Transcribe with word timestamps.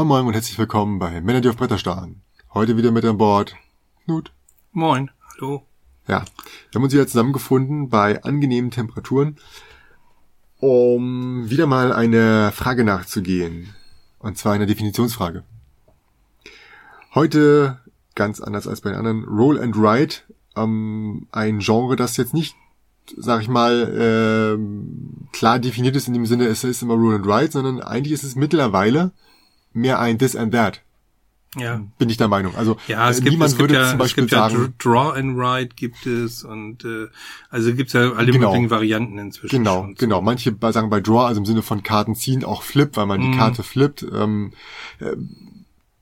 Moin 0.00 0.08
Moin 0.08 0.26
und 0.28 0.32
herzlich 0.32 0.58
willkommen 0.58 0.98
bei 0.98 1.20
Männer, 1.20 1.42
die 1.42 1.50
auf 1.50 1.58
Bretter 1.58 1.76
starren. 1.76 2.22
Heute 2.54 2.78
wieder 2.78 2.90
mit 2.90 3.04
an 3.04 3.18
Bord 3.18 3.54
Knut. 4.06 4.32
Moin, 4.72 5.10
hallo. 5.34 5.66
Ja, 6.08 6.24
wir 6.70 6.74
haben 6.74 6.84
uns 6.84 6.94
wieder 6.94 7.06
zusammengefunden 7.06 7.90
bei 7.90 8.24
angenehmen 8.24 8.70
Temperaturen, 8.70 9.36
um 10.58 11.50
wieder 11.50 11.66
mal 11.66 11.92
eine 11.92 12.50
Frage 12.50 12.82
nachzugehen. 12.82 13.74
Und 14.18 14.38
zwar 14.38 14.54
eine 14.54 14.64
Definitionsfrage. 14.64 15.44
Heute, 17.14 17.80
ganz 18.14 18.40
anders 18.40 18.66
als 18.66 18.80
bei 18.80 18.92
den 18.92 18.98
anderen, 18.98 19.24
Roll 19.24 19.60
and 19.60 19.76
Ride, 19.76 20.14
ähm, 20.56 21.26
ein 21.30 21.58
Genre, 21.58 21.96
das 21.96 22.16
jetzt 22.16 22.32
nicht 22.32 22.56
sag 23.18 23.42
ich 23.42 23.48
mal, 23.48 23.92
ähm, 23.98 25.28
klar 25.32 25.58
definiert 25.58 25.96
ist 25.96 26.08
in 26.08 26.14
dem 26.14 26.24
Sinne, 26.24 26.46
es 26.46 26.64
ist 26.64 26.80
immer 26.80 26.94
Roll 26.94 27.16
and 27.16 27.26
Ride, 27.26 27.52
sondern 27.52 27.82
eigentlich 27.82 28.14
ist 28.14 28.22
es 28.22 28.34
mittlerweile 28.34 29.12
mehr 29.72 29.98
ein 30.00 30.18
This 30.18 30.36
and 30.36 30.52
That. 30.52 30.82
Ja. 31.56 31.80
Bin 31.98 32.08
ich 32.08 32.16
der 32.16 32.28
Meinung. 32.28 32.54
Also 32.54 32.76
ja, 32.86 33.10
es 33.10 33.18
äh, 33.18 33.22
gibt, 33.22 33.32
niemand 33.32 33.50
es 33.50 33.56
gibt 33.58 33.70
würde 33.70 33.82
ja, 33.82 33.90
zum 33.90 33.98
Beispiel 33.98 34.24
es 34.24 34.30
gibt 34.30 34.40
sagen, 34.40 34.54
ja 34.56 34.68
Draw 34.78 35.18
and 35.18 35.36
Ride 35.36 35.74
gibt 35.74 36.06
es 36.06 36.44
und 36.44 36.84
äh, 36.84 37.08
also 37.50 37.74
gibt's 37.74 37.92
ja 37.92 38.12
alle 38.12 38.30
Genau. 38.30 38.50
möglichen 38.50 38.70
Varianten 38.70 39.18
inzwischen. 39.18 39.56
Genau, 39.56 39.82
schon. 39.82 39.94
genau. 39.96 40.20
Manche 40.20 40.54
sagen 40.70 40.90
bei 40.90 41.00
Draw, 41.00 41.26
also 41.26 41.40
im 41.40 41.46
Sinne 41.46 41.62
von 41.62 41.82
Karten 41.82 42.14
ziehen, 42.14 42.44
auch 42.44 42.62
Flip, 42.62 42.96
weil 42.96 43.06
man 43.06 43.20
die 43.20 43.28
Mhm. 43.28 43.36
Karte 43.36 43.64
flippt. 43.64 44.06
Ähm, 44.12 44.52
äh, 45.00 45.16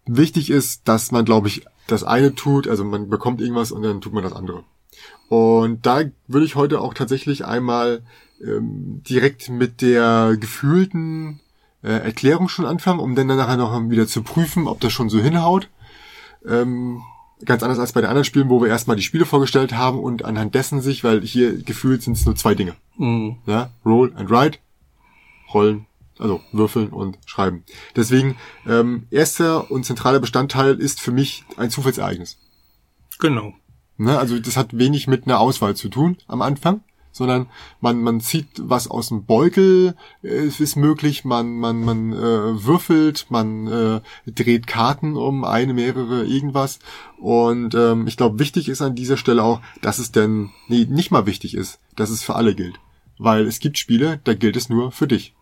wichtig 0.05 0.51
ist, 0.51 0.87
dass 0.87 1.13
man, 1.13 1.25
glaube 1.25 1.49
ich, 1.49 1.65
das 1.87 2.05
eine 2.05 2.35
tut, 2.35 2.69
also 2.69 2.85
man 2.85 3.09
bekommt 3.09 3.41
irgendwas 3.41 3.73
und 3.73 3.83
dann 3.83 4.03
tut 4.03 4.13
man 4.13 4.23
das 4.23 4.35
andere. 4.35 4.65
Und 5.31 5.87
da 5.87 6.03
würde 6.27 6.45
ich 6.45 6.57
heute 6.57 6.81
auch 6.83 6.93
tatsächlich 6.93 7.47
einmal 7.47 8.03
ähm, 8.45 9.03
direkt 9.09 9.49
mit 9.49 9.81
der 9.81 10.37
gefühlten 10.39 11.41
äh, 11.83 11.89
Erklärung 11.89 12.49
schon 12.49 12.67
anfangen, 12.67 13.01
um 13.01 13.15
dann 13.15 13.27
nachher 13.27 13.57
noch 13.57 13.79
wieder 13.91 14.07
zu 14.07 14.23
prüfen, 14.23 14.67
ob 14.67 14.81
das 14.81 14.93
schon 14.93 15.09
so 15.09 15.21
hinhaut. 15.21 15.69
Ähm, 16.47 17.03
ganz 17.45 17.63
anders 17.63 17.79
als 17.79 17.93
bei 17.93 18.01
den 18.01 18.09
anderen 18.09 18.25
Spielen, 18.25 18.49
wo 18.49 18.61
wir 18.61 18.69
erstmal 18.69 18.97
die 18.97 19.03
Spiele 19.03 19.25
vorgestellt 19.25 19.75
haben 19.75 19.99
und 19.99 20.25
anhand 20.25 20.55
dessen 20.55 20.81
sich, 20.81 21.05
weil 21.05 21.23
hier 21.23 21.63
gefühlt 21.63 22.03
sind 22.03 22.17
es 22.17 22.27
nur 22.27 22.37
zwei 22.37 22.55
Dinge. 22.55 22.75
Mhm. 22.97 23.39
Ja, 23.47 23.71
Roll 23.85 24.13
and 24.17 24.31
Write, 24.31 24.59
rollen, 25.53 25.87
also 26.19 26.41
würfeln 26.53 26.89
und 26.89 27.19
schreiben. 27.27 27.65
Deswegen, 27.95 28.37
ähm, 28.67 29.07
erster 29.11 29.71
und 29.71 29.85
zentraler 29.85 30.21
Bestandteil 30.21 30.75
ist 30.75 31.01
für 31.01 31.13
mich 31.13 31.45
ein 31.57 31.71
Zufallsereignis. 31.71 32.39
Genau. 33.19 33.55
Ne? 33.97 34.19
Also 34.19 34.39
das 34.39 34.57
hat 34.57 34.77
wenig 34.77 35.07
mit 35.07 35.27
einer 35.27 35.41
Auswahl 35.41 35.77
zu 35.77 35.89
tun 35.89 36.17
am 36.27 36.43
Anfang, 36.43 36.83
sondern 37.13 37.47
man, 37.81 38.01
man 38.03 38.21
zieht 38.21 38.49
was 38.57 38.89
aus 38.89 39.09
dem 39.09 39.25
Beutel, 39.25 39.95
äh, 40.23 40.29
es 40.29 40.61
ist 40.61 40.77
möglich, 40.77 41.25
man, 41.25 41.57
man, 41.57 41.85
man 41.85 42.13
äh, 42.13 42.65
würfelt, 42.65 43.27
man 43.29 43.67
äh, 43.67 44.01
dreht 44.31 44.67
Karten 44.67 45.17
um, 45.17 45.45
eine, 45.45 45.75
mehrere, 45.75 46.25
irgendwas. 46.25 46.79
Und 47.19 47.75
ähm, 47.75 48.07
ich 48.07 48.17
glaube, 48.17 48.39
wichtig 48.39 48.69
ist 48.69 48.83
an 48.83 48.95
dieser 48.95 49.17
Stelle 49.17 49.43
auch, 49.43 49.61
dass 49.83 49.99
es 49.99 50.13
denn, 50.13 50.51
nee, 50.69 50.87
nicht 50.89 51.11
mal 51.11 51.27
wichtig 51.27 51.55
ist, 51.55 51.81
dass 51.97 52.11
es 52.11 52.23
für 52.23 52.37
alle 52.37 52.55
gilt. 52.55 52.79
Weil 53.19 53.47
es 53.47 53.59
gibt 53.59 53.79
Spiele, 53.79 54.21
da 54.25 54.35
gilt 54.35 54.57
es 54.57 54.69
nur 54.69 54.93
für 54.93 55.09
dich. 55.09 55.35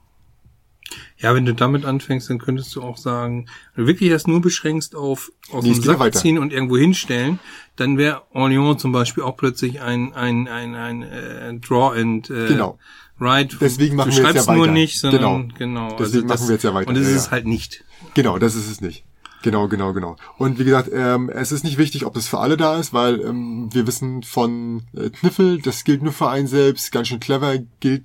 Ja, 1.19 1.34
wenn 1.34 1.45
du 1.45 1.55
damit 1.55 1.84
anfängst, 1.84 2.31
dann 2.31 2.39
könntest 2.39 2.75
du 2.77 2.83
auch 2.83 2.97
sagen, 2.97 3.48
wenn 3.75 3.84
du 3.84 3.89
wirklich 3.91 4.11
das 4.11 4.27
nur 4.27 4.41
beschränkst 4.41 4.95
auf 4.95 5.33
aus 5.51 5.65
Nee, 5.65 5.73
dem 5.73 5.81
ja 5.81 5.87
Sack 5.87 5.98
weiter. 5.98 6.20
ziehen 6.20 6.39
und 6.39 6.53
irgendwo 6.53 6.77
hinstellen, 6.77 7.38
dann 7.77 7.99
wäre 7.99 8.22
Orléans 8.34 8.78
zum 8.78 8.93
Beispiel 8.93 9.22
auch 9.25 9.37
plötzlich 9.37 9.81
ein 9.81 10.12
ein 10.15 10.47
ein 10.49 10.75
ein 10.75 11.03
äh, 11.03 11.55
Draw 11.55 11.99
and 12.00 12.31
äh, 12.31 12.47
Genau. 12.49 12.78
Ride. 13.21 13.56
Deswegen 13.61 13.97
machen 13.97 14.11
du 14.11 14.16
wir 14.19 14.22
jetzt 14.25 14.33
schreibst 14.34 14.47
ja 14.49 14.55
nur 14.55 14.65
weiter. 14.65 14.72
nicht, 14.72 15.00
sondern 15.00 15.49
Genau. 15.59 15.87
genau. 15.88 15.97
Deswegen 15.99 16.27
machen 16.28 16.47
wir 16.49 16.55
jetzt 16.55 16.62
ja 16.65 16.75
weiter. 16.75 16.88
Und 16.88 16.97
das 16.97 17.05
Ja, 17.05 17.11
ist 17.11 17.16
es 17.16 17.25
ja. 17.27 17.31
halt 17.32 17.47
nicht. 17.47 17.84
Genau, 18.15 18.38
das 18.38 18.55
ist 18.55 18.71
es 18.71 18.81
nicht. 18.81 19.05
Genau, 19.43 19.69
genau, 19.69 19.93
genau. 19.93 20.16
Und 20.38 20.59
wie 20.59 20.65
gesagt, 20.65 20.91
ähm, 20.93 21.31
es 21.31 21.53
ist 21.53 21.62
nicht 21.65 21.78
wichtig, 21.78 22.05
ob 22.05 22.15
das 22.15 22.27
für 22.28 22.38
alle 22.38 22.56
da 22.56 22.78
ist, 22.78 22.93
weil 22.93 23.21
ähm, 23.21 23.69
wir 23.72 23.87
wissen 23.87 24.22
von 24.22 24.82
äh, 24.97 25.11
Kniffel, 25.11 25.61
das 25.62 25.84
gilt 25.84 26.03
nur 26.03 26.12
für 26.12 26.28
einen 26.28 26.47
selbst, 26.49 26.91
ganz 26.93 27.09
schön 27.09 27.21
clever 27.21 27.56
gilt 27.81 28.05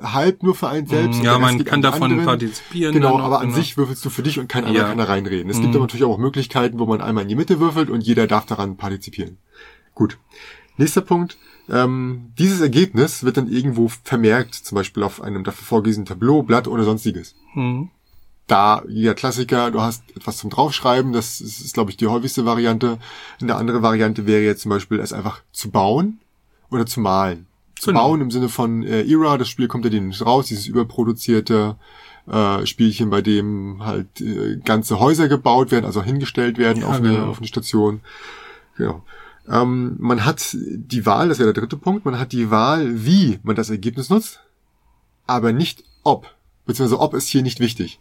halb 0.00 0.42
nur 0.42 0.54
für 0.54 0.68
einen 0.68 0.86
selbst. 0.86 1.18
und 1.18 1.24
Ja, 1.24 1.38
man 1.38 1.64
kann 1.64 1.82
davon 1.82 2.04
anderen. 2.10 2.24
partizipieren. 2.26 2.92
Genau, 2.94 3.18
noch, 3.18 3.24
aber 3.24 3.40
an 3.40 3.48
genau. 3.48 3.58
sich 3.58 3.76
würfelst 3.76 4.04
du 4.04 4.10
für 4.10 4.22
dich 4.22 4.38
und 4.38 4.48
kein 4.48 4.64
anderer 4.64 4.84
Ja. 4.84 4.88
kann 4.88 4.98
da 4.98 5.04
reinreden. 5.04 5.50
Es 5.50 5.58
Mhm. 5.58 5.62
gibt 5.62 5.74
aber 5.76 5.84
natürlich 5.84 6.04
auch 6.04 6.18
Möglichkeiten, 6.18 6.78
wo 6.78 6.86
man 6.86 7.00
einmal 7.00 7.22
in 7.22 7.28
die 7.28 7.36
Mitte 7.36 7.60
würfelt 7.60 7.90
und 7.90 8.02
jeder 8.02 8.26
darf 8.26 8.46
daran 8.46 8.76
partizipieren. 8.76 9.38
Gut. 9.94 10.18
Nächster 10.76 11.00
Punkt. 11.02 11.36
Ähm, 11.68 12.32
dieses 12.38 12.60
Ergebnis 12.60 13.22
wird 13.22 13.36
dann 13.36 13.48
irgendwo 13.48 13.88
vermerkt, 14.04 14.54
zum 14.54 14.74
Beispiel 14.76 15.02
auf 15.02 15.22
einem 15.22 15.44
dafür 15.44 15.64
vorgesehenen 15.66 16.06
Tableau, 16.06 16.42
Blatt 16.42 16.66
oder 16.66 16.82
sonstiges 16.84 17.34
Mhm. 17.54 17.90
da 18.48 18.82
jeder 18.88 19.14
Klassiker, 19.14 19.70
du 19.70 19.80
hast 19.80 20.02
etwas 20.16 20.38
zum 20.38 20.50
Draufschreiben, 20.50 21.12
das 21.12 21.40
ist, 21.40 21.60
ist 21.60 21.74
glaube 21.74 21.90
ich, 21.92 21.96
die 21.96 22.08
häufigste 22.08 22.44
Variante. 22.44 22.98
Eine 23.40 23.54
andere 23.54 23.82
Variante 23.82 24.26
wäre 24.26 24.42
jetzt 24.42 24.62
zum 24.62 24.70
Beispiel, 24.70 24.98
es 24.98 25.12
einfach 25.12 25.42
zu 25.52 25.70
bauen 25.70 26.18
oder 26.70 26.86
zu 26.86 26.98
malen. 27.00 27.46
Zu 27.80 27.90
Genau. 27.90 28.00
bauen 28.08 28.20
im 28.20 28.30
Sinne 28.30 28.48
von 28.50 28.82
äh, 28.82 29.02
Era, 29.10 29.38
das 29.38 29.48
Spiel 29.48 29.66
kommt 29.66 29.84
ja 29.84 29.90
dem 29.90 30.08
nicht 30.08 30.24
raus, 30.24 30.46
dieses 30.46 30.66
überproduzierte 30.66 31.76
äh, 32.30 32.66
Spielchen, 32.66 33.08
bei 33.08 33.22
dem 33.22 33.82
halt 33.84 34.20
äh, 34.20 34.56
ganze 34.58 35.00
Häuser 35.00 35.28
gebaut 35.28 35.70
werden, 35.70 35.86
also 35.86 36.02
hingestellt 36.02 36.58
werden 36.58 36.82
Ja, 36.82 36.88
auf, 36.88 36.96
eine, 36.96 37.08
genau. 37.08 37.26
auf 37.30 37.38
eine 37.38 37.46
Station. 37.46 38.00
Genau. 38.76 39.02
Ähm, 39.48 39.96
man 39.98 40.24
hat 40.26 40.54
die 40.54 41.06
Wahl, 41.06 41.30
das 41.30 41.38
wäre 41.38 41.52
der 41.52 41.62
dritte 41.62 41.78
Punkt, 41.78 42.04
man 42.04 42.18
hat 42.18 42.32
die 42.32 42.50
Wahl, 42.50 43.04
wie 43.06 43.38
man 43.42 43.56
das 43.56 43.70
Ergebnis 43.70 44.10
nutzt, 44.10 44.40
aber 45.26 45.52
nicht 45.52 45.82
ob. 46.04 46.26
Beziehungsweise 46.66 47.00
ob 47.00 47.14
ist 47.14 47.28
hier 47.28 47.42
nicht 47.42 47.60
wichtig. 47.60 47.98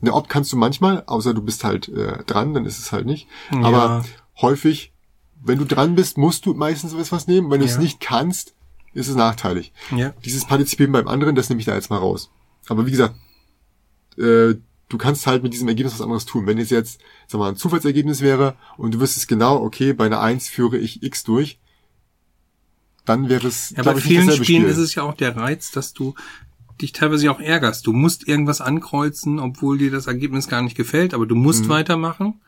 Eine 0.00 0.12
Ob 0.14 0.28
kannst 0.28 0.52
du 0.52 0.56
manchmal, 0.56 1.02
außer 1.06 1.32
du 1.34 1.42
bist 1.42 1.64
halt 1.64 1.88
äh, 1.88 2.22
dran, 2.24 2.52
dann 2.54 2.64
ist 2.66 2.78
es 2.78 2.92
halt 2.92 3.06
nicht. 3.06 3.26
Ja. 3.52 3.62
Aber 3.62 4.04
häufig, 4.40 4.92
wenn 5.42 5.58
du 5.58 5.64
dran 5.64 5.94
bist, 5.94 6.18
musst 6.18 6.44
du 6.46 6.54
meistens 6.54 6.96
was, 6.96 7.10
was 7.12 7.26
nehmen. 7.26 7.50
Wenn 7.50 7.60
du 7.60 7.66
es 7.66 7.74
Ja. 7.76 7.80
nicht 7.80 8.00
kannst, 8.00 8.54
ist 8.98 9.08
es 9.08 9.16
nachteilig. 9.16 9.72
Ja. 9.96 10.12
Dieses 10.24 10.44
Partizipieren 10.46 10.92
beim 10.92 11.08
anderen, 11.08 11.34
das 11.34 11.48
nehme 11.48 11.60
ich 11.60 11.66
da 11.66 11.74
jetzt 11.74 11.90
mal 11.90 11.98
raus. 11.98 12.30
Aber 12.68 12.86
wie 12.86 12.90
gesagt, 12.90 13.14
äh, 14.18 14.54
du 14.88 14.98
kannst 14.98 15.26
halt 15.26 15.42
mit 15.42 15.52
diesem 15.52 15.68
Ergebnis 15.68 15.94
was 15.94 16.00
anderes 16.02 16.26
tun. 16.26 16.46
Wenn 16.46 16.58
es 16.58 16.70
jetzt, 16.70 17.00
sag 17.26 17.38
mal, 17.38 17.48
ein 17.48 17.56
Zufallsergebnis 17.56 18.20
wäre 18.20 18.56
und 18.76 18.94
du 18.94 19.00
wüsstest 19.00 19.28
genau, 19.28 19.62
okay, 19.62 19.92
bei 19.92 20.06
einer 20.06 20.20
1 20.20 20.48
führe 20.48 20.76
ich 20.78 21.02
X 21.02 21.24
durch, 21.24 21.58
dann 23.04 23.28
wäre 23.28 23.46
es, 23.46 23.70
Ja, 23.76 23.82
bei 23.82 23.96
ich, 23.96 24.04
vielen 24.04 24.30
Spielen 24.30 24.44
Spiel. 24.44 24.64
ist 24.64 24.76
es 24.78 24.94
ja 24.94 25.02
auch 25.02 25.14
der 25.14 25.36
Reiz, 25.36 25.70
dass 25.70 25.92
du 25.94 26.14
dich 26.80 26.92
teilweise 26.92 27.30
auch 27.30 27.40
ärgerst. 27.40 27.86
Du 27.86 27.92
musst 27.92 28.28
irgendwas 28.28 28.60
ankreuzen, 28.60 29.40
obwohl 29.40 29.78
dir 29.78 29.90
das 29.90 30.06
Ergebnis 30.06 30.48
gar 30.48 30.62
nicht 30.62 30.76
gefällt, 30.76 31.14
aber 31.14 31.26
du 31.26 31.34
musst 31.34 31.64
Mhm. 31.64 31.68
weitermachen 31.70 32.40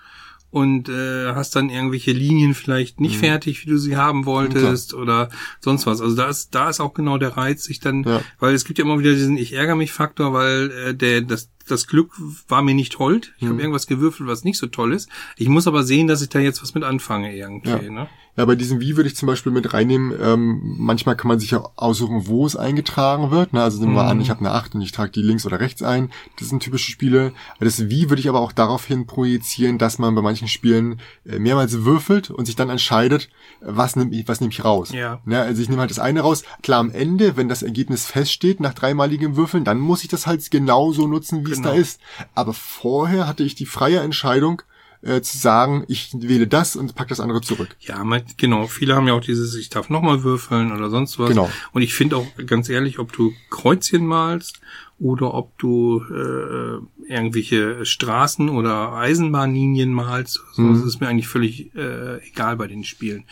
und 0.50 0.88
äh, 0.88 1.32
hast 1.34 1.54
dann 1.56 1.70
irgendwelche 1.70 2.12
Linien 2.12 2.54
vielleicht 2.54 3.00
nicht 3.00 3.16
Mhm. 3.16 3.20
fertig, 3.20 3.64
wie 3.64 3.70
du 3.70 3.78
sie 3.78 3.96
haben 3.96 4.26
wolltest 4.26 4.94
oder 4.94 5.28
sonst 5.60 5.86
was. 5.86 6.00
Also 6.00 6.16
da 6.16 6.28
ist 6.28 6.54
da 6.54 6.68
ist 6.70 6.80
auch 6.80 6.92
genau 6.94 7.18
der 7.18 7.36
Reiz, 7.36 7.64
sich 7.64 7.78
dann, 7.80 8.02
Ja. 8.04 8.20
weil 8.38 8.54
es 8.54 8.64
gibt 8.64 8.78
ja 8.78 8.84
immer 8.84 8.98
wieder 8.98 9.12
diesen 9.12 9.36
ich 9.36 9.52
ärgere 9.52 9.76
mich 9.76 9.92
Faktor, 9.92 10.32
weil 10.32 10.70
äh, 10.70 10.94
der 10.94 11.20
das 11.20 11.50
das 11.68 11.86
Glück 11.86 12.10
war 12.48 12.62
mir 12.62 12.74
nicht 12.74 12.98
hold. 12.98 13.32
Ich 13.38 13.44
Mhm. 13.44 13.48
habe 13.50 13.60
irgendwas 13.60 13.86
gewürfelt, 13.86 14.28
was 14.28 14.44
nicht 14.44 14.58
so 14.58 14.66
toll 14.66 14.92
ist. 14.92 15.08
Ich 15.36 15.48
muss 15.48 15.66
aber 15.66 15.82
sehen, 15.84 16.06
dass 16.08 16.22
ich 16.22 16.28
da 16.28 16.38
jetzt 16.38 16.62
was 16.62 16.74
mit 16.74 16.84
anfange 16.84 17.34
irgendwie. 17.36 17.70
Ja. 17.70 17.80
Ne? 17.82 18.08
Ja, 18.36 18.44
bei 18.44 18.54
diesem 18.54 18.80
Wie 18.80 18.96
würde 18.96 19.08
ich 19.08 19.16
zum 19.16 19.26
Beispiel 19.26 19.52
mit 19.52 19.74
reinnehmen, 19.74 20.14
ähm, 20.18 20.60
manchmal 20.78 21.16
kann 21.16 21.28
man 21.28 21.40
sich 21.40 21.50
ja 21.50 21.62
aussuchen, 21.76 22.26
wo 22.26 22.46
es 22.46 22.56
eingetragen 22.56 23.30
wird. 23.32 23.52
Ne? 23.52 23.62
Also 23.62 23.80
nehmen 23.80 23.94
wir 23.94 24.04
Mhm. 24.04 24.08
an, 24.08 24.20
ich 24.20 24.30
habe 24.30 24.40
eine 24.40 24.52
8 24.52 24.74
und 24.76 24.80
ich 24.82 24.92
trage 24.92 25.10
die 25.10 25.20
links 25.20 25.44
oder 25.46 25.60
rechts 25.60 25.82
ein. 25.82 26.10
Das 26.38 26.48
sind 26.48 26.62
typische 26.62 26.90
Spiele. 26.90 27.32
Das 27.58 27.90
Wie 27.90 28.08
würde 28.08 28.20
ich 28.20 28.28
aber 28.28 28.40
auch 28.40 28.52
daraufhin 28.52 29.06
projizieren, 29.06 29.78
dass 29.78 29.98
man 29.98 30.14
bei 30.14 30.22
manchen 30.22 30.48
Spielen 30.48 31.00
äh, 31.26 31.38
mehrmals 31.38 31.84
würfelt 31.84 32.30
und 32.30 32.46
sich 32.46 32.56
dann 32.56 32.70
entscheidet, 32.70 33.28
was 33.60 33.96
nehme 33.96 34.14
ich, 34.14 34.26
was 34.28 34.40
nehme 34.40 34.52
ich 34.52 34.64
raus. 34.64 34.92
Ja. 34.92 35.20
Ne? 35.24 35.40
Also 35.42 35.60
ich 35.60 35.68
nehme 35.68 35.80
halt 35.80 35.90
das 35.90 35.98
eine 35.98 36.20
raus. 36.20 36.44
Klar, 36.62 36.80
am 36.80 36.90
Ende, 36.92 37.36
wenn 37.36 37.48
das 37.48 37.62
Ergebnis 37.62 38.06
feststeht 38.06 38.60
nach 38.60 38.74
dreimaligem 38.74 39.36
Würfeln, 39.36 39.64
dann 39.64 39.80
muss 39.80 40.02
ich 40.02 40.08
das 40.08 40.26
halt 40.26 40.48
genauso 40.50 41.06
nutzen, 41.08 41.46
wie 41.46 41.52
es 41.52 41.59
Genau. 41.62 41.74
da 41.74 41.80
ist. 41.80 42.00
Aber 42.34 42.52
vorher 42.52 43.26
hatte 43.26 43.42
ich 43.42 43.54
die 43.54 43.66
freie 43.66 44.00
Entscheidung, 44.00 44.62
äh, 45.02 45.22
zu 45.22 45.38
sagen, 45.38 45.84
ich 45.88 46.10
wähle 46.14 46.46
das 46.46 46.76
und 46.76 46.94
pack 46.94 47.08
das 47.08 47.20
andere 47.20 47.40
zurück. 47.40 47.74
Ja, 47.80 48.04
man, 48.04 48.22
genau. 48.36 48.66
Viele 48.66 48.94
haben 48.94 49.06
ja 49.06 49.14
auch 49.14 49.22
dieses, 49.22 49.54
ich 49.54 49.70
darf 49.70 49.88
nochmal 49.88 50.24
würfeln 50.24 50.72
oder 50.72 50.90
sonst 50.90 51.18
was. 51.18 51.30
Genau. 51.30 51.50
Und 51.72 51.80
ich 51.80 51.94
finde 51.94 52.16
auch 52.18 52.26
ganz 52.46 52.68
ehrlich, 52.68 52.98
ob 52.98 53.10
du 53.14 53.32
Kreuzchen 53.48 54.04
malst 54.06 54.60
oder 54.98 55.32
ob 55.32 55.56
du 55.58 56.02
äh, 56.10 57.10
irgendwelche 57.10 57.86
Straßen 57.86 58.50
oder 58.50 58.92
Eisenbahnlinien 58.92 59.90
malst, 59.92 60.40
so, 60.52 60.60
Mhm. 60.62 60.74
das 60.74 60.84
ist 60.84 61.00
mir 61.00 61.08
eigentlich 61.08 61.28
völlig 61.28 61.74
äh, 61.74 62.18
egal 62.28 62.56
bei 62.56 62.66
den 62.66 62.84
Spielen. 62.84 63.24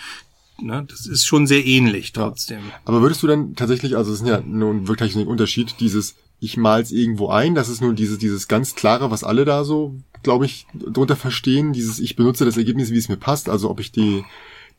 Ne? 0.60 0.86
Das 0.88 1.04
ist 1.06 1.26
schon 1.26 1.46
sehr 1.46 1.64
ähnlich 1.66 2.12
Ja. 2.16 2.22
trotzdem. 2.24 2.60
Aber 2.86 3.02
würdest 3.02 3.22
du 3.22 3.26
dann 3.26 3.54
tatsächlich, 3.56 3.94
also 3.94 4.10
es 4.12 4.22
ist 4.22 4.26
ja 4.26 4.40
nun 4.40 4.88
wirklich 4.88 5.14
ein 5.16 5.26
Unterschied, 5.26 5.76
dieses 5.80 6.16
ich 6.40 6.56
mal's 6.56 6.90
irgendwo 6.90 7.28
ein, 7.28 7.54
das 7.54 7.68
ist 7.68 7.80
nun 7.80 7.96
dieses, 7.96 8.18
dieses 8.18 8.48
ganz 8.48 8.74
klare, 8.74 9.10
was 9.10 9.24
alle 9.24 9.44
da 9.44 9.64
so, 9.64 9.94
glaube 10.22 10.46
ich, 10.46 10.66
drunter 10.74 11.16
verstehen, 11.16 11.72
dieses 11.72 11.98
ich 11.98 12.16
benutze 12.16 12.44
das 12.44 12.56
Ergebnis, 12.56 12.90
wie 12.90 12.98
es 12.98 13.08
mir 13.08 13.16
passt, 13.16 13.48
also 13.48 13.70
ob 13.70 13.80
ich 13.80 13.92
die 13.92 14.24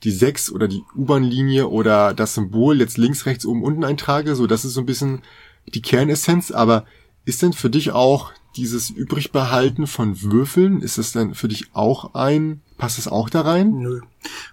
die 0.03 0.11
6 0.11 0.53
oder 0.53 0.69
die 0.69 0.83
U-Bahn-Linie 0.95 1.67
oder 1.67 2.13
das 2.13 2.33
Symbol 2.33 2.79
jetzt 2.79 2.97
links, 2.97 3.25
rechts, 3.25 3.45
oben, 3.45 3.63
unten 3.63 3.83
eintrage, 3.83 4.35
so 4.35 4.47
das 4.47 4.63
ist 4.63 4.73
so 4.73 4.79
ein 4.79 4.85
bisschen 4.85 5.21
die 5.67 5.81
Kernessenz, 5.81 6.51
aber 6.51 6.85
ist 7.25 7.41
denn 7.41 7.53
für 7.53 7.69
dich 7.69 7.91
auch 7.91 8.31
dieses 8.55 8.89
Übrigbehalten 8.89 9.87
von 9.87 10.21
Würfeln, 10.21 10.81
ist 10.81 10.97
das 10.97 11.11
dann 11.11 11.35
für 11.35 11.47
dich 11.47 11.67
auch 11.73 12.13
ein, 12.15 12.61
passt 12.79 12.97
das 12.97 13.07
auch 13.07 13.29
da 13.29 13.41
rein? 13.41 13.69
Nö. 13.77 13.99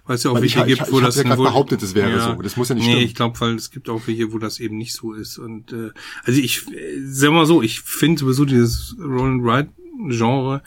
Weil 0.05 0.15
es 0.17 0.23
ja 0.23 0.29
auch 0.31 0.35
Weil 0.35 0.43
ich- 0.43 0.55
welche 0.55 0.69
ich- 0.71 0.77
gibt, 0.77 0.87
ich 0.89 0.93
wo 0.93 1.01
hab's 1.01 1.15
das 1.15 1.23
ja 1.23 1.29
grad 1.29 1.39
wohl- 1.39 1.47
behauptet, 1.47 1.81
es 1.81 1.95
wäre 1.95 2.21
so. 2.21 2.41
Das 2.43 2.55
muss 2.57 2.69
ja 2.69 2.75
nicht 2.75 2.85
nee, 2.85 2.91
stimmen. 2.91 3.07
ich 3.07 3.15
glaube, 3.15 3.39
weil 3.41 3.55
es 3.55 3.71
gibt 3.71 3.89
auch 3.89 4.01
welche, 4.05 4.31
wo 4.31 4.37
das 4.37 4.59
eben 4.59 4.77
nicht 4.77 4.93
so 4.93 5.13
ist. 5.13 5.39
Und 5.39 5.73
äh, 5.73 5.89
also 6.23 6.39
ich 6.39 6.67
äh, 6.71 6.99
sag 7.05 7.31
mal 7.31 7.45
so, 7.47 7.63
ich 7.63 7.81
finde 7.81 8.19
sowieso 8.19 8.45
dieses 8.45 8.95
Roll 8.99 9.31
and 9.31 9.43
Ride 9.43 9.69
Genre 10.09 10.61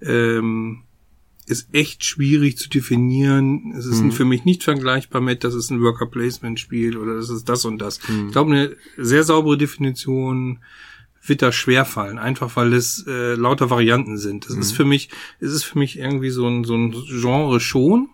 ähm, 0.00 0.82
ist 1.46 1.68
echt 1.72 2.04
schwierig 2.04 2.58
zu 2.58 2.68
definieren. 2.68 3.72
Es 3.76 3.86
ist 3.86 4.02
Mhm. 4.02 4.12
für 4.12 4.24
mich 4.26 4.44
nicht 4.44 4.62
vergleichbar 4.62 5.20
mit, 5.22 5.44
das 5.44 5.54
ist 5.54 5.70
ein 5.70 5.80
Worker 5.80 6.06
Placement 6.06 6.60
Spiel 6.60 6.96
oder 6.98 7.16
das 7.16 7.30
ist 7.30 7.48
das 7.48 7.64
und 7.64 7.78
das. 7.78 8.06
Mhm. 8.08 8.26
Ich 8.26 8.32
glaube, 8.32 8.52
eine 8.52 8.76
sehr 8.98 9.24
saubere 9.24 9.56
Definition 9.56 10.58
wird 11.28 11.42
da 11.42 11.52
schwerfallen, 11.52 12.18
einfach 12.18 12.56
weil 12.56 12.72
es 12.72 13.04
äh, 13.06 13.34
lauter 13.34 13.70
Varianten 13.70 14.18
sind. 14.18 14.46
Das 14.46 14.54
Mhm. 14.56 14.60
ist 14.62 14.72
für 14.72 14.84
mich, 14.84 15.10
es 15.40 15.52
ist 15.52 15.64
für 15.64 15.78
mich 15.78 15.98
irgendwie 15.98 16.30
so 16.30 16.46
ein, 16.46 16.64
so 16.64 16.74
ein 16.74 16.92
Genre 16.92 17.60
schon, 17.60 18.08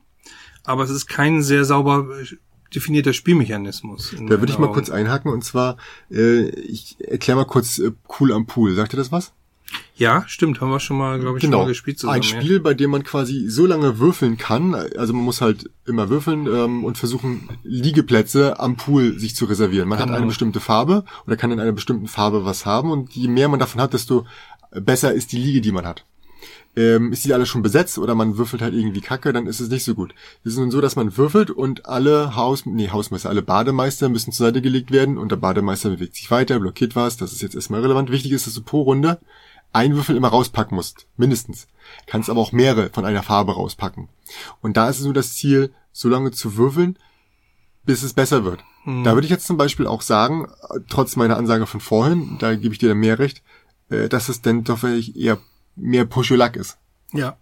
aber 0.64 0.84
es 0.84 0.90
ist 0.90 1.06
kein 1.06 1.42
sehr 1.42 1.64
sauber 1.64 2.08
äh, 2.20 2.26
definierter 2.74 3.12
Spielmechanismus. 3.12 4.14
Da 4.18 4.40
würde 4.40 4.52
ich 4.52 4.58
mal 4.58 4.72
kurz 4.72 4.90
einhaken 4.90 5.30
und 5.32 5.44
zwar, 5.44 5.76
äh, 6.10 6.48
ich 6.48 6.96
erkläre 7.00 7.38
mal 7.38 7.44
kurz 7.44 7.78
äh, 7.78 7.92
Cool 8.18 8.32
am 8.32 8.46
Pool. 8.46 8.74
Sagt 8.74 8.94
ihr 8.94 8.96
das 8.96 9.12
was? 9.12 9.32
Ja, 9.96 10.24
stimmt, 10.26 10.60
haben 10.60 10.70
wir 10.70 10.80
schon 10.80 10.98
mal, 10.98 11.20
glaube 11.20 11.38
ich, 11.38 11.42
schon 11.42 11.50
Genau. 11.52 11.62
mal 11.62 11.68
gespielt 11.68 11.98
zusammen. 12.00 12.16
Ein 12.16 12.22
Spiel, 12.24 12.58
bei 12.58 12.74
dem 12.74 12.90
man 12.90 13.04
quasi 13.04 13.48
so 13.48 13.64
lange 13.64 13.98
würfeln 14.00 14.36
kann, 14.36 14.74
also 14.74 15.12
man 15.12 15.22
muss 15.24 15.40
halt 15.40 15.70
immer 15.86 16.08
würfeln 16.08 16.46
ähm, 16.48 16.84
und 16.84 16.98
versuchen, 16.98 17.48
Liegeplätze 17.62 18.58
am 18.58 18.76
Pool 18.76 19.18
sich 19.20 19.36
zu 19.36 19.44
reservieren. 19.44 19.88
Man 19.88 19.98
hat 20.00 20.06
Genau. 20.06 20.16
eine 20.18 20.26
bestimmte 20.26 20.58
Farbe 20.60 21.04
oder 21.26 21.36
kann 21.36 21.52
in 21.52 21.60
einer 21.60 21.72
bestimmten 21.72 22.08
Farbe 22.08 22.44
was 22.44 22.66
haben 22.66 22.90
und 22.90 23.12
je 23.12 23.28
mehr 23.28 23.48
man 23.48 23.60
davon 23.60 23.80
hat, 23.80 23.92
desto 23.92 24.26
besser 24.72 25.12
ist 25.12 25.30
die 25.30 25.38
Liege, 25.38 25.60
die 25.60 25.70
man 25.72 25.86
hat. 25.86 26.04
Ähm, 26.76 27.12
ist 27.12 27.24
die 27.24 27.32
alle 27.32 27.46
schon 27.46 27.62
besetzt 27.62 27.98
oder 27.98 28.16
man 28.16 28.36
würfelt 28.36 28.60
halt 28.60 28.74
irgendwie 28.74 29.00
Kacke, 29.00 29.32
dann 29.32 29.46
ist 29.46 29.60
es 29.60 29.68
nicht 29.68 29.84
so 29.84 29.94
gut. 29.94 30.12
Es 30.42 30.54
ist 30.54 30.58
nun 30.58 30.72
so, 30.72 30.80
dass 30.80 30.96
man 30.96 31.16
würfelt 31.16 31.52
und 31.52 31.86
alle 31.86 32.34
Haus, 32.34 32.66
nee, 32.66 32.88
Hausmeister, 32.90 33.28
alle 33.28 33.42
Bademeister 33.42 34.08
müssen 34.08 34.32
zur 34.32 34.46
Seite 34.46 34.60
gelegt 34.60 34.90
werden 34.90 35.16
und 35.16 35.30
der 35.30 35.36
Bademeister 35.36 35.90
bewegt 35.90 36.16
sich 36.16 36.32
weiter, 36.32 36.58
blockiert 36.58 36.96
was, 36.96 37.16
das 37.16 37.32
ist 37.32 37.42
jetzt 37.42 37.54
erstmal 37.54 37.80
relevant. 37.82 38.10
Wichtig 38.10 38.32
ist, 38.32 38.48
dass 38.48 38.54
du 38.54 38.62
pro 38.62 38.82
Runde 38.82 39.20
ein 39.74 39.94
Würfel 39.94 40.16
immer 40.16 40.28
rauspacken 40.28 40.74
musst, 40.74 41.06
mindestens. 41.16 41.66
Kannst 42.06 42.30
aber 42.30 42.40
auch 42.40 42.52
mehrere 42.52 42.90
von 42.90 43.04
einer 43.04 43.22
Farbe 43.22 43.54
rauspacken. 43.54 44.08
Und 44.62 44.76
da 44.76 44.88
ist 44.88 45.00
es 45.00 45.04
nur 45.04 45.14
das 45.14 45.34
Ziel, 45.34 45.72
so 45.92 46.08
lange 46.08 46.30
zu 46.30 46.56
würfeln, 46.56 46.98
bis 47.84 48.02
es 48.02 48.14
besser 48.14 48.44
wird. 48.44 48.64
Da 48.86 49.14
würde 49.14 49.24
ich 49.24 49.30
jetzt 49.30 49.46
zum 49.46 49.56
Beispiel 49.56 49.86
auch 49.86 50.02
sagen, 50.02 50.46
trotz 50.90 51.16
meiner 51.16 51.38
Ansage 51.38 51.66
von 51.66 51.80
vorhin, 51.80 52.36
da 52.38 52.54
gebe 52.54 52.74
ich 52.74 52.78
dir 52.78 52.90
dann 52.90 52.98
mehr 52.98 53.18
recht, 53.18 53.42
äh, 53.88 54.08
dass 54.08 54.28
es 54.28 54.42
denn 54.42 54.64
doch 54.64 54.82
wirklich 54.82 55.16
eher 55.16 55.38
mehr 55.74 56.04
Push-Your-Luck 56.04 56.56
ist. 56.56 56.76
Ja, 57.12 57.38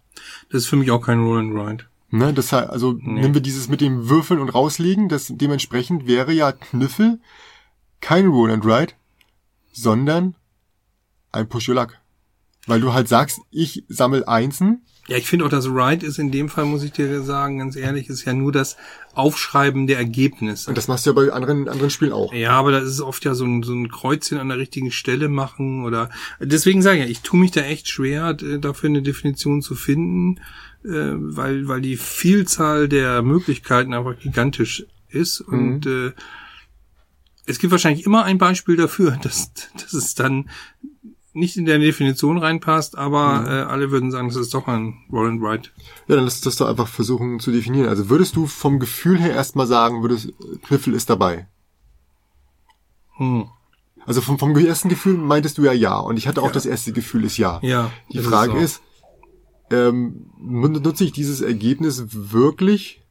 das 0.49 0.63
ist 0.63 0.67
für 0.67 0.77
mich 0.77 0.89
auch 0.91 1.01
kein 1.01 1.19
Roll 1.19 1.39
and 1.39 1.53
Ride. 1.53 1.85
Ne, 2.11 2.33
das 2.33 2.51
heißt, 2.51 2.69
also 2.69 2.93
nehmen 2.93 3.33
wir 3.33 3.41
dieses 3.41 3.67
mit 3.67 3.81
dem 3.81 4.07
Würfeln 4.07 4.39
und 4.39 4.49
rauslegen, 4.49 5.09
das 5.09 5.27
dementsprechend 5.29 6.07
wäre 6.07 6.31
ja 6.31 6.51
Kniffel 6.51 7.19
kein 7.99 8.27
Roll 8.27 8.51
and 8.51 8.65
Ride, 8.65 8.93
sondern 9.73 10.35
ein 11.31 11.49
Push-Your-Luck. 11.49 11.97
Weil 12.65 12.79
du 12.81 12.93
halt 12.93 13.07
sagst, 13.07 13.39
ich 13.51 13.83
sammel 13.89 14.23
Einsen, 14.25 14.83
Ja, 15.07 15.17
ich 15.17 15.27
finde 15.27 15.43
auch, 15.45 15.49
das 15.49 15.67
Ride 15.67 16.05
ist 16.05 16.17
in 16.17 16.31
dem 16.31 16.47
Fall, 16.47 16.63
muss 16.63 16.81
ich 16.83 16.93
dir 16.93 17.21
sagen, 17.23 17.59
ganz 17.59 17.75
ehrlich, 17.75 18.07
ist 18.07 18.23
ja 18.23 18.31
nur 18.33 18.53
das 18.53 18.77
Aufschreiben 19.13 19.85
der 19.85 19.97
Ergebnisse. 19.97 20.69
und 20.69 20.77
das 20.77 20.87
machst 20.87 21.05
du 21.05 21.09
ja 21.09 21.13
bei 21.13 21.31
anderen, 21.31 21.67
anderen 21.67 21.89
Spielen 21.89 22.13
auch. 22.13 22.33
Ja, 22.33 22.51
aber 22.51 22.71
das 22.71 22.85
ist 22.85 23.01
oft 23.01 23.25
ja 23.25 23.35
so 23.35 23.45
ein, 23.45 23.63
so 23.63 23.73
ein 23.73 23.89
Kreuzchen 23.89 24.37
an 24.37 24.47
der 24.47 24.57
richtigen 24.57 24.91
Stelle 24.91 25.27
machen 25.27 25.83
oder 25.83 26.09
deswegen 26.39 26.81
sage 26.81 26.99
ich 26.99 27.03
ja, 27.03 27.09
ich 27.11 27.21
tue 27.21 27.39
mich 27.39 27.51
da 27.51 27.61
echt 27.61 27.89
schwer, 27.89 28.33
dafür 28.33 28.89
eine 28.89 29.01
Definition 29.01 29.61
zu 29.61 29.75
finden, 29.75 30.39
äh, 30.85 31.11
weil, 31.15 31.67
weil 31.67 31.81
die 31.81 31.97
Vielzahl 31.97 32.87
der 32.87 33.21
Möglichkeiten 33.23 33.93
einfach 33.93 34.17
gigantisch 34.17 34.85
ist 35.09 35.41
und 35.41 35.85
äh, 35.85 36.13
es 37.45 37.59
gibt 37.59 37.71
wahrscheinlich 37.71 38.05
immer 38.05 38.23
ein 38.23 38.37
Beispiel 38.37 38.77
dafür, 38.77 39.11
dass, 39.21 39.51
dass 39.73 39.93
es 39.93 40.15
dann 40.15 40.49
nicht 41.33 41.57
in 41.57 41.65
der 41.65 41.79
Definition 41.79 42.37
reinpasst, 42.37 42.97
aber 42.97 43.45
äh, 43.47 43.71
alle 43.71 43.89
würden 43.91 44.11
sagen, 44.11 44.27
das 44.27 44.37
ist 44.37 44.53
doch 44.53 44.67
ein 44.67 44.95
Roll 45.11 45.29
and 45.29 45.41
Ride. 45.41 45.69
Ja, 46.07 46.15
dann 46.15 46.25
lass 46.25 46.41
das 46.41 46.57
doch 46.57 46.67
einfach 46.67 46.87
versuchen 46.87 47.39
zu 47.39 47.51
definieren. 47.51 47.87
Also 47.89 48.09
würdest 48.09 48.35
du 48.35 48.45
vom 48.45 48.79
Gefühl 48.79 49.19
her 49.19 49.33
erstmal 49.33 49.65
sagen, 49.67 50.01
würdest, 50.03 50.31
Kniffel 50.63 50.93
ist 50.93 51.09
dabei? 51.09 51.47
Hm. 53.17 53.47
Also 54.05 54.21
vom, 54.21 54.37
vom 54.37 54.55
ersten 54.57 54.89
Gefühl 54.89 55.17
meintest 55.17 55.57
du 55.57 55.63
ja 55.63 55.71
ja. 55.73 55.97
Und 55.97 56.17
ich 56.17 56.27
hatte 56.27 56.41
auch 56.41 56.47
Ja. 56.47 56.53
das 56.53 56.65
erste 56.65 56.91
Gefühl 56.91 57.23
ist 57.23 57.37
ja. 57.37 57.59
Ja, 57.63 57.91
Die 58.11 58.17
ist 58.17 58.25
Frage 58.27 58.53
auch. 58.53 58.61
ist, 58.61 58.81
ähm, 59.71 60.27
nutze 60.39 61.03
ich 61.05 61.13
dieses 61.13 61.41
Ergebnis 61.41 62.03
wirklich? 62.11 63.01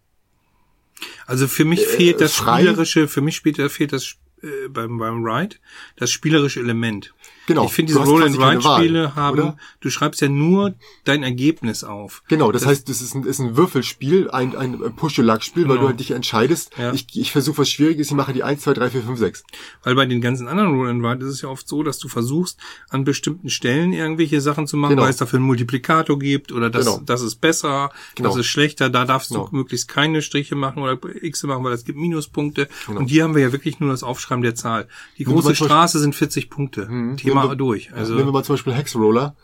Also 1.26 1.48
für 1.48 1.64
mich 1.64 1.80
fehlt 1.86 2.20
das 2.20 2.34
frei? 2.34 2.58
spielerische, 2.60 3.08
für 3.08 3.20
mich 3.22 3.36
später 3.36 3.68
fehlt 3.70 3.92
das 3.92 4.16
äh, 4.42 4.68
beim 4.68 4.98
beim 4.98 5.24
Ride 5.24 5.56
das 5.96 6.10
spielerische 6.10 6.60
Element. 6.60 7.14
Genau. 7.54 7.66
Ich 7.66 7.72
finde 7.72 7.88
diese 7.92 8.00
hast 8.00 8.08
Roll 8.08 8.20
quasi 8.22 8.34
and 8.34 8.42
keine 8.42 8.56
Ride 8.58 8.64
Wahl, 8.64 8.78
Spiele 8.82 9.14
haben, 9.16 9.38
oder? 9.38 9.56
du 9.80 9.90
schreibst 9.90 10.20
ja 10.20 10.28
nur 10.28 10.74
dein 11.04 11.22
Ergebnis 11.22 11.84
auf. 11.84 12.22
Genau, 12.28 12.52
das, 12.52 12.62
Das- 12.62 12.70
heißt, 12.70 12.88
das 12.88 13.00
ist 13.00 13.14
ein, 13.14 13.24
ist 13.24 13.38
ein 13.40 13.56
Würfelspiel, 13.56 14.30
ein, 14.30 14.56
ein 14.56 14.78
Push-Your-Luck-Spiel, 14.96 15.64
weil 15.64 15.70
Genau. 15.76 15.82
du 15.82 15.88
halt 15.88 16.00
dich 16.00 16.10
entscheidest, 16.12 16.70
Ja. 16.78 16.92
ich, 16.92 17.06
ich 17.14 17.32
versuche 17.32 17.58
was 17.58 17.68
Schwieriges, 17.70 18.08
ich 18.08 18.14
mache 18.14 18.32
die 18.32 18.42
1, 18.42 18.62
2, 18.62 18.74
3, 18.74 18.90
4, 18.90 19.02
5, 19.02 19.18
6. 19.18 19.44
Weil 19.82 19.94
bei 19.94 20.06
den 20.06 20.20
ganzen 20.20 20.48
anderen 20.48 20.74
Roll 20.74 20.88
and 20.88 21.04
Ride 21.04 21.24
ist 21.26 21.32
es 21.32 21.42
ja 21.42 21.48
oft 21.48 21.68
so, 21.68 21.82
dass 21.82 21.98
du 21.98 22.08
versuchst, 22.08 22.58
an 22.88 23.04
bestimmten 23.04 23.50
Stellen 23.50 23.92
irgendwelche 23.92 24.40
Sachen 24.40 24.66
zu 24.66 24.76
machen, 24.76 24.90
Genau. 24.92 25.02
weil 25.02 25.10
es 25.10 25.16
dafür 25.16 25.38
einen 25.38 25.46
Multiplikator 25.46 26.18
gibt 26.18 26.52
oder 26.52 26.70
das, 26.70 26.86
Genau. 26.86 27.00
das 27.04 27.22
ist 27.22 27.36
besser, 27.40 27.90
Genau. 28.14 28.28
das 28.30 28.38
ist 28.38 28.46
schlechter, 28.46 28.90
da 28.90 29.04
darfst 29.04 29.28
Genau. 29.30 29.48
du 29.48 29.56
möglichst 29.56 29.88
keine 29.88 30.22
Striche 30.22 30.54
machen 30.54 30.82
oder 30.82 30.98
X 31.22 31.42
machen, 31.44 31.64
weil 31.64 31.72
es 31.72 31.84
gibt 31.84 31.98
Minuspunkte. 31.98 32.68
Genau. 32.86 33.00
Und 33.00 33.06
hier 33.08 33.24
haben 33.24 33.34
wir 33.34 33.42
ja 33.42 33.52
wirklich 33.52 33.80
nur 33.80 33.90
das 33.90 34.02
Aufschreiben 34.02 34.42
der 34.42 34.54
Zahl. 34.54 34.88
Die 35.18 35.24
große 35.24 35.54
Straße 35.54 35.98
sind 35.98 36.14
40 36.14 36.50
Punkte. 36.50 36.86
Nehmen 36.88 37.16
Thema 37.16 37.41
wir- 37.50 37.56
durch. 37.56 37.92
Also 37.92 38.14
Nehmen 38.14 38.28
wir 38.28 38.32
mal 38.32 38.44
zum 38.44 38.54
Beispiel 38.54 38.72
Hexroller 38.74 39.34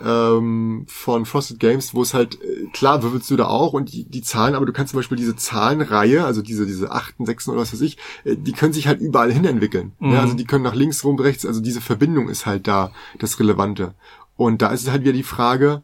ähm, 0.00 0.84
von 0.88 1.26
Frosted 1.26 1.58
Games, 1.58 1.92
wo 1.94 2.02
es 2.02 2.14
halt, 2.14 2.40
äh, 2.40 2.66
klar 2.72 3.02
würfelst 3.02 3.30
du 3.30 3.36
da 3.36 3.46
auch 3.46 3.72
und 3.72 3.92
die, 3.92 4.04
die 4.04 4.22
Zahlen, 4.22 4.54
aber 4.54 4.64
du 4.66 4.72
kannst 4.72 4.92
zum 4.92 4.98
Beispiel 4.98 5.16
diese 5.16 5.34
Zahlenreihe, 5.34 6.24
also 6.24 6.40
diese, 6.40 6.66
diese 6.66 6.92
achten, 6.92 7.26
sechsten 7.26 7.50
oder 7.50 7.60
was 7.60 7.72
weiß 7.72 7.80
ich, 7.80 7.98
äh, 8.24 8.36
die 8.36 8.52
können 8.52 8.72
sich 8.72 8.86
halt 8.86 9.00
überall 9.00 9.32
hin 9.32 9.44
entwickeln. 9.44 9.92
Mhm. 9.98 10.12
Ja, 10.12 10.20
also 10.20 10.34
die 10.34 10.44
können 10.44 10.62
nach 10.64 10.74
links, 10.76 11.02
rum, 11.04 11.18
rechts, 11.18 11.44
also 11.44 11.60
diese 11.60 11.80
Verbindung 11.80 12.28
ist 12.28 12.46
halt 12.46 12.68
da 12.68 12.92
das 13.18 13.40
Relevante. 13.40 13.94
Und 14.36 14.62
da 14.62 14.68
ist 14.68 14.82
es 14.82 14.90
halt 14.90 15.02
wieder 15.02 15.12
die 15.12 15.24
Frage, 15.24 15.82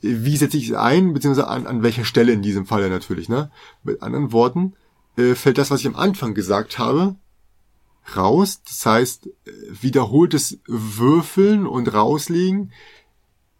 wie 0.00 0.36
setze 0.36 0.56
ich 0.56 0.68
es 0.70 0.76
ein, 0.76 1.12
beziehungsweise 1.12 1.48
an, 1.48 1.66
an 1.66 1.82
welcher 1.82 2.04
Stelle 2.04 2.30
in 2.32 2.42
diesem 2.42 2.64
Falle 2.66 2.88
natürlich. 2.88 3.28
Ne? 3.28 3.50
Mit 3.82 4.02
anderen 4.02 4.30
Worten 4.30 4.74
äh, 5.16 5.34
fällt 5.34 5.58
das, 5.58 5.72
was 5.72 5.80
ich 5.80 5.88
am 5.88 5.96
Anfang 5.96 6.34
gesagt 6.34 6.78
habe, 6.78 7.16
raus. 8.16 8.62
Das 8.66 8.84
heißt, 8.86 9.28
wiederholtes 9.80 10.58
Würfeln 10.66 11.66
und 11.66 11.92
rauslegen 11.92 12.72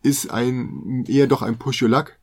ist 0.03 0.31
ein 0.31 1.05
eher 1.09 1.27
doch 1.27 1.43
ein 1.43 1.59
Push-Your-Luck. 1.59 2.15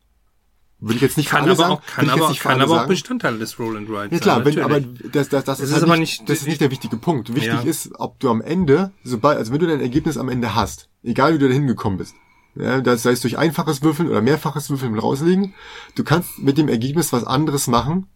Würde 0.79 0.95
ich 0.97 1.01
jetzt 1.01 1.17
nicht 1.17 1.29
kann 1.29 1.43
aber 1.43 1.55
sagen. 1.55 1.73
auch, 1.73 1.81
kann 1.85 2.09
aber, 2.09 2.33
kann 2.33 2.61
aber 2.61 2.83
auch. 2.83 2.87
Bestandteil 2.87 3.39
des 3.39 3.57
Roll 3.59 3.77
and 3.77 3.89
Ride 3.89 4.09
Ja 4.11 4.19
klar, 4.19 4.43
sein, 4.43 4.55
wenn, 4.55 4.63
aber 4.63 4.81
das, 4.81 5.29
das, 5.29 5.45
das 5.45 5.59
ist, 5.59 5.73
halt 5.73 5.83
aber 5.83 5.97
nicht, 5.97 6.27
das 6.29 6.39
ist 6.39 6.47
nicht 6.47 6.59
der 6.61 6.69
wichtige 6.69 6.97
Punkt. 6.97 7.33
Wichtig 7.33 7.53
Ja. 7.53 7.61
ist, 7.61 7.91
ob 7.97 8.19
du 8.19 8.29
am 8.29 8.41
Ende, 8.41 8.91
sobald, 9.03 9.37
also 9.37 9.53
wenn 9.53 9.59
du 9.59 9.67
dein 9.67 9.79
Ergebnis 9.79 10.17
am 10.17 10.27
Ende 10.29 10.53
hast, 10.53 10.89
egal 11.01 11.33
wie 11.33 11.37
du 11.39 11.47
da 11.47 11.53
hingekommen 11.53 11.97
bist, 11.97 12.15
ja, 12.55 12.81
das 12.81 13.03
sei 13.03 13.11
es 13.11 13.21
durch 13.21 13.37
einfaches 13.37 13.83
Würfeln 13.83 14.09
oder 14.09 14.21
mehrfaches 14.21 14.69
Würfeln 14.69 14.93
und 14.93 14.99
rauslegen, 14.99 15.53
du 15.95 16.03
kannst 16.03 16.39
mit 16.39 16.57
dem 16.57 16.67
Ergebnis 16.67 17.11
was 17.13 17.23
anderes 17.23 17.67
machen. 17.67 18.07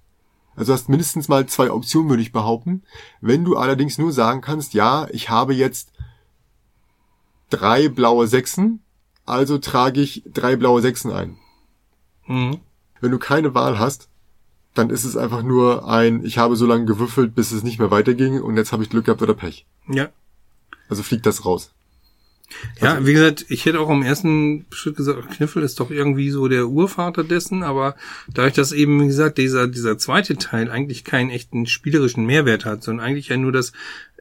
Also 0.60 0.74
du 0.74 0.78
hast 0.78 0.90
mindestens 0.90 1.30
mal 1.30 1.46
zwei 1.46 1.72
Optionen, 1.72 2.10
würde 2.10 2.22
ich 2.22 2.34
behaupten. 2.34 2.84
Wenn 3.22 3.46
du 3.46 3.56
allerdings 3.56 3.98
nur 3.98 4.12
sagen 4.12 4.42
kannst, 4.42 4.74
ja, 4.74 5.08
ich 5.10 5.30
habe 5.30 5.54
jetzt 5.54 5.94
drei 7.50 7.88
blaue 7.88 8.28
Sechsen, 8.28 8.82
also 9.26 9.58
trage 9.58 10.02
ich 10.02 10.22
drei 10.28 10.58
blaue 10.58 10.82
Sechsen 10.82 11.14
ein. 11.14 11.38
Mhm. 12.28 12.60
Wenn 13.00 13.12
du 13.12 13.20
keine 13.20 13.56
Wahl 13.56 13.80
hast, 13.80 14.10
dann 14.74 14.90
ist 14.90 15.06
es 15.06 15.16
einfach 15.16 15.44
nur 15.44 15.88
ein, 15.88 16.26
ich 16.26 16.38
habe 16.38 16.58
so 16.58 16.66
lange 16.66 16.84
gewürfelt, 16.84 17.36
bis 17.36 17.54
es 17.54 17.64
nicht 17.64 17.80
mehr 17.80 17.90
weiterging 17.90 18.42
und 18.42 18.58
jetzt 18.58 18.74
habe 18.74 18.84
ich 18.84 18.90
Glück 18.90 19.06
gehabt 19.06 19.22
oder 19.22 19.34
Pech. 19.34 19.66
Ja. 19.88 20.10
Also 20.90 21.04
fliegt 21.04 21.26
das 21.26 21.46
raus. 21.46 21.74
Ja, 22.82 23.06
wie 23.06 23.14
gesagt, 23.14 23.46
ich 23.50 23.66
hätte 23.66 23.80
auch 23.80 23.90
im 23.90 24.02
ersten 24.02 24.66
Schritt 24.72 24.96
gesagt, 24.96 25.30
Kniffel 25.32 25.64
ist 25.64 25.80
doch 25.80 25.92
irgendwie 25.92 26.30
so 26.32 26.48
der 26.48 26.68
Urvater 26.68 27.24
dessen, 27.24 27.64
aber 27.64 27.96
dadurch, 28.34 28.54
dass 28.54 28.72
eben, 28.72 29.02
wie 29.02 29.08
gesagt, 29.08 29.38
dieser, 29.38 29.68
dieser 29.68 29.98
zweite 29.98 30.38
Teil 30.38 30.72
eigentlich 30.72 31.04
keinen 31.04 31.30
echten 31.30 31.68
spielerischen 31.68 32.26
Mehrwert 32.26 32.66
hat, 32.66 32.84
sondern 32.84 33.06
eigentlich 33.06 33.30
ja 33.30 33.38
nur 33.38 33.52
das, 33.52 33.72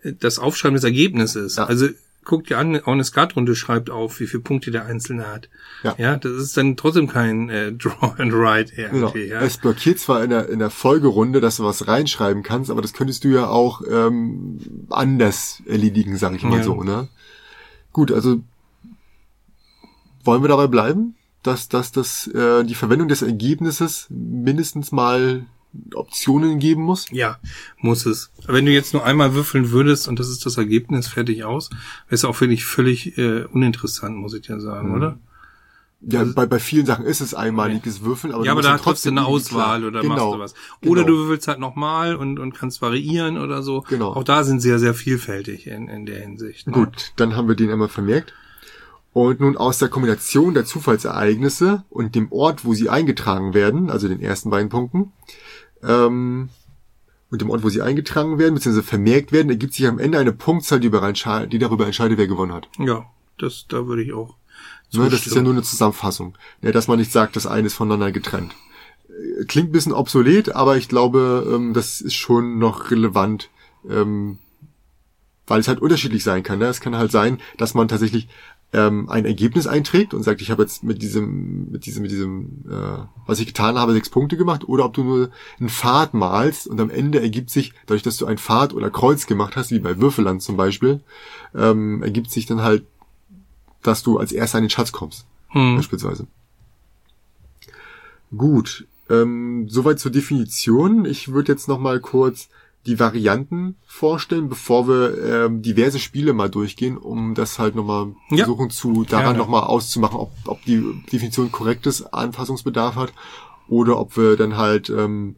das 0.03 0.39
Aufschreiben 0.39 0.75
des 0.75 0.85
Ergebnisses. 0.85 1.57
Ja. 1.57 1.65
Also 1.65 1.89
guckt 2.29 2.51
dir 2.51 2.59
an, 2.59 2.77
auch 2.83 2.93
eine 2.93 3.05
Skatrunde 3.05 3.57
schreibt 3.57 3.91
auf, 3.91 4.21
wie 4.21 4.27
viele 4.27 4.43
Punkte 4.43 4.71
der 4.71 4.85
Einzelne 4.85 5.27
hat. 5.27 5.49
Ja. 5.83 5.95
ja 5.99 6.17
das 6.17 6.33
ist 6.33 6.57
dann 6.57 6.77
trotzdem 6.77 7.09
kein 7.09 7.49
äh, 7.49 7.73
Draw 7.73 8.13
and 8.19 8.33
Write 8.33 8.75
Genau. 8.91 9.17
Ja. 9.17 9.41
Es 9.41 9.57
blockiert 9.57 9.99
zwar 9.99 10.23
in 10.23 10.31
der, 10.31 10.49
in 10.49 10.59
der 10.59 10.71
Folgerunde, 10.71 11.41
dass 11.41 11.57
du 11.57 11.65
was 11.65 11.89
reinschreiben 11.89 12.43
kannst, 12.43 12.71
aber 12.71 12.83
das 12.83 12.93
könntest 12.93 13.25
du 13.25 13.29
ja 13.29 13.49
auch 13.49 13.81
ähm, 13.91 14.59
anders 14.91 15.63
erledigen, 15.67 16.19
sage 16.19 16.37
ich 16.37 16.43
mal 16.43 16.59
Ja. 16.59 16.65
so. 16.65 16.83
Ne? 16.83 17.09
Gut, 17.99 18.13
also 18.13 18.45
wollen 20.23 20.45
wir 20.45 20.49
dabei 20.49 20.69
bleiben, 20.69 21.17
dass, 21.43 21.69
dass, 21.69 21.91
dass 21.91 22.29
äh, 22.29 22.63
die 22.63 22.77
Verwendung 22.77 23.09
des 23.09 23.23
Ergebnisses 23.23 24.07
mindestens 24.09 24.93
mal 24.93 25.47
Optionen 25.95 26.61
geben 26.61 26.83
muss? 26.85 27.07
Ja, 27.11 27.41
muss 27.77 28.07
es. 28.07 28.31
Wenn 28.47 28.67
du 28.67 28.73
jetzt 28.73 28.93
nur 28.93 29.05
einmal 29.05 29.35
würfeln 29.35 29.73
würdest 29.73 30.07
und 30.07 30.21
das 30.21 30.29
ist 30.29 30.47
das 30.47 30.59
Ergebnis, 30.59 31.09
fertig 31.09 31.43
aus, 31.43 31.71
wäre 31.71 32.15
es 32.15 32.25
auch 32.25 32.41
wirklich 32.41 32.65
völlig 32.65 33.19
äh, 33.19 33.47
uninteressant, 33.47 34.17
muss 34.17 34.33
ich 34.33 34.43
dir 34.43 34.61
sagen, 34.61 34.91
mhm. 34.91 34.95
oder? 34.95 35.19
Ja, 36.01 36.25
bei, 36.25 36.47
bei 36.47 36.61
vielen 36.61 36.87
Sachen 36.87 37.05
ist 37.05 37.21
es 37.21 37.35
einmaliges 37.35 38.03
Würfeln, 38.03 38.33
aber 38.33 38.45
ja, 38.45 38.53
aber 38.53 38.63
da 38.63 38.75
hat 38.75 38.83
trotzdem 38.83 39.19
eine 39.19 39.27
Auswahl 39.27 39.85
oder 39.85 40.01
genau, 40.01 40.15
machst 40.15 40.35
du 40.35 40.39
was. 40.39 40.89
Oder 40.89 41.05
genau. 41.05 41.17
du 41.17 41.23
würfelst 41.25 41.49
halt 41.49 41.59
nochmal 41.59 42.15
und, 42.15 42.39
und 42.39 42.55
kannst 42.55 42.81
variieren 42.81 43.37
oder 43.37 43.63
so. 43.63 43.81
Genau. 43.89 44.13
Auch 44.13 44.23
da 44.23 44.45
sind 44.45 44.61
sie 44.61 44.71
ja 44.71 44.79
sehr 44.79 44.95
vielfältig 44.95 45.67
in, 45.67 45.89
in 45.89 46.07
der 46.07 46.21
Hinsicht. 46.21 46.69
Ne? 46.69 46.73
Gut, 46.73 47.13
dann 47.17 47.35
haben 47.35 47.49
wir 47.49 47.57
den 47.57 47.71
einmal 47.71 47.89
vermerkt. 47.89 48.33
Und 49.13 49.41
nun 49.41 49.57
aus 49.57 49.79
der 49.79 49.89
Kombination 49.89 50.55
der 50.55 50.65
Zufallsereignisse 50.65 51.83
und 51.91 52.15
dem 52.15 52.31
Ort, 52.31 52.65
wo 52.65 52.75
sie 52.75 52.89
eingetragen 52.89 53.53
werden, 53.53 53.91
also 53.91 54.07
den 54.07 54.21
ersten 54.21 54.51
beiden 54.51 54.69
Punkten, 54.69 55.13
ähm, 55.83 56.51
und 57.31 57.41
dem 57.43 57.51
Ort, 57.51 57.65
wo 57.65 57.69
sie 57.69 57.83
eingetragen 57.83 58.39
werden, 58.39 58.55
beziehungsweise 58.55 58.87
vermerkt 58.87 59.33
werden, 59.33 59.51
ergibt 59.51 59.75
sich 59.75 59.87
am 59.87 59.99
Ende 59.99 60.19
eine 60.19 60.33
Punktzahl, 60.33 60.79
die, 60.79 60.91
die 60.91 61.59
darüber 61.59 61.87
entscheidet, 61.87 62.19
wer 62.19 62.29
gewonnen 62.29 62.53
hat. 62.53 62.69
Ja, 62.79 63.07
das, 63.39 63.67
da 63.69 63.87
würde 63.87 64.03
ich 64.03 64.13
auch 64.13 64.37
Ne, 64.93 65.11
das 65.11 65.27
ist 65.27 65.35
ja 65.35 65.43
nur 65.43 65.53
eine 65.53 65.63
Zusammenfassung. 65.63 66.37
Ja, 66.63 66.73
dass 66.73 66.89
man 66.89 66.99
nicht 66.99 67.13
sagt, 67.13 67.37
das 67.37 67.47
eine 67.47 67.67
ist 67.67 67.75
voneinander 67.75 68.11
getrennt. 68.11 68.55
Äh, 69.09 69.45
klingt 69.45 69.69
ein 69.69 69.73
bisschen 69.73 69.93
obsolet, 69.93 70.55
aber 70.55 70.77
ich 70.77 70.89
glaube, 70.89 71.51
ähm, 71.55 71.75
das 71.75 72.01
ist 72.01 72.15
schon 72.15 72.59
noch 72.59 72.91
relevant, 72.91 73.51
ähm, 73.89 74.39
weil 75.47 75.61
es 75.61 75.69
halt 75.69 75.81
unterschiedlich 75.81 76.25
sein 76.25 76.43
kann. 76.43 76.59
Ne? 76.59 76.67
Es 76.67 76.81
kann 76.81 76.97
halt 76.97 77.13
sein, 77.13 77.39
dass 77.59 77.75
man 77.75 77.89
tatsächlich 77.89 78.29
ähm, 78.73 79.09
ein 79.09 79.25
Ergebnis 79.25 79.67
einträgt 79.67 80.13
und 80.13 80.23
sagt, 80.23 80.43
ich 80.43 80.51
habe 80.51 80.63
jetzt 80.63 80.85
mit 80.85 81.01
diesem, 81.01 81.71
mit 81.71 81.87
diesem, 81.87 82.03
mit 82.03 82.11
diesem, 82.11 82.65
äh, 82.71 83.07
was 83.27 83.41
ich 83.41 83.47
getan 83.47 83.79
habe, 83.79 83.93
sechs 83.95 84.11
Punkte 84.11 84.37
gemacht, 84.37 84.69
oder 84.69 84.85
ob 84.85 84.95
du 84.95 85.05
nur 85.05 85.31
einen 85.59 85.71
Pfad 85.71 86.13
malst 86.13 86.67
und 86.67 86.81
am 86.81 86.91
Ende 86.91 87.21
ergibt 87.21 87.51
sich, 87.51 87.73
dadurch, 87.87 88.03
dass 88.03 88.19
du 88.19 88.27
ein 88.27 88.37
Pfad 88.37 88.75
oder 88.75 88.91
Kreuz 88.91 89.27
gemacht 89.27 89.57
hast, 89.57 89.71
wie 89.71 89.79
bei 89.79 89.99
Würfelland 90.01 90.43
zum 90.43 90.57
Beispiel, 90.57 91.01
ähm, 91.55 92.03
ergibt 92.03 92.31
sich 92.31 92.45
dann 92.45 92.63
halt 92.63 92.85
dass 93.83 94.03
du 94.03 94.19
als 94.19 94.33
erster 94.33 94.59
an 94.59 94.65
den 94.65 94.71
Schatz 94.71 94.93
kommst. 94.93 95.27
Hm. 95.49 95.77
Beispielsweise. 95.77 96.27
Gut. 98.37 98.87
Ähm, 99.11 99.69
soweit 99.69 99.99
zur 99.99 100.11
Definition. 100.11 101.05
Ich 101.05 101.33
würde 101.33 101.53
jetzt 101.53 101.69
noch 101.69 101.79
mal 101.79 102.01
kurz 102.01 102.49
die 102.87 102.99
Varianten 102.99 103.77
vorstellen, 103.87 104.49
bevor 104.49 104.89
wir 104.89 105.47
ähm, 105.47 105.63
diverse 105.63 105.99
Spiele 105.99 106.33
mal 106.33 106.49
durchgehen, 106.49 106.97
um 106.97 107.35
das 107.35 107.59
halt 107.59 107.75
nochmal 107.75 108.15
ja. 108.31 108.39
versuchen 108.39 108.71
zu 108.71 109.05
daran 109.05 109.35
ja, 109.35 109.39
nochmal 109.39 109.65
auszumachen, 109.65 110.19
ob, 110.19 110.33
ob 110.47 110.65
die 110.65 110.83
Definition 111.13 111.53
korrektes 111.53 112.05
Anpassungsbedarf 112.13 112.95
hat 112.97 113.13
oder 113.69 113.99
ob 113.99 114.17
wir 114.17 114.37
dann 114.37 114.57
halt 114.57 114.89
ähm, 114.89 115.37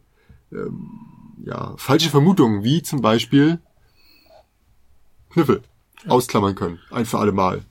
ähm, 0.51 0.91
ja 1.45 1.73
falsche 1.77 2.09
Vermutungen 2.09 2.63
wie 2.63 2.83
zum 2.83 3.01
Beispiel 3.01 3.59
Kniffel 5.31 5.61
ja. 6.05 6.11
ausklammern 6.11 6.55
können, 6.55 6.79
ein 6.89 7.05
für 7.05 7.19
alle 7.19 7.31
Mal. 7.31 7.63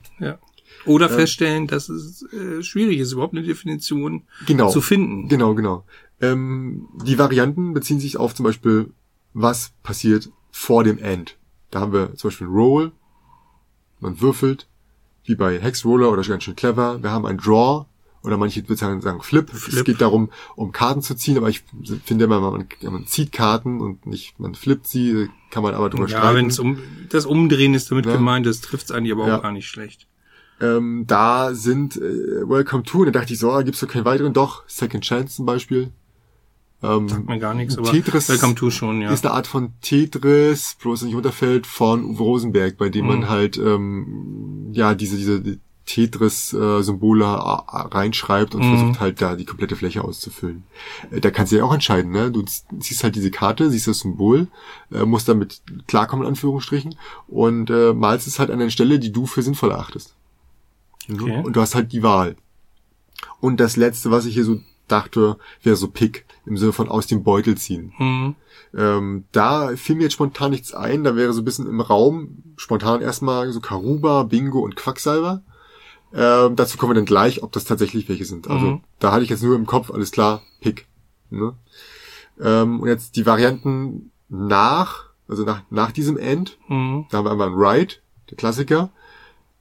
Oder 0.87 1.11
ähm, 1.11 1.17
feststellen, 1.17 1.67
dass 1.67 1.89
es 1.89 2.23
äh, 2.33 2.63
schwierig 2.63 2.99
ist, 2.99 3.13
überhaupt 3.13 3.35
eine 3.35 3.43
Definition 3.43 4.23
genau, 4.47 4.71
zu 4.71 4.81
finden. 4.81 5.29
Genau, 5.29 5.55
genau. 5.55 5.85
Ähm, 6.21 6.89
die 7.05 7.19
Varianten 7.19 7.75
beziehen 7.75 8.01
sich 8.01 8.17
auf 8.17 8.35
zum 8.35 8.45
Beispiel, 8.45 8.91
was 9.33 9.73
passiert 9.83 10.31
vor 10.51 10.85
dem 10.85 10.99
End. 10.99 11.37
Da 11.71 11.81
haben 11.81 11.93
wir 11.93 12.15
zum 12.17 12.31
Beispiel 12.31 12.47
Roll, 12.47 12.93
man 14.01 14.21
würfelt, 14.21 14.67
wie 15.25 15.35
bei 15.35 15.61
Hex 15.61 15.85
Roller 15.85 16.11
oder 16.11 16.23
ganz 16.23 16.45
schön 16.45 16.57
clever. 16.57 17.03
Wir 17.03 17.11
haben 17.11 17.27
ein 17.27 17.37
Draw, 17.37 17.87
oder 18.23 18.37
manche 18.37 18.69
würden 18.69 19.01
sagen 19.01 19.23
Flip. 19.23 19.49
Flip. 19.49 19.79
Es 19.79 19.85
geht 19.85 20.01
darum, 20.01 20.31
um 20.57 20.73
Karten 20.73 21.03
zu 21.03 21.15
ziehen, 21.15 21.39
aber 21.39 21.49
ich 21.49 21.63
finde 22.05 22.25
immer, 22.25 22.41
man, 22.41 22.67
man 22.83 23.07
zieht 23.07 23.33
Karten 23.33 23.81
und 23.81 24.07
nicht, 24.07 24.39
man 24.39 24.55
flippt 24.55 24.87
sie, 24.87 25.29
kann 25.51 25.63
man 25.63 25.75
aber 25.75 25.89
drüber 25.89 26.05
ja, 26.05 26.19
streiten. 26.19 26.27
Ja, 26.27 26.35
wenn 26.35 26.47
es 26.47 26.59
um, 26.59 26.79
das 27.09 27.25
Umdrehen 27.25 27.75
ist 27.75 27.91
damit 27.91 28.07
ja. 28.07 28.13
gemeint, 28.13 28.45
das 28.47 28.61
trifft 28.61 28.87
es 28.87 28.91
eigentlich 28.91 29.13
aber 29.13 29.25
auch 29.25 29.29
ja. 29.29 29.39
gar 29.39 29.53
nicht 29.53 29.69
schlecht 29.69 30.07
ähm, 30.61 31.05
da 31.07 31.55
sind 31.55 31.97
äh, 31.97 32.01
Welcome 32.01 32.85
to, 32.85 33.01
und 33.01 33.07
da 33.07 33.13
dachte 33.13 33.33
ich 33.33 33.39
so, 33.39 33.51
ah, 33.51 33.63
gibt's 33.63 33.81
doch 33.81 33.89
keinen 33.89 34.05
weiteren, 34.05 34.33
doch, 34.33 34.65
Second 34.67 35.05
Chance 35.05 35.37
zum 35.37 35.47
Beispiel. 35.47 35.91
Ähm, 36.83 37.09
Sagt 37.09 37.27
mir 37.27 37.39
gar 37.39 37.55
nichts, 37.55 37.77
aber 37.77 37.91
Tetris 37.91 38.29
Welcome 38.29 38.55
to 38.55 38.71
schon, 38.71 39.03
ja. 39.03 39.11
Ist 39.11 39.25
eine 39.27 39.35
Art 39.35 39.47
von 39.47 39.73
Tetris, 39.83 40.77
bloß 40.81 41.03
nicht 41.03 41.15
Unterfeld 41.15 41.67
von 41.67 42.05
Uwe 42.05 42.23
Rosenberg, 42.23 42.79
bei 42.79 42.89
dem 42.89 43.05
mhm. 43.05 43.11
man 43.11 43.29
halt 43.29 43.59
ähm, 43.59 44.71
ja 44.73 44.95
diese 44.95 45.17
diese 45.17 45.59
Tetris-Symbole 45.91 47.25
äh, 47.25 47.29
reinschreibt 47.29 48.55
und 48.55 48.63
mhm. 48.63 48.77
versucht 48.77 49.01
halt 49.01 49.21
da 49.21 49.35
die 49.35 49.45
komplette 49.45 49.77
Fläche 49.77 50.05
auszufüllen. 50.05 50.63
Äh, 51.11 51.21
da 51.21 51.31
kannst 51.31 51.53
du 51.53 51.57
ja 51.57 51.65
auch 51.65 51.75
entscheiden, 51.75 52.13
ne? 52.13 52.31
Du 52.31 52.45
siehst 52.79 53.03
halt 53.03 53.17
diese 53.17 53.31
Karte, 53.31 53.71
siehst 53.71 53.89
das 53.89 54.01
Symbol, 54.01 54.47
äh, 54.93 55.05
musst 55.05 55.29
damit 55.29 55.61
klarkommen, 55.89 56.25
in 56.25 56.31
Anführungsstrichen, 56.31 56.95
und 57.29 57.71
äh, 57.71 57.93
malst 57.93 58.27
es 58.27 58.39
halt 58.39 58.51
an 58.51 58.61
einer 58.61 58.71
Stelle, 58.71 58.99
die 58.99 59.13
du 59.13 59.27
für 59.27 59.43
sinnvoll 59.43 59.73
erachtest. 59.73 60.15
Okay. 61.09 61.43
Und 61.45 61.55
du 61.55 61.61
hast 61.61 61.75
halt 61.75 61.93
die 61.93 62.03
Wahl. 62.03 62.37
Und 63.41 63.59
das 63.59 63.77
letzte, 63.77 64.11
was 64.11 64.27
ich 64.27 64.35
hier 64.35 64.45
so 64.45 64.61
dachte, 64.89 65.39
wäre 65.63 65.77
so 65.77 65.89
Pick 65.89 66.27
im 66.47 66.57
Sinne 66.57 66.73
von 66.73 66.89
aus 66.89 67.07
dem 67.07 67.23
Beutel 67.23 67.57
ziehen. 67.57 67.93
Mhm. 67.99 68.35
Ähm, 68.77 69.25
da 69.33 69.75
fiel 69.77 69.97
mir 69.97 70.05
jetzt 70.05 70.15
spontan 70.15 70.51
nichts 70.51 70.75
ein. 70.75 71.05
Da 71.05 71.17
wäre 71.17 71.33
so 71.33 71.43
ein 71.43 71.45
bisschen 71.45 71.67
im 71.67 71.81
Raum 71.81 72.43
spontan 72.57 73.01
erstmal 73.01 73.51
so 73.53 73.61
Karuba, 73.61 74.25
Bingo 74.25 74.61
und 74.61 74.77
Quacksalber. 74.77 75.43
Ähm, 76.13 76.57
dazu 76.57 76.77
kommen 76.77 76.91
wir 76.91 76.97
dann 76.97 77.05
gleich, 77.05 77.43
ob 77.43 77.53
das 77.53 77.65
tatsächlich 77.65 78.09
welche 78.09 78.25
sind. 78.25 78.49
Also 78.49 78.67
mhm. 78.67 78.81
da 78.99 79.13
hatte 79.13 79.23
ich 79.23 79.31
jetzt 79.31 79.43
nur 79.43 79.57
im 79.57 79.67
Kopf, 79.67 79.91
alles 79.91 80.11
klar, 80.11 80.43
Pick. 80.61 80.87
Ne? 81.31 81.55
Ähm, 82.41 82.81
und 82.81 82.89
jetzt 82.89 83.17
die 83.17 83.27
Varianten 83.27 84.11
nach, 84.29 85.05
also 85.29 85.45
nach, 85.45 85.63
nach 85.71 85.93
diesem 85.93 86.17
End, 86.17 86.59
mhm. 86.69 87.07
da 87.11 87.19
haben 87.19 87.27
wir 87.27 87.33
einmal 87.33 87.49
ein 87.49 87.55
Ride, 87.55 87.95
der 88.29 88.37
Klassiker 88.37 88.91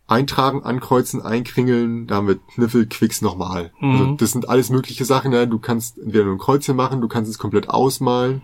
eintragen, 0.09 0.63
ankreuzen, 0.63 1.21
einkringeln, 1.21 2.07
da 2.07 2.15
haben 2.15 2.27
wir 2.27 2.39
Kniffel, 2.53 2.87
Quicks 2.87 3.21
nochmal. 3.21 3.71
Mhm. 3.79 3.91
Also 3.91 4.15
das 4.15 4.31
sind 4.31 4.49
alles 4.49 4.69
mögliche 4.69 5.05
Sachen. 5.05 5.31
Ne? 5.31 5.47
Du 5.47 5.59
kannst 5.59 5.97
entweder 5.97 6.25
nur 6.25 6.35
ein 6.35 6.39
Kreuzchen 6.39 6.75
machen, 6.75 7.01
du 7.01 7.07
kannst 7.07 7.29
es 7.29 7.37
komplett 7.37 7.69
ausmalen 7.69 8.41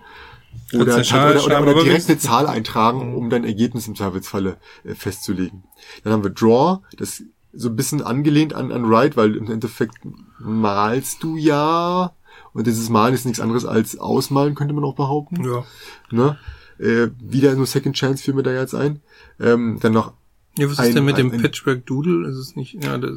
oder, 0.73 1.03
Schal, 1.03 1.37
oder, 1.37 1.45
oder, 1.45 1.61
oder 1.61 1.83
direkt 1.83 2.09
eine 2.09 2.17
Zahl 2.17 2.47
eintragen, 2.47 3.11
mhm. 3.11 3.15
um 3.15 3.29
dein 3.29 3.43
Ergebnis 3.43 3.87
im 3.87 3.95
Zweifelsfalle 3.95 4.57
äh, 4.83 4.93
festzulegen. 4.93 5.63
Dann 6.03 6.13
haben 6.13 6.23
wir 6.23 6.31
Draw, 6.31 6.79
das 6.97 7.23
so 7.51 7.69
ein 7.69 7.75
bisschen 7.75 8.01
angelehnt 8.01 8.53
an, 8.53 8.71
an 8.71 8.89
Write, 8.89 9.15
weil 9.15 9.35
im 9.35 9.49
Endeffekt 9.49 9.95
malst 10.39 11.23
du 11.23 11.37
ja 11.37 12.13
und 12.53 12.67
dieses 12.67 12.89
Malen 12.89 13.13
ist 13.13 13.25
nichts 13.25 13.39
anderes 13.39 13.65
als 13.65 13.97
Ausmalen, 13.97 14.55
könnte 14.55 14.73
man 14.73 14.83
auch 14.83 14.95
behaupten. 14.95 15.43
Ja. 15.43 15.63
Ne? 16.11 16.37
Äh, 16.79 17.07
wieder 17.19 17.55
nur 17.55 17.65
Second 17.65 17.95
Chance 17.95 18.23
fiel 18.23 18.33
mir 18.33 18.43
da 18.43 18.51
jetzt 18.51 18.75
ein. 18.75 19.01
Ähm, 19.39 19.77
dann 19.81 19.93
noch 19.93 20.13
ja, 20.57 20.65
was 20.67 20.73
ist 20.73 20.79
ein, 20.79 20.95
denn 20.95 21.05
mit 21.05 21.15
ein, 21.15 21.29
dem 21.29 21.41
Patchwork 21.41 21.85
Doodle? 21.85 22.27
Ist 22.29 22.37
es 22.37 22.55
nicht, 22.55 22.83
ja, 22.83 22.97
das, 22.97 23.11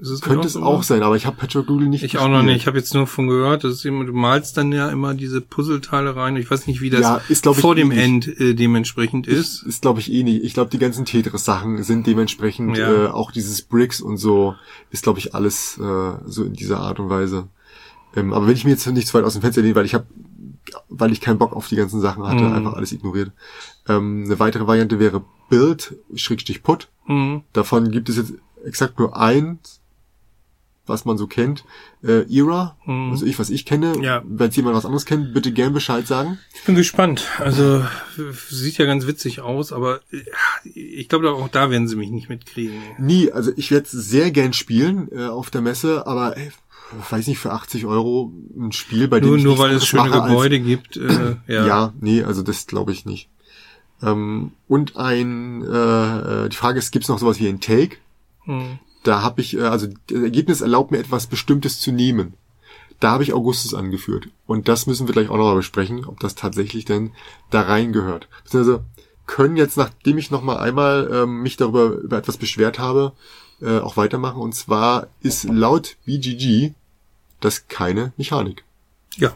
ist 0.00 0.08
es 0.08 0.20
Könnte 0.22 0.46
es 0.46 0.56
auch 0.56 0.82
sein, 0.82 1.02
aber 1.02 1.16
ich 1.16 1.26
habe 1.26 1.36
Patchwork 1.36 1.66
Doodle 1.66 1.88
nicht 1.88 2.02
Ich 2.02 2.12
gespielt. 2.12 2.22
auch 2.22 2.28
noch 2.30 2.42
nicht, 2.42 2.56
ich 2.56 2.66
habe 2.66 2.78
jetzt 2.78 2.94
nur 2.94 3.06
von 3.06 3.28
gehört, 3.28 3.64
dass 3.64 3.82
du 3.82 3.90
malst 3.92 4.56
dann 4.56 4.72
ja 4.72 4.88
immer 4.88 5.12
diese 5.14 5.42
Puzzleteile 5.42 6.16
rein. 6.16 6.36
Ich 6.36 6.50
weiß 6.50 6.66
nicht, 6.66 6.80
wie 6.80 6.88
das 6.88 7.00
ja, 7.02 7.20
ist, 7.28 7.46
vor 7.46 7.74
dem 7.74 7.90
End 7.90 8.26
äh, 8.40 8.54
dementsprechend 8.54 9.26
ist. 9.26 9.62
Ist, 9.62 9.62
ist 9.64 9.82
glaube 9.82 10.00
ich 10.00 10.10
eh 10.10 10.22
nicht. 10.22 10.44
Ich 10.44 10.54
glaube, 10.54 10.70
die 10.70 10.78
ganzen 10.78 11.04
Tetris-Sachen 11.04 11.82
sind 11.82 12.06
dementsprechend 12.06 12.78
ja. 12.78 13.06
äh, 13.06 13.08
auch 13.08 13.30
dieses 13.30 13.62
Bricks 13.62 14.00
und 14.00 14.16
so, 14.16 14.54
ist 14.90 15.02
glaube 15.02 15.18
ich 15.18 15.34
alles 15.34 15.78
äh, 15.78 16.12
so 16.24 16.44
in 16.44 16.54
dieser 16.54 16.80
Art 16.80 16.98
und 16.98 17.10
Weise. 17.10 17.48
Ähm, 18.14 18.32
aber 18.32 18.46
wenn 18.46 18.54
ich 18.54 18.64
mir 18.64 18.70
jetzt 18.70 18.86
nicht 18.86 19.08
zu 19.08 19.14
weit 19.14 19.24
aus 19.24 19.34
dem 19.34 19.42
Fenster 19.42 19.60
lehne, 19.60 19.74
weil 19.74 19.84
ich 19.84 19.94
habe 19.94 20.06
weil 20.88 21.12
ich 21.12 21.20
keinen 21.20 21.38
Bock 21.38 21.54
auf 21.54 21.68
die 21.68 21.76
ganzen 21.76 22.00
Sachen 22.00 22.26
hatte, 22.26 22.42
mhm. 22.42 22.52
einfach 22.52 22.74
alles 22.74 22.92
ignoriert. 22.92 23.32
Ähm, 23.88 24.24
eine 24.24 24.38
weitere 24.38 24.66
Variante 24.66 24.98
wäre 24.98 25.24
Build, 25.48 25.96
Schrägstich 26.14 26.62
Put. 26.62 26.88
Mhm. 27.06 27.42
Davon 27.52 27.90
gibt 27.90 28.08
es 28.08 28.16
jetzt 28.16 28.34
exakt 28.64 28.98
nur 28.98 29.16
eins, 29.16 29.80
was 30.86 31.04
man 31.04 31.18
so 31.18 31.26
kennt. 31.26 31.64
Äh, 32.02 32.24
Era, 32.32 32.76
mhm. 32.84 33.10
also 33.10 33.26
ich, 33.26 33.38
was 33.38 33.50
ich 33.50 33.64
kenne. 33.64 33.94
Ja. 34.02 34.22
Wenn 34.24 34.50
jemand 34.50 34.76
was 34.76 34.84
anderes 34.84 35.04
kennt, 35.04 35.34
bitte 35.34 35.52
gern 35.52 35.72
Bescheid 35.72 36.06
sagen. 36.06 36.38
Ich 36.54 36.62
bin 36.64 36.74
gespannt. 36.74 37.26
Also 37.38 37.84
sieht 38.48 38.78
ja 38.78 38.86
ganz 38.86 39.06
witzig 39.06 39.40
aus, 39.40 39.72
aber 39.72 40.00
ich 40.64 41.08
glaube 41.08 41.30
auch 41.32 41.48
da 41.48 41.70
werden 41.70 41.88
sie 41.88 41.96
mich 41.96 42.10
nicht 42.10 42.28
mitkriegen. 42.28 42.80
Nie, 42.98 43.32
also 43.32 43.52
ich 43.56 43.70
werde 43.70 43.88
sehr 43.88 44.30
gern 44.30 44.52
spielen 44.52 45.08
äh, 45.12 45.26
auf 45.26 45.50
der 45.50 45.60
Messe, 45.60 46.06
aber 46.06 46.36
ey, 46.36 46.52
weiß 47.10 47.26
nicht, 47.26 47.38
für 47.38 47.52
80 47.52 47.86
Euro 47.86 48.32
ein 48.56 48.72
Spiel, 48.72 49.08
bei 49.08 49.20
dem 49.20 49.28
nur, 49.28 49.38
ich 49.38 49.44
Nur 49.44 49.58
weil 49.58 49.72
es 49.72 49.86
schöne 49.86 50.10
Gebäude 50.10 50.56
als, 50.56 50.64
gibt. 50.64 50.96
Äh, 50.96 51.36
ja. 51.46 51.66
ja, 51.66 51.92
nee, 52.00 52.22
also 52.22 52.42
das 52.42 52.66
glaube 52.66 52.92
ich 52.92 53.04
nicht. 53.04 53.28
Ähm, 54.02 54.52
und 54.68 54.96
ein, 54.96 55.62
äh, 55.62 56.44
äh 56.44 56.48
die 56.48 56.56
Frage 56.56 56.78
ist, 56.78 56.90
gibt 56.90 57.04
es 57.04 57.08
noch 57.08 57.18
sowas 57.18 57.40
wie 57.40 57.48
ein 57.48 57.60
Take? 57.60 57.96
Hm. 58.44 58.78
Da 59.02 59.22
habe 59.22 59.40
ich, 59.40 59.56
äh, 59.56 59.62
also 59.62 59.88
das 60.08 60.22
Ergebnis 60.22 60.60
erlaubt 60.60 60.90
mir 60.90 60.98
etwas 60.98 61.26
Bestimmtes 61.26 61.80
zu 61.80 61.92
nehmen. 61.92 62.34
Da 63.00 63.10
habe 63.10 63.22
ich 63.22 63.32
Augustus 63.32 63.74
angeführt. 63.74 64.28
Und 64.46 64.68
das 64.68 64.86
müssen 64.86 65.06
wir 65.06 65.12
gleich 65.12 65.28
auch 65.28 65.36
nochmal 65.36 65.56
besprechen, 65.56 66.06
ob 66.06 66.20
das 66.20 66.34
tatsächlich 66.34 66.84
denn 66.84 67.12
da 67.50 67.62
reingehört. 67.62 68.28
Also 68.52 68.80
können 69.26 69.56
jetzt, 69.56 69.76
nachdem 69.76 70.18
ich 70.18 70.30
nochmal 70.30 70.58
einmal 70.58 71.10
ähm, 71.12 71.42
mich 71.42 71.56
darüber 71.56 71.90
über 71.90 72.16
etwas 72.16 72.36
beschwert 72.36 72.78
habe, 72.78 73.12
äh, 73.60 73.78
auch 73.78 73.96
weitermachen. 73.96 74.40
Und 74.40 74.54
zwar 74.54 75.08
ist 75.20 75.44
laut 75.44 75.96
BGG 76.04 76.72
das 77.40 77.68
keine 77.68 78.12
Mechanik. 78.16 78.64
Ja. 79.16 79.34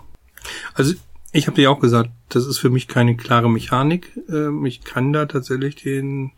Also 0.74 0.94
ich 1.32 1.46
habe 1.46 1.56
dir 1.56 1.70
auch 1.70 1.80
gesagt, 1.80 2.10
das 2.28 2.46
ist 2.46 2.58
für 2.58 2.70
mich 2.70 2.88
keine 2.88 3.16
klare 3.16 3.50
Mechanik. 3.50 4.10
Ähm, 4.28 4.64
ich 4.66 4.82
kann 4.82 5.12
da 5.12 5.26
tatsächlich 5.26 5.76
den 5.76 6.32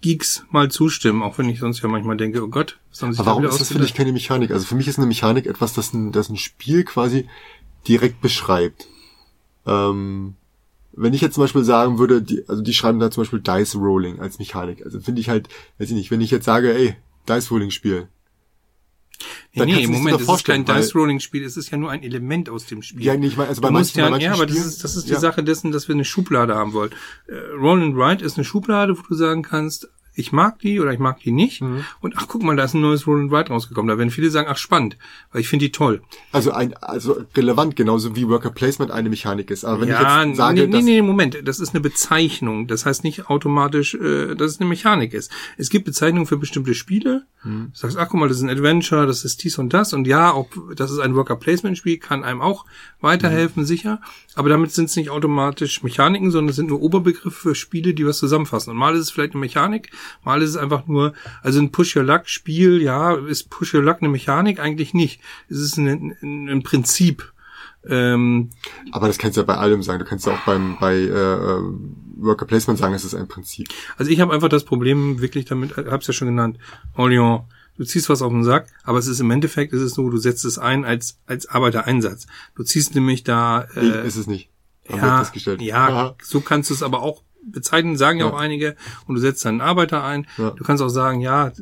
Geeks 0.00 0.44
mal 0.50 0.70
zustimmen, 0.70 1.22
auch 1.22 1.38
wenn 1.38 1.48
ich 1.48 1.60
sonst 1.60 1.82
ja 1.82 1.88
manchmal 1.88 2.16
denke, 2.16 2.42
oh 2.42 2.48
Gott, 2.48 2.78
was 2.90 3.02
haben 3.02 3.12
sie 3.12 3.20
Aber 3.20 3.30
warum 3.30 3.44
ist 3.44 3.60
das 3.60 3.72
für 3.72 3.78
dich 3.78 3.94
keine 3.94 4.12
Mechanik? 4.12 4.50
Also 4.50 4.66
für 4.66 4.74
mich 4.74 4.88
ist 4.88 4.98
eine 4.98 5.06
Mechanik 5.06 5.46
etwas, 5.46 5.72
das 5.72 5.92
ein, 5.92 6.12
das 6.12 6.28
ein 6.28 6.36
Spiel 6.36 6.84
quasi 6.84 7.28
direkt 7.88 8.20
beschreibt. 8.20 8.86
Ähm, 9.66 10.36
wenn 10.96 11.14
ich 11.14 11.20
jetzt 11.20 11.34
zum 11.34 11.44
Beispiel 11.44 11.64
sagen 11.64 11.98
würde, 11.98 12.22
die, 12.22 12.44
also 12.48 12.62
die 12.62 12.74
schreiben 12.74 12.98
da 13.00 13.10
zum 13.10 13.22
Beispiel 13.22 13.40
Dice 13.40 13.76
Rolling 13.76 14.20
als 14.20 14.38
Mechanik. 14.38 14.84
Also 14.84 15.00
finde 15.00 15.20
ich 15.20 15.28
halt, 15.28 15.48
weiß 15.78 15.90
ich 15.90 15.96
nicht, 15.96 16.10
wenn 16.10 16.20
ich 16.20 16.30
jetzt 16.30 16.44
sage, 16.44 16.74
ey, 16.74 16.96
Dice 17.28 17.50
Rolling 17.50 17.70
Spiel. 17.70 18.08
Nee, 19.54 19.66
nee, 19.66 19.86
Moment, 19.86 20.20
es 20.20 20.28
ist 20.28 20.44
kein 20.44 20.64
Dice 20.64 20.94
Rolling 20.94 21.20
Spiel, 21.20 21.44
es 21.44 21.56
ist 21.56 21.70
ja 21.70 21.78
nur 21.78 21.90
ein 21.90 22.02
Element 22.02 22.50
aus 22.50 22.66
dem 22.66 22.82
Spiel. 22.82 23.04
Ja, 23.04 23.16
nee, 23.16 23.28
ich 23.28 23.36
meine, 23.36 23.48
also 23.48 23.62
bei 23.62 23.70
manchen, 23.70 23.98
ja, 23.98 24.06
bei 24.06 24.10
manchen 24.10 24.26
ja, 24.26 24.32
aber 24.34 24.46
das 24.46 24.56
ist, 24.56 24.82
das 24.82 24.96
ist 24.96 25.08
die 25.08 25.12
ja. 25.12 25.20
Sache 25.20 25.44
dessen, 25.44 25.70
dass 25.70 25.86
wir 25.86 25.94
eine 25.94 26.04
Schublade 26.04 26.54
haben 26.56 26.72
wollen. 26.72 26.90
Äh, 27.28 27.36
Roll 27.56 27.82
and 27.82 27.96
Write 27.96 28.24
ist 28.24 28.36
eine 28.36 28.44
Schublade, 28.44 28.98
wo 28.98 29.02
du 29.02 29.14
sagen 29.14 29.42
kannst, 29.42 29.88
ich 30.14 30.32
mag 30.32 30.58
die 30.60 30.80
oder 30.80 30.92
ich 30.92 30.98
mag 30.98 31.20
die 31.20 31.32
nicht. 31.32 31.60
Mhm. 31.60 31.84
Und 32.00 32.14
ach, 32.16 32.26
guck 32.28 32.42
mal, 32.42 32.56
da 32.56 32.64
ist 32.64 32.74
ein 32.74 32.80
neues 32.80 33.06
Roll 33.06 33.20
and 33.20 33.32
Ride 33.32 33.48
rausgekommen. 33.48 33.88
Da 33.88 33.98
werden 33.98 34.10
viele 34.10 34.30
sagen, 34.30 34.48
ach, 34.50 34.56
spannend, 34.56 34.96
weil 35.32 35.40
ich 35.40 35.48
finde 35.48 35.66
die 35.66 35.72
toll. 35.72 36.02
Also 36.32 36.52
ein, 36.52 36.74
also 36.74 37.24
relevant, 37.36 37.76
genauso 37.76 38.14
wie 38.14 38.28
Worker 38.28 38.50
Placement 38.50 38.90
eine 38.90 39.08
Mechanik 39.08 39.50
ist. 39.50 39.64
Aber 39.64 39.80
wenn 39.80 39.88
ja, 39.88 40.22
ich 40.22 40.28
jetzt 40.28 40.36
sage, 40.36 40.60
nee, 40.60 40.66
nee, 40.66 40.82
nee, 40.82 41.02
Moment, 41.02 41.36
das 41.44 41.58
ist 41.58 41.74
eine 41.74 41.80
Bezeichnung. 41.80 42.66
Das 42.66 42.86
heißt 42.86 43.04
nicht 43.04 43.28
automatisch, 43.28 43.94
äh, 43.94 44.34
dass 44.34 44.52
es 44.52 44.60
eine 44.60 44.68
Mechanik 44.68 45.14
ist. 45.14 45.30
Es 45.58 45.68
gibt 45.68 45.84
Bezeichnungen 45.84 46.26
für 46.26 46.36
bestimmte 46.36 46.74
Spiele. 46.74 47.26
Mhm. 47.42 47.70
Du 47.72 47.78
sagst, 47.78 47.96
ach, 47.96 48.08
guck 48.08 48.20
mal, 48.20 48.28
das 48.28 48.38
ist 48.38 48.44
ein 48.44 48.50
Adventure, 48.50 49.06
das 49.06 49.24
ist 49.24 49.42
dies 49.42 49.58
und 49.58 49.72
das. 49.72 49.92
Und 49.92 50.06
ja, 50.06 50.32
auch, 50.32 50.48
das 50.76 50.90
ist 50.90 51.00
ein 51.00 51.16
Worker 51.16 51.36
Placement 51.36 51.76
Spiel, 51.76 51.98
kann 51.98 52.24
einem 52.24 52.40
auch 52.40 52.64
weiterhelfen, 53.00 53.62
mhm. 53.62 53.66
sicher. 53.66 54.00
Aber 54.34 54.48
damit 54.48 54.72
sind 54.72 54.86
es 54.86 54.96
nicht 54.96 55.10
automatisch 55.10 55.82
Mechaniken, 55.82 56.30
sondern 56.30 56.50
es 56.50 56.56
sind 56.56 56.68
nur 56.68 56.82
Oberbegriffe 56.82 57.30
für 57.30 57.54
Spiele, 57.54 57.94
die 57.94 58.06
was 58.06 58.18
zusammenfassen. 58.18 58.70
Und 58.70 58.76
mal 58.76 58.94
ist 58.94 59.00
es 59.00 59.10
vielleicht 59.10 59.32
eine 59.32 59.40
Mechanik, 59.40 59.90
mal 60.24 60.42
ist 60.42 60.50
es 60.50 60.56
einfach 60.56 60.86
nur, 60.86 61.14
also 61.42 61.60
ein 61.60 61.72
Push-Your-Luck-Spiel, 61.72 62.82
ja, 62.82 63.14
ist 63.14 63.50
Push-Your-Luck 63.50 63.98
eine 64.00 64.08
Mechanik? 64.08 64.60
Eigentlich 64.60 64.94
nicht. 64.94 65.20
Es 65.48 65.58
ist 65.58 65.76
ein, 65.76 66.16
ein, 66.22 66.48
ein 66.48 66.62
Prinzip. 66.62 67.32
Ähm, 67.86 68.50
Aber 68.92 69.06
das 69.06 69.18
kannst 69.18 69.36
du 69.36 69.42
ja 69.42 69.46
bei 69.46 69.56
allem 69.56 69.82
sagen. 69.82 69.98
Du 69.98 70.04
kannst 70.04 70.26
ja 70.26 70.34
auch 70.34 70.40
beim 70.46 70.78
bei 70.80 70.94
äh, 70.94 71.34
äh, 71.34 71.62
Worker 72.16 72.46
Placement 72.46 72.78
sagen, 72.78 72.94
es 72.94 73.04
ist 73.04 73.14
ein 73.14 73.28
Prinzip. 73.28 73.68
Also 73.96 74.10
ich 74.10 74.20
habe 74.20 74.32
einfach 74.32 74.48
das 74.48 74.64
Problem 74.64 75.20
wirklich 75.20 75.44
damit, 75.44 75.76
hab's 75.76 76.06
ja 76.06 76.14
schon 76.14 76.28
genannt, 76.28 76.58
Orleans, 76.94 77.42
du 77.76 77.84
ziehst 77.84 78.08
was 78.08 78.22
auf 78.22 78.32
den 78.32 78.44
Sack, 78.44 78.68
aber 78.84 78.98
es 78.98 79.06
ist 79.06 79.20
im 79.20 79.30
Endeffekt, 79.30 79.72
ist 79.72 79.82
es 79.82 79.94
so, 79.94 80.08
du 80.08 80.16
setzt 80.16 80.44
es 80.44 80.58
ein 80.58 80.84
als 80.84 81.18
als 81.26 81.46
Arbeitereinsatz. 81.46 82.26
Du 82.54 82.62
ziehst 82.62 82.94
nämlich 82.94 83.24
da. 83.24 83.62
Äh, 83.74 83.80
nee, 83.80 84.06
ist 84.06 84.16
es 84.16 84.26
nicht. 84.26 84.48
ja, 84.88 85.26
ja, 85.60 86.14
so 86.22 86.40
kannst 86.40 86.70
du 86.70 86.74
es 86.74 86.82
aber 86.82 87.02
auch 87.02 87.22
bezeichnen, 87.50 87.96
sagen 87.96 88.18
ja, 88.18 88.26
ja 88.26 88.32
auch 88.32 88.38
einige, 88.38 88.76
und 89.06 89.16
du 89.16 89.20
setzt 89.20 89.44
dann 89.44 89.60
einen 89.60 89.60
Arbeiter 89.60 90.04
ein. 90.04 90.26
Ja. 90.38 90.50
Du 90.50 90.64
kannst 90.64 90.82
auch 90.82 90.88
sagen, 90.88 91.20
ja, 91.20 91.52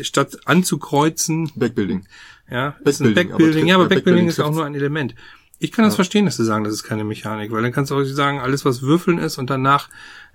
statt 0.00 0.38
anzukreuzen. 0.44 1.50
Backbuilding. 1.54 2.06
Ja, 2.50 2.76
Backbuilding, 2.82 2.90
ist 2.90 3.00
ein 3.00 3.14
Backbuilding. 3.14 3.62
Aber 3.62 3.68
ja, 3.68 3.74
aber 3.74 3.84
Backbuilding, 3.84 4.04
Backbuilding 4.04 4.28
ist 4.28 4.40
auch 4.40 4.52
nur 4.52 4.64
ein 4.64 4.74
Element. 4.74 5.14
Ich 5.60 5.72
kann 5.72 5.84
das 5.84 5.94
ja. 5.94 5.96
verstehen, 5.96 6.24
dass 6.24 6.36
sie 6.36 6.44
sagen, 6.44 6.64
das 6.64 6.72
ist 6.72 6.84
keine 6.84 7.02
Mechanik, 7.02 7.50
weil 7.50 7.62
dann 7.62 7.72
kannst 7.72 7.90
du 7.90 7.96
auch 7.96 8.04
sagen, 8.04 8.38
alles 8.38 8.64
was 8.64 8.82
Würfeln 8.82 9.18
ist 9.18 9.38
und 9.38 9.50
danach 9.50 9.88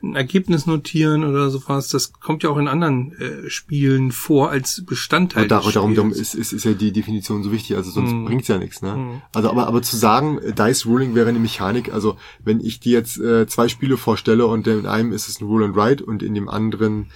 ein 0.04 0.16
Ergebnis 0.16 0.66
notieren 0.66 1.24
oder 1.24 1.50
sowas, 1.50 1.88
das 1.88 2.14
kommt 2.14 2.44
ja 2.44 2.50
auch 2.50 2.58
in 2.58 2.68
anderen 2.68 3.14
äh, 3.14 3.50
Spielen 3.50 4.12
vor 4.12 4.52
als 4.52 4.84
Bestandteil. 4.86 5.44
Und 5.44 5.52
darum, 5.52 5.72
darum, 5.72 5.96
darum 5.96 6.12
ist, 6.12 6.36
ist, 6.36 6.52
ist 6.52 6.66
ja 6.66 6.74
die 6.74 6.92
Definition 6.92 7.42
so 7.42 7.52
wichtig, 7.52 7.78
also 7.78 7.90
sonst 7.90 8.12
mm. 8.12 8.26
bringt's 8.26 8.50
ja 8.50 8.58
nichts. 8.58 8.82
Ne? 8.82 8.96
Mm. 8.96 9.22
Also 9.34 9.50
aber, 9.50 9.66
aber 9.66 9.82
zu 9.82 9.96
sagen, 9.96 10.40
Dice 10.58 10.86
Ruling 10.86 11.16
wäre 11.16 11.30
eine 11.30 11.40
Mechanik, 11.40 11.94
also 11.94 12.18
wenn 12.44 12.60
ich 12.60 12.82
dir 12.82 12.92
jetzt 12.92 13.18
äh, 13.18 13.48
zwei 13.48 13.70
Spiele 13.70 13.96
vorstelle 13.96 14.46
und 14.46 14.68
in 14.68 14.86
einem 14.86 15.14
ist 15.14 15.30
es 15.30 15.40
ein 15.40 15.48
Roll 15.48 15.64
and 15.64 15.76
Write 15.76 16.06
und 16.06 16.22
in 16.22 16.36
dem 16.36 16.50
anderen, 16.50 17.10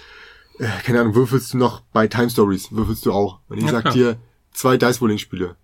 äh, 0.57 0.67
keine 0.85 1.01
Ahnung, 1.01 1.13
würfelst 1.13 1.53
du 1.53 1.57
noch 1.57 1.81
bei 1.91 2.07
Time 2.07 2.29
Stories, 2.29 2.71
würfelst 2.71 3.05
du 3.05 3.11
auch. 3.11 3.39
Und 3.49 3.57
ich 3.57 3.65
ja, 3.65 3.71
sag 3.71 3.81
klar. 3.81 3.93
dir 3.93 4.17
zwei 4.53 4.77
Dice 4.77 5.01
Rolling 5.01 5.17
Spiele 5.17 5.57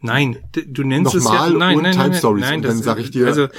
Nein, 0.00 0.38
du 0.52 0.84
nennst 0.84 1.14
nochmal 1.14 1.48
es 1.48 1.52
ja. 1.52 1.58
Nein, 1.58 1.76
und 1.76 1.82
nein, 1.82 1.92
Time 1.92 2.08
nein, 2.08 2.18
Stories. 2.18 2.44
nein, 2.44 2.56
und 2.56 2.64
dann 2.64 2.82
sag 2.82 2.98
ich 2.98 3.10
dir. 3.10 3.26
Also, 3.26 3.44
äh, 3.44 3.50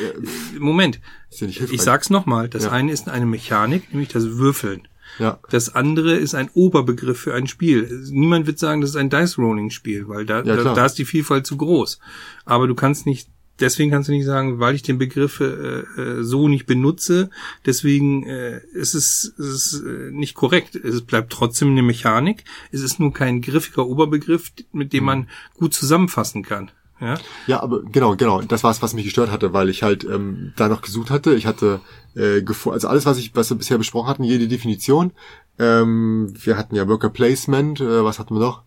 Moment. 0.57 1.01
Ja 1.31 1.47
ich 1.47 1.81
sag's 1.81 2.09
nochmal. 2.09 2.47
Das 2.47 2.65
ja. 2.65 2.71
eine 2.71 2.91
ist 2.91 3.09
eine 3.09 3.25
Mechanik, 3.25 3.91
nämlich 3.91 4.09
das 4.09 4.37
Würfeln. 4.37 4.87
Ja. 5.17 5.39
Das 5.49 5.75
andere 5.75 6.15
ist 6.15 6.35
ein 6.35 6.49
Oberbegriff 6.53 7.19
für 7.19 7.33
ein 7.33 7.47
Spiel. 7.47 8.05
Niemand 8.09 8.47
wird 8.47 8.59
sagen, 8.59 8.81
das 8.81 8.91
ist 8.91 8.95
ein 8.95 9.09
Dice 9.09 9.37
Rolling 9.37 9.69
Spiel, 9.69 10.07
weil 10.07 10.25
da, 10.25 10.43
ja, 10.43 10.55
da, 10.55 10.73
da 10.73 10.85
ist 10.85 10.97
die 10.97 11.05
Vielfalt 11.05 11.45
zu 11.45 11.57
groß. 11.57 11.99
Aber 12.45 12.67
du 12.67 12.75
kannst 12.75 13.05
nicht 13.05 13.29
deswegen 13.59 13.91
kannst 13.91 14.09
du 14.09 14.13
nicht 14.13 14.25
sagen, 14.25 14.59
weil 14.59 14.75
ich 14.75 14.81
den 14.81 14.97
Begriff 14.97 15.39
äh, 15.39 15.45
äh, 15.45 16.23
so 16.23 16.47
nicht 16.47 16.65
benutze, 16.65 17.29
deswegen 17.65 18.25
äh, 18.25 18.61
ist 18.73 18.93
es, 18.93 19.25
ist 19.37 19.73
es 19.73 19.81
äh, 19.81 20.11
nicht 20.11 20.35
korrekt. 20.35 20.75
Es 20.75 21.01
bleibt 21.01 21.31
trotzdem 21.31 21.71
eine 21.71 21.81
Mechanik. 21.81 22.43
Es 22.71 22.81
ist 22.81 22.99
nur 22.99 23.13
kein 23.13 23.41
griffiger 23.41 23.85
Oberbegriff, 23.87 24.51
mit 24.71 24.93
dem 24.93 25.05
man 25.05 25.27
gut 25.57 25.73
zusammenfassen 25.73 26.43
kann. 26.43 26.71
Ja, 27.01 27.17
ja 27.47 27.59
aber 27.61 27.83
genau, 27.83 28.15
genau. 28.15 28.41
Das 28.41 28.63
war 28.63 28.71
es, 28.71 28.81
was 28.81 28.93
mich 28.93 29.05
gestört 29.05 29.31
hatte, 29.31 29.53
weil 29.53 29.69
ich 29.69 29.83
halt 29.83 30.03
ähm, 30.03 30.53
da 30.57 30.67
noch 30.67 30.81
gesucht 30.81 31.09
hatte. 31.09 31.33
Ich 31.33 31.45
hatte 31.45 31.79
äh, 32.15 32.43
also 32.65 32.87
alles, 32.87 33.05
was 33.05 33.17
ich, 33.17 33.35
was 33.35 33.49
wir 33.49 33.57
bisher 33.57 33.77
besprochen 33.77 34.07
hatten, 34.07 34.23
jede 34.23 34.47
Definition. 34.47 35.11
Ähm, 35.57 36.33
wir 36.35 36.57
hatten 36.57 36.75
ja 36.75 36.87
Worker 36.87 37.09
Placement. 37.09 37.79
Äh, 37.79 38.03
was 38.03 38.19
hatten 38.19 38.35
wir 38.35 38.39
noch? 38.39 38.63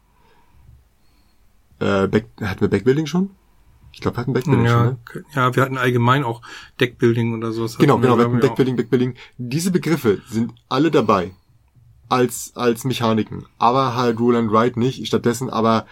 Äh, 1.81 2.09
Back, 2.09 2.27
hatten 2.41 2.61
wir 2.61 2.69
Backbuilding 2.69 3.07
schon? 3.07 3.31
Ich 3.93 4.01
glaube, 4.01 4.17
wir 4.17 4.21
hatten 4.23 4.33
Backbuilding 4.33 4.65
ja, 4.65 4.73
schon, 4.73 4.87
ne? 4.87 5.25
Ja, 5.35 5.55
wir 5.55 5.63
hatten 5.63 5.79
allgemein 5.79 6.25
auch 6.25 6.43
Deckbuilding 6.81 7.35
oder 7.35 7.53
sowas. 7.53 7.79
Genau, 7.79 7.99
genau, 7.99 8.17
wir 8.17 8.25
hatten 8.25 8.41
Deckbuilding, 8.41 8.77
Backbuilding. 8.77 9.15
Diese 9.37 9.71
Begriffe 9.71 10.23
sind 10.29 10.53
alle 10.69 10.91
dabei 10.91 11.33
als 12.09 12.53
als 12.55 12.85
Mechaniken, 12.85 13.47
aber 13.59 13.95
halt 13.95 14.19
Rule 14.19 14.39
and 14.39 14.51
Write 14.51 14.79
nicht. 14.79 15.07
Stattdessen 15.07 15.51
aber 15.51 15.87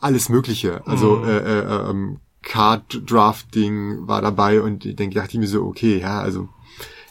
alles 0.00 0.28
Mögliche. 0.28 0.86
Also 0.86 1.16
mhm. 1.16 1.28
äh, 1.28 1.38
äh, 1.38 1.90
ähm, 1.90 2.20
Card 2.42 3.10
Drafting 3.10 4.06
war 4.06 4.20
dabei 4.20 4.60
und 4.60 4.84
ich 4.84 4.96
denke, 4.96 5.16
dachte 5.16 5.32
ich 5.32 5.38
mir 5.38 5.46
so, 5.46 5.64
okay, 5.64 5.98
ja, 6.00 6.20
also 6.20 6.48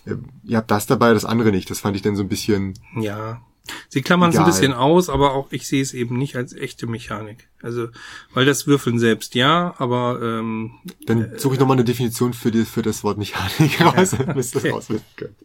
äh, 0.06 0.16
ihr 0.44 0.58
habt 0.58 0.72
das 0.72 0.86
dabei, 0.86 1.14
das 1.14 1.26
andere 1.26 1.52
nicht. 1.52 1.70
Das 1.70 1.80
fand 1.80 1.96
ich 1.96 2.02
dann 2.02 2.16
so 2.16 2.24
ein 2.24 2.30
bisschen. 2.30 2.76
Ja, 3.00 3.42
Sie 3.88 4.02
klammern 4.02 4.32
es 4.32 4.38
ein 4.38 4.46
bisschen 4.46 4.74
aus, 4.74 5.10
aber 5.10 5.34
auch 5.34 5.52
ich 5.52 5.68
sehe 5.68 5.82
es 5.82 5.94
eben 5.94 6.18
nicht 6.18 6.36
als 6.36 6.54
echte 6.54 6.86
Mechanik. 6.86 7.48
Also, 7.62 7.88
weil 8.34 8.46
das 8.46 8.68
Würfeln 8.68 9.00
selbst 9.00 9.36
ja, 9.36 9.74
aber 9.78 10.20
ähm, 10.22 10.72
dann 11.06 11.38
suche 11.38 11.54
ich 11.54 11.60
nochmal 11.60 11.78
eine 11.78 11.86
Definition 11.86 12.34
für, 12.34 12.52
die, 12.52 12.66
für 12.66 12.82
das 12.82 13.04
Wort 13.04 13.18
Mechanik 13.18 13.80
raus, 13.82 14.14
ihr 14.14 14.26
das 14.26 14.66
rausfinden 14.66 15.06
könnt. 15.16 15.38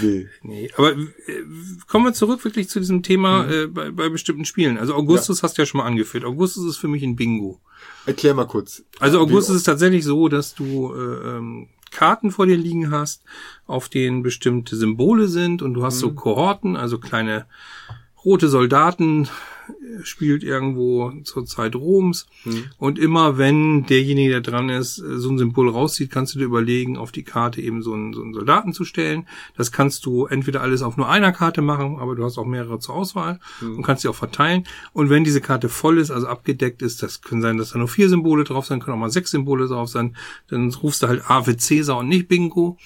Nee. 0.00 0.26
nee. 0.42 0.70
Aber 0.76 0.92
äh, 0.92 1.06
kommen 1.86 2.04
wir 2.06 2.12
zurück 2.12 2.44
wirklich 2.44 2.68
zu 2.68 2.80
diesem 2.80 3.02
Thema 3.02 3.44
mhm. 3.44 3.52
äh, 3.52 3.66
bei, 3.66 3.90
bei 3.90 4.08
bestimmten 4.08 4.44
Spielen. 4.44 4.78
Also 4.78 4.94
Augustus 4.94 5.38
ja. 5.38 5.42
hast 5.44 5.56
du 5.56 5.62
ja 5.62 5.66
schon 5.66 5.78
mal 5.78 5.86
angeführt. 5.86 6.24
Augustus 6.24 6.66
ist 6.66 6.76
für 6.78 6.88
mich 6.88 7.02
ein 7.02 7.16
Bingo. 7.16 7.60
Erklär 8.06 8.34
mal 8.34 8.46
kurz. 8.46 8.82
Also 8.98 9.20
Augustus 9.20 9.56
ist 9.56 9.64
tatsächlich 9.64 10.04
so, 10.04 10.28
dass 10.28 10.54
du 10.54 10.92
äh, 10.94 11.36
ähm, 11.36 11.68
Karten 11.94 12.30
vor 12.30 12.46
dir 12.46 12.56
liegen 12.58 12.90
hast, 12.90 13.22
auf 13.66 13.88
denen 13.88 14.22
bestimmte 14.22 14.76
Symbole 14.76 15.28
sind 15.28 15.62
und 15.62 15.74
du 15.74 15.84
hast 15.84 15.96
mhm. 15.96 16.00
so 16.00 16.12
Kohorten, 16.14 16.76
also 16.76 16.98
kleine 16.98 17.46
rote 18.24 18.48
Soldaten 18.48 19.28
spielt 20.02 20.42
irgendwo 20.42 21.12
zur 21.22 21.46
Zeit 21.46 21.74
Roms. 21.74 22.26
Hm. 22.42 22.64
Und 22.78 22.98
immer 22.98 23.38
wenn 23.38 23.86
derjenige, 23.86 24.30
der 24.30 24.40
dran 24.40 24.68
ist, 24.68 24.96
so 24.96 25.30
ein 25.30 25.38
Symbol 25.38 25.68
rauszieht, 25.68 26.10
kannst 26.10 26.34
du 26.34 26.38
dir 26.38 26.44
überlegen, 26.44 26.96
auf 26.96 27.12
die 27.12 27.22
Karte 27.22 27.60
eben 27.60 27.82
so 27.82 27.92
einen, 27.92 28.12
so 28.12 28.22
einen 28.22 28.34
Soldaten 28.34 28.72
zu 28.72 28.84
stellen. 28.84 29.26
Das 29.56 29.72
kannst 29.72 30.06
du 30.06 30.26
entweder 30.26 30.60
alles 30.60 30.82
auf 30.82 30.96
nur 30.96 31.08
einer 31.08 31.32
Karte 31.32 31.62
machen, 31.62 31.98
aber 31.98 32.14
du 32.14 32.24
hast 32.24 32.38
auch 32.38 32.44
mehrere 32.44 32.78
zur 32.78 32.94
Auswahl 32.94 33.40
hm. 33.60 33.76
und 33.76 33.82
kannst 33.82 34.02
sie 34.02 34.08
auch 34.08 34.14
verteilen. 34.14 34.64
Und 34.92 35.10
wenn 35.10 35.24
diese 35.24 35.40
Karte 35.40 35.68
voll 35.68 35.98
ist, 35.98 36.10
also 36.10 36.26
abgedeckt 36.26 36.82
ist, 36.82 37.02
das 37.02 37.22
können 37.22 37.42
sein, 37.42 37.58
dass 37.58 37.70
da 37.70 37.78
nur 37.78 37.88
vier 37.88 38.08
Symbole 38.08 38.44
drauf 38.44 38.66
sein, 38.66 38.80
können 38.80 38.96
auch 38.96 39.00
mal 39.00 39.10
sechs 39.10 39.30
Symbole 39.30 39.66
drauf 39.66 39.88
sein, 39.88 40.16
dann 40.48 40.72
rufst 40.74 41.02
du 41.02 41.08
halt 41.08 41.22
A 41.28 41.42
für 41.42 41.56
Cäsar 41.56 41.98
und 41.98 42.08
nicht 42.08 42.28
Bingo 42.28 42.78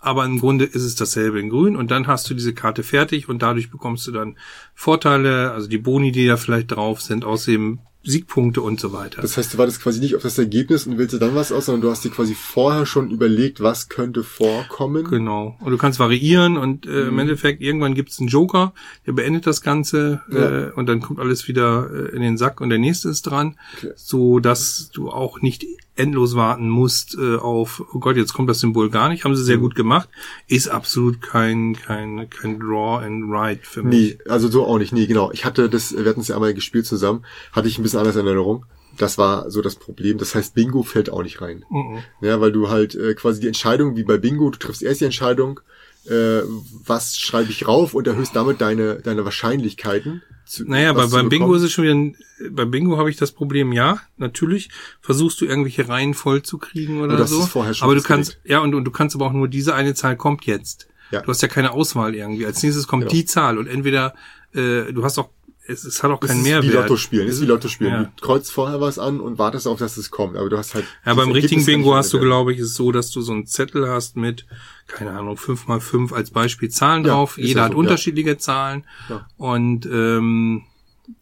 aber 0.00 0.24
im 0.24 0.40
Grunde 0.40 0.64
ist 0.64 0.82
es 0.82 0.94
dasselbe 0.94 1.40
in 1.40 1.50
grün 1.50 1.76
und 1.76 1.90
dann 1.90 2.06
hast 2.06 2.28
du 2.28 2.34
diese 2.34 2.54
Karte 2.54 2.82
fertig 2.82 3.28
und 3.28 3.42
dadurch 3.42 3.70
bekommst 3.70 4.06
du 4.06 4.12
dann 4.12 4.36
Vorteile, 4.74 5.52
also 5.52 5.68
die 5.68 5.78
Boni, 5.78 6.10
die 6.10 6.26
da 6.26 6.36
vielleicht 6.36 6.72
drauf 6.72 7.00
sind, 7.00 7.24
außerdem 7.24 7.80
Siegpunkte 8.02 8.62
und 8.62 8.80
so 8.80 8.94
weiter. 8.94 9.20
Das 9.20 9.36
heißt, 9.36 9.52
du 9.52 9.58
wartest 9.58 9.82
quasi 9.82 10.00
nicht 10.00 10.16
auf 10.16 10.22
das 10.22 10.38
Ergebnis 10.38 10.86
und 10.86 10.96
wählst 10.96 11.20
dann 11.20 11.34
was 11.34 11.52
aus, 11.52 11.66
sondern 11.66 11.82
du 11.82 11.90
hast 11.90 12.02
dir 12.02 12.10
quasi 12.10 12.34
vorher 12.34 12.86
schon 12.86 13.10
überlegt, 13.10 13.60
was 13.60 13.90
könnte 13.90 14.24
vorkommen. 14.24 15.04
Genau. 15.04 15.58
Und 15.60 15.70
du 15.70 15.76
kannst 15.76 15.98
variieren 15.98 16.56
und 16.56 16.86
äh, 16.86 16.90
mhm. 16.90 17.08
im 17.08 17.18
Endeffekt 17.18 17.60
irgendwann 17.60 17.94
gibt 17.94 18.10
es 18.10 18.18
einen 18.18 18.28
Joker, 18.28 18.72
der 19.06 19.12
beendet 19.12 19.46
das 19.46 19.60
Ganze 19.60 20.22
ja. 20.32 20.68
äh, 20.68 20.72
und 20.72 20.86
dann 20.86 21.02
kommt 21.02 21.20
alles 21.20 21.46
wieder 21.46 21.90
äh, 21.92 22.16
in 22.16 22.22
den 22.22 22.38
Sack 22.38 22.62
und 22.62 22.70
der 22.70 22.78
nächste 22.78 23.10
ist 23.10 23.22
dran, 23.22 23.58
okay. 23.76 23.92
so 23.96 24.40
dass 24.40 24.90
du 24.94 25.10
auch 25.10 25.42
nicht 25.42 25.66
endlos 26.00 26.34
warten 26.34 26.68
musst 26.68 27.16
äh, 27.18 27.36
auf, 27.36 27.82
oh 27.92 27.98
Gott, 28.00 28.16
jetzt 28.16 28.32
kommt 28.32 28.48
das 28.50 28.60
Symbol 28.60 28.90
gar 28.90 29.08
nicht, 29.08 29.24
haben 29.24 29.36
sie 29.36 29.44
sehr 29.44 29.58
Mhm. 29.58 29.60
gut 29.62 29.74
gemacht, 29.74 30.08
ist 30.48 30.68
absolut 30.68 31.20
kein, 31.22 31.74
kein, 31.76 32.28
kein 32.30 32.58
Draw 32.58 33.04
and 33.04 33.30
Write 33.30 33.60
für 33.62 33.82
mich. 33.82 34.18
Nee, 34.18 34.30
also 34.30 34.48
so 34.48 34.66
auch 34.66 34.78
nicht, 34.78 34.92
nee, 34.92 35.06
genau. 35.06 35.30
Ich 35.32 35.44
hatte 35.44 35.68
das, 35.68 35.96
wir 35.96 36.04
hatten 36.04 36.20
es 36.20 36.28
ja 36.28 36.34
einmal 36.36 36.54
gespielt 36.54 36.86
zusammen, 36.86 37.24
hatte 37.52 37.68
ich 37.68 37.78
ein 37.78 37.82
bisschen 37.82 38.00
anders 38.00 38.16
in 38.16 38.26
Erinnerung. 38.26 38.66
Das 38.98 39.16
war 39.18 39.50
so 39.50 39.62
das 39.62 39.76
Problem. 39.76 40.18
Das 40.18 40.34
heißt, 40.34 40.54
Bingo 40.54 40.82
fällt 40.82 41.10
auch 41.10 41.22
nicht 41.22 41.40
rein. 41.40 41.64
Mhm. 41.70 41.98
Ja, 42.20 42.40
weil 42.40 42.52
du 42.52 42.68
halt 42.68 42.94
äh, 42.96 43.14
quasi 43.14 43.40
die 43.40 43.46
Entscheidung, 43.46 43.96
wie 43.96 44.02
bei 44.02 44.18
Bingo, 44.18 44.50
du 44.50 44.58
triffst 44.58 44.82
erst 44.82 45.00
die 45.00 45.04
Entscheidung, 45.06 45.60
äh, 46.06 46.40
was 46.84 47.16
schreibe 47.18 47.50
ich 47.50 47.68
rauf 47.68 47.94
und 47.94 48.06
erhöhst 48.06 48.34
damit 48.34 48.60
deine, 48.60 48.96
deine 48.96 49.24
Wahrscheinlichkeiten. 49.24 50.22
Zu, 50.50 50.64
Naja, 50.68 50.92
bei, 50.92 51.06
beim 51.06 51.28
Bingo 51.28 51.54
ist 51.54 51.62
es 51.62 51.70
schon 51.70 51.84
wieder, 51.84 51.94
ein, 51.94 52.16
beim 52.50 52.72
Bingo 52.72 52.98
habe 52.98 53.08
ich 53.08 53.16
das 53.16 53.30
Problem, 53.30 53.70
ja, 53.72 54.00
natürlich 54.16 54.68
versuchst 55.00 55.40
du 55.40 55.44
irgendwelche 55.44 55.88
Reihen 55.88 56.12
voll 56.12 56.42
zu 56.42 56.58
kriegen 56.58 57.00
oder 57.02 57.24
so. 57.28 57.40
ist 57.42 57.50
vorher 57.50 57.72
schon 57.72 57.86
aber 57.86 57.94
du 57.94 58.02
kannst, 58.02 58.40
ja, 58.42 58.58
und, 58.58 58.74
und 58.74 58.84
du 58.84 58.90
kannst 58.90 59.14
aber 59.14 59.26
auch 59.26 59.32
nur 59.32 59.46
diese 59.46 59.76
eine 59.76 59.94
Zahl 59.94 60.16
kommt 60.16 60.46
jetzt. 60.46 60.88
Ja. 61.12 61.20
Du 61.20 61.28
hast 61.28 61.40
ja 61.40 61.46
keine 61.46 61.70
Auswahl 61.70 62.16
irgendwie. 62.16 62.46
Als 62.46 62.62
nächstes 62.64 62.88
kommt 62.88 63.02
Genau. 63.02 63.12
die 63.12 63.24
Zahl 63.26 63.58
und 63.58 63.68
entweder 63.68 64.14
äh, 64.52 64.92
du 64.92 65.04
hast 65.04 65.18
auch, 65.18 65.30
es, 65.70 65.84
es 65.84 66.02
hat 66.02 66.10
auch 66.10 66.20
keinen 66.20 66.38
ist 66.38 66.42
Mehrwert. 66.44 66.64
wie 66.64 66.76
Lotto 66.76 66.96
spielen, 66.96 67.28
ist 67.28 67.40
wie 67.40 67.46
Lotto 67.46 67.68
spielen. 67.68 67.92
Ja. 67.92 68.12
Du 68.16 68.24
kreuzt 68.24 68.52
vorher 68.52 68.80
was 68.80 68.98
an 68.98 69.20
und 69.20 69.38
wartest 69.38 69.66
auf, 69.66 69.78
dass 69.78 69.96
es 69.96 70.10
kommt, 70.10 70.36
aber 70.36 70.48
du 70.48 70.58
hast 70.58 70.74
halt. 70.74 70.84
Ja, 71.06 71.14
beim 71.14 71.30
richtigen 71.30 71.64
Bingo 71.64 71.94
hast 71.94 72.12
du, 72.12 72.20
glaube 72.20 72.52
ich, 72.52 72.58
ist 72.58 72.68
es 72.68 72.74
so, 72.74 72.92
dass 72.92 73.10
du 73.10 73.20
so 73.20 73.32
einen 73.32 73.46
Zettel 73.46 73.88
hast 73.88 74.16
mit, 74.16 74.46
keine 74.86 75.12
Ahnung, 75.12 75.36
fünf 75.36 75.66
mal 75.68 75.80
fünf 75.80 76.12
als 76.12 76.30
Beispiel 76.30 76.68
Zahlen 76.68 77.04
Ja, 77.04 77.12
drauf. 77.14 77.38
ist 77.38 77.46
Jeder 77.48 77.62
hat 77.62 77.72
so, 77.72 77.76
ja. 77.76 77.78
unterschiedliche 77.80 78.38
Zahlen. 78.38 78.84
Ja. 79.08 79.26
Und 79.36 79.86
ähm, 79.86 80.64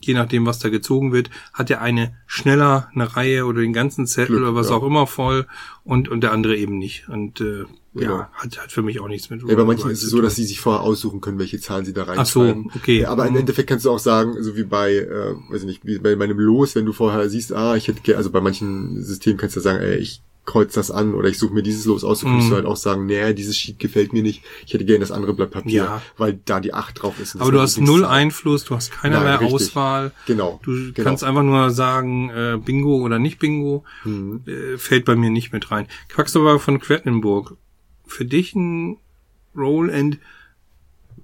je 0.01 0.15
nachdem, 0.15 0.47
was 0.47 0.59
da 0.59 0.69
gezogen 0.69 1.13
wird, 1.13 1.31
hat 1.53 1.69
der 1.69 1.81
eine 1.81 2.15
schneller 2.27 2.89
eine 2.95 3.17
Reihe 3.17 3.47
oder 3.47 3.61
den 3.61 3.73
ganzen 3.73 4.07
Zettel 4.07 4.37
Glück, 4.37 4.43
oder 4.43 4.55
was 4.55 4.71
auch 4.71 4.83
immer 4.83 5.07
voll 5.07 5.47
und, 5.85 6.09
und 6.09 6.21
der 6.23 6.33
andere 6.33 6.57
eben 6.57 6.79
nicht. 6.79 7.09
Und 7.09 7.41
äh. 7.41 7.65
Ja, 8.03 8.31
hat, 8.33 8.59
hat 8.59 8.73
für 8.73 8.83
mich 8.83 9.01
auch 9.01 9.09
nichts 9.09 9.31
mit 9.31 9.43
Ja, 9.49 9.55
bei 9.55 9.65
manchen 9.65 9.91
ist 9.91 10.03
es 10.03 10.11
so, 10.11 10.21
dass 10.21 10.37
sie 10.37 10.45
sich 10.45 10.61
vorher 10.61 10.83
aussuchen 10.83 11.21
können, 11.21 11.39
welche 11.39 11.61
Zahlen 11.61 11.85
sie 11.85 11.93
da 11.93 12.07
Ach 12.17 12.27
so, 12.27 12.41
reinschreiben. 12.43 12.71
okay. 12.75 13.01
Ja, 13.01 13.11
aber 13.11 13.27
im 13.27 13.33
Mhm. 13.35 13.41
Endeffekt 13.41 13.69
kannst 13.69 13.85
du 13.85 13.91
auch 13.91 13.99
sagen, 13.99 14.35
so 14.43 14.57
wie 14.57 14.65
bei, 14.65 14.95
äh, 14.95 15.35
weiß 15.51 15.63
ich 15.63 15.67
nicht, 15.67 15.85
wie 15.85 15.99
bei 15.99 16.17
meinem 16.17 16.39
Los, 16.39 16.75
wenn 16.75 16.85
du 16.87 16.93
vorher 16.93 17.29
siehst, 17.29 17.53
ah, 17.53 17.77
ich 17.77 17.89
hätte, 17.89 18.17
also 18.17 18.31
bei 18.31 18.41
manchen 18.41 19.03
Systemen 19.03 19.39
kannst 19.39 19.57
du 19.57 19.61
sagen, 19.61 19.81
ey, 19.83 19.97
ich 19.97 20.23
kreuz 20.45 20.73
das 20.73 20.91
an 20.91 21.13
oder 21.13 21.29
ich 21.29 21.39
suche 21.39 21.53
mir 21.53 21.63
dieses 21.63 21.85
Los 21.85 22.05
aus, 22.05 22.21
so 22.21 22.27
kannst 22.27 22.47
Mhm. 22.47 22.51
du 22.51 22.57
halt 22.57 22.65
auch 22.65 22.77
sagen, 22.79 23.05
nee, 23.05 23.35
dieses 23.35 23.55
Sheet 23.59 23.79
gefällt 23.79 24.15
mir 24.15 24.23
nicht, 24.23 24.43
ich 24.65 24.73
hätte 24.73 24.87
gerne 24.87 25.01
das 25.01 25.11
andere 25.13 25.35
Blatt 25.35 25.51
Papier, 25.51 25.83
Ja. 25.85 26.03
weil 26.17 26.41
da 26.47 26.59
die 26.61 26.73
8 26.73 27.03
drauf 27.03 27.21
ist. 27.21 27.37
aber 27.39 27.53
du 27.53 27.61
hast 27.61 27.79
null. 27.79 28.03
Einfluss, 28.07 28.65
du 28.65 28.75
hast 28.75 28.91
keinerlei 28.91 29.37
Nein. 29.37 29.53
Auswahl. 29.53 30.13
Genau. 30.27 30.59
Du 30.65 30.71
genau. 30.95 31.05
kannst 31.07 31.23
einfach 31.23 31.43
nur 31.43 31.71
sagen, 31.71 32.31
äh, 32.31 32.57
Bingo 32.65 32.97
oder 33.03 33.19
nicht 33.19 33.39
Bingo, 33.39 33.85
Mhm. 34.05 34.41
äh, 34.47 34.79
fällt 34.79 35.05
bei 35.05 35.17
mir 35.17 35.29
nicht 35.29 35.53
mit 35.53 35.71
rein. 35.71 35.87
Quacksalber 36.09 36.59
von 36.59 36.81
Quedlinburg. 36.81 37.59
Für 38.09 38.25
dich 38.25 38.55
ein 38.55 38.99
Roll 39.57 39.90
and 39.90 40.18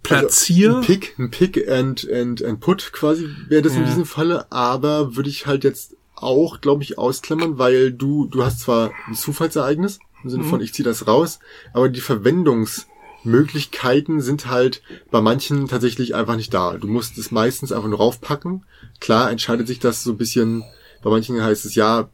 Platzier? 0.02 0.76
Also, 0.76 0.80
ein 0.80 0.84
Pick, 0.86 1.18
ein 1.18 1.30
Pick 1.30 1.68
and, 1.68 2.08
and, 2.10 2.42
and 2.44 2.60
Put 2.60 2.92
quasi 2.92 3.28
wäre 3.48 3.62
das 3.62 3.74
in 3.74 3.80
Ja. 3.80 3.86
diesem 3.86 4.04
Falle, 4.06 4.50
aber 4.52 5.16
würde 5.16 5.30
ich 5.30 5.46
halt 5.46 5.64
jetzt 5.64 5.96
auch, 6.14 6.60
glaube 6.60 6.82
ich, 6.82 6.98
ausklammern, 6.98 7.58
weil 7.58 7.92
du, 7.92 8.26
du 8.26 8.44
hast 8.44 8.60
zwar 8.60 8.92
ein 9.08 9.14
Zufallsereignis, 9.14 9.98
im 10.22 10.30
Sinne 10.30 10.44
Mhm. 10.44 10.48
von 10.48 10.60
ich 10.60 10.72
ziehe 10.74 10.84
das 10.84 11.06
raus, 11.06 11.38
aber 11.72 11.88
die 11.88 12.00
Verwendungsmöglichkeiten 12.00 14.20
sind 14.20 14.46
halt 14.46 14.82
bei 15.10 15.20
manchen 15.20 15.66
tatsächlich 15.68 16.14
einfach 16.14 16.36
nicht 16.36 16.52
da. 16.54 16.76
Du 16.76 16.86
musst 16.86 17.18
es 17.18 17.30
meistens 17.30 17.72
einfach 17.72 17.88
nur 17.88 17.98
raufpacken. 17.98 18.64
Klar 19.00 19.30
entscheidet 19.30 19.66
sich 19.66 19.78
das 19.80 20.04
so 20.04 20.12
ein 20.12 20.16
bisschen, 20.18 20.64
bei 21.02 21.10
manchen 21.10 21.42
heißt 21.42 21.64
es 21.64 21.74
ja, 21.74 22.10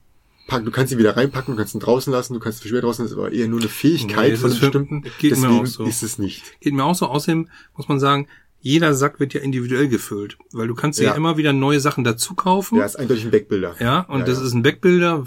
pack, 0.51 0.65
du 0.65 0.71
kannst 0.71 0.93
ihn 0.93 0.99
wieder 0.99 1.17
reinpacken, 1.17 1.55
du 1.55 1.59
kannst 1.59 1.75
ihn 1.75 1.81
draußen 1.81 2.13
lassen, 2.13 2.35
du 2.35 2.41
kannst 2.41 2.59
ihn 2.59 2.63
für 2.63 2.69
später 2.69 2.83
draußen 2.83 3.05
lassen, 3.05 3.15
das 3.17 3.19
ist 3.23 3.27
aber 3.27 3.33
eher 3.33 3.49
nur 3.49 3.61
eine 3.61 3.69
Fähigkeit 3.69 4.33
Nee, 4.33 4.37
von 4.37 4.51
bestimmten. 4.51 5.03
geht 5.19 5.31
mir 5.39 5.49
Deswegen 5.49 5.61
auch 5.61 5.67
so. 5.67 5.85
ist 5.85 6.03
es 6.03 6.19
nicht. 6.19 6.43
Geht 6.61 6.75
mir 6.75 6.85
auch 6.85 6.95
so. 6.95 7.07
Außerdem 7.07 7.49
muss 7.77 7.89
man 7.89 8.01
sagen, 8.01 8.27
jeder 8.63 8.93
Sack 8.95 9.21
wird 9.21 9.33
ja 9.35 9.41
individuell 9.41 9.89
gefüllt, 9.89 10.37
weil 10.53 10.69
du 10.69 10.75
kannst 10.75 10.99
ja, 11.01 11.07
Ja. 11.11 11.15
immer 11.15 11.37
wieder 11.37 11.53
neue 11.53 11.81
Sachen 11.81 12.05
dazu 12.05 12.35
kaufen. 12.35 12.79
Ja, 12.79 12.85
ist 12.85 12.97
eindeutig 12.97 13.25
ein 13.25 13.31
Backbilder. 13.31 13.75
Ja, 13.81 14.01
und 14.03 14.21
Ja, 14.21 14.27
das 14.27 14.39
ja. 14.39 14.45
ist 14.45 14.53
ein 14.53 14.63
Backbilder, 14.63 15.25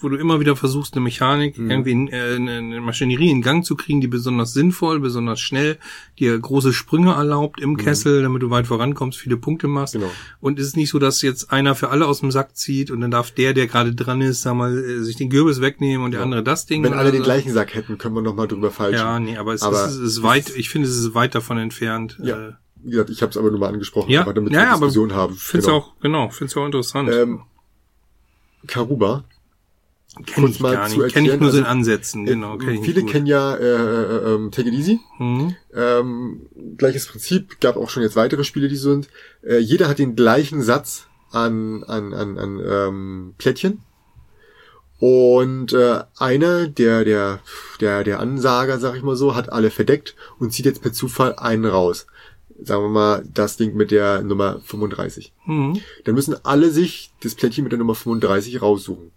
wo 0.00 0.08
du 0.08 0.16
immer 0.16 0.40
wieder 0.40 0.56
versuchst, 0.56 0.94
eine 0.94 1.02
Mechanik, 1.02 1.58
Mhm. 1.58 1.70
irgendwie 1.70 1.90
in, 1.92 2.08
äh, 2.08 2.34
eine, 2.36 2.52
eine 2.58 2.80
Maschinerie 2.80 3.30
in 3.30 3.40
Gang 3.42 3.64
zu 3.64 3.76
kriegen, 3.76 4.00
die 4.00 4.08
besonders 4.08 4.52
sinnvoll, 4.52 4.98
besonders 5.00 5.40
schnell, 5.40 5.78
dir 6.18 6.38
große 6.38 6.72
Sprünge 6.72 7.12
erlaubt 7.12 7.60
im 7.60 7.76
Kessel, 7.76 8.22
damit 8.22 8.42
du 8.42 8.50
weit 8.50 8.66
vorankommst, 8.66 9.18
viele 9.18 9.36
Punkte 9.36 9.68
machst. 9.68 9.94
Mhm. 9.94 10.00
Genau. 10.00 10.12
Und 10.40 10.58
es 10.58 10.66
ist 10.68 10.76
nicht 10.76 10.90
so, 10.90 10.98
dass 10.98 11.22
jetzt 11.22 11.52
einer 11.52 11.74
für 11.74 11.90
alle 11.90 12.06
aus 12.06 12.20
dem 12.20 12.30
Sack 12.32 12.56
zieht 12.56 12.90
und 12.90 13.00
dann 13.00 13.10
darf 13.10 13.30
der, 13.30 13.54
der 13.54 13.66
gerade 13.68 13.94
dran 13.94 14.20
ist, 14.20 14.42
sag 14.42 14.54
mal, 14.56 14.76
äh, 14.76 15.02
sich 15.04 15.16
den 15.16 15.30
Kürbis 15.30 15.60
wegnehmen 15.60 16.04
und 16.04 16.10
der 16.12 16.22
andere 16.22 16.42
das 16.42 16.66
Ding. 16.66 16.82
Wenn 16.82 16.94
alle 16.94 17.12
den 17.12 17.18
so. 17.20 17.24
gleichen 17.24 17.52
Sack 17.52 17.74
hätten, 17.74 17.96
können 17.98 18.14
wir 18.14 18.22
noch 18.22 18.34
mal 18.34 18.46
drüber 18.48 18.70
falschen. 18.70 18.96
Ja, 18.98 19.20
nee, 19.20 19.36
aber 19.36 19.54
es, 19.54 19.62
Aber 19.62 19.84
ist, 19.86 19.92
es 19.92 19.98
ist 20.00 20.22
weit, 20.22 20.50
ich 20.56 20.68
finde, 20.70 20.88
es 20.88 20.96
ist 20.96 21.14
weit 21.14 21.34
davon 21.34 21.58
entfernt. 21.58 22.18
Ja. 22.22 22.48
Äh, 22.48 22.52
Gesagt, 22.90 23.10
ich 23.10 23.22
habe 23.22 23.30
es 23.30 23.36
aber 23.36 23.50
nur 23.50 23.60
mal 23.60 23.68
angesprochen, 23.68 24.10
ja, 24.10 24.24
damit 24.24 24.52
ja, 24.52 24.60
wir 24.60 24.68
aber 24.68 24.86
Diskussion 24.86 25.14
haben. 25.14 25.34
Find's 25.34 25.66
Genau. 25.66 25.78
auch, 25.78 25.92
genau, 26.00 26.28
find's 26.30 26.56
auch 26.56 26.64
interessant. 26.64 27.10
Ähm, 27.12 27.42
Karuba. 28.66 29.24
kenn 30.24 30.46
ich 30.46 30.60
mal 30.60 30.88
nicht. 30.88 31.12
Kenn 31.12 31.24
ich 31.24 31.40
nur 31.40 31.50
so 31.50 31.58
in 31.58 31.64
also, 31.64 31.78
Ansätzen, 31.78 32.24
genau. 32.24 32.56
Kenn 32.58 32.74
ich 32.74 32.80
Viele 32.80 33.04
kennen 33.04 33.26
ja 33.26 33.54
äh, 33.54 33.64
äh, 33.64 34.34
ähm, 34.34 34.50
Take 34.50 34.68
It 34.68 34.74
Easy. 34.74 35.00
Mhm. 35.18 35.56
Ähm, 35.74 36.46
gleiches 36.76 37.06
Prinzip, 37.06 37.60
gab 37.60 37.76
auch 37.76 37.90
schon 37.90 38.02
jetzt 38.02 38.16
weitere 38.16 38.44
Spiele, 38.44 38.68
die 38.68 38.76
so 38.76 38.90
sind. 38.90 39.08
Äh, 39.42 39.58
jeder 39.58 39.88
hat 39.88 39.98
den 39.98 40.16
gleichen 40.16 40.62
Satz 40.62 41.08
an, 41.32 41.84
an, 41.84 42.14
an, 42.14 42.38
an 42.38 42.60
ähm, 42.64 43.34
Plättchen. 43.38 43.82
Und 44.98 45.72
äh, 45.74 46.04
einer, 46.16 46.68
der, 46.68 47.04
der, 47.04 47.40
der, 47.80 48.02
der 48.02 48.20
Ansager, 48.20 48.78
sag 48.78 48.96
ich 48.96 49.02
mal 49.02 49.16
so, 49.16 49.34
hat 49.34 49.52
alle 49.52 49.70
verdeckt 49.70 50.16
und 50.38 50.52
zieht 50.52 50.64
jetzt 50.64 50.80
per 50.80 50.92
Zufall 50.92 51.34
einen 51.36 51.66
raus. 51.66 52.06
Sagen 52.62 52.84
wir 52.84 52.88
mal, 52.88 53.24
das 53.32 53.56
Ding 53.56 53.74
mit 53.76 53.90
der 53.90 54.22
Nummer 54.22 54.60
35. 54.64 55.32
Mhm. 55.44 55.80
Dann 56.04 56.14
müssen 56.14 56.36
alle 56.44 56.70
sich 56.70 57.10
das 57.22 57.34
Plättchen 57.34 57.64
mit 57.64 57.72
der 57.72 57.78
Nummer 57.78 57.94
35 57.94 58.62
raussuchen 58.62 59.10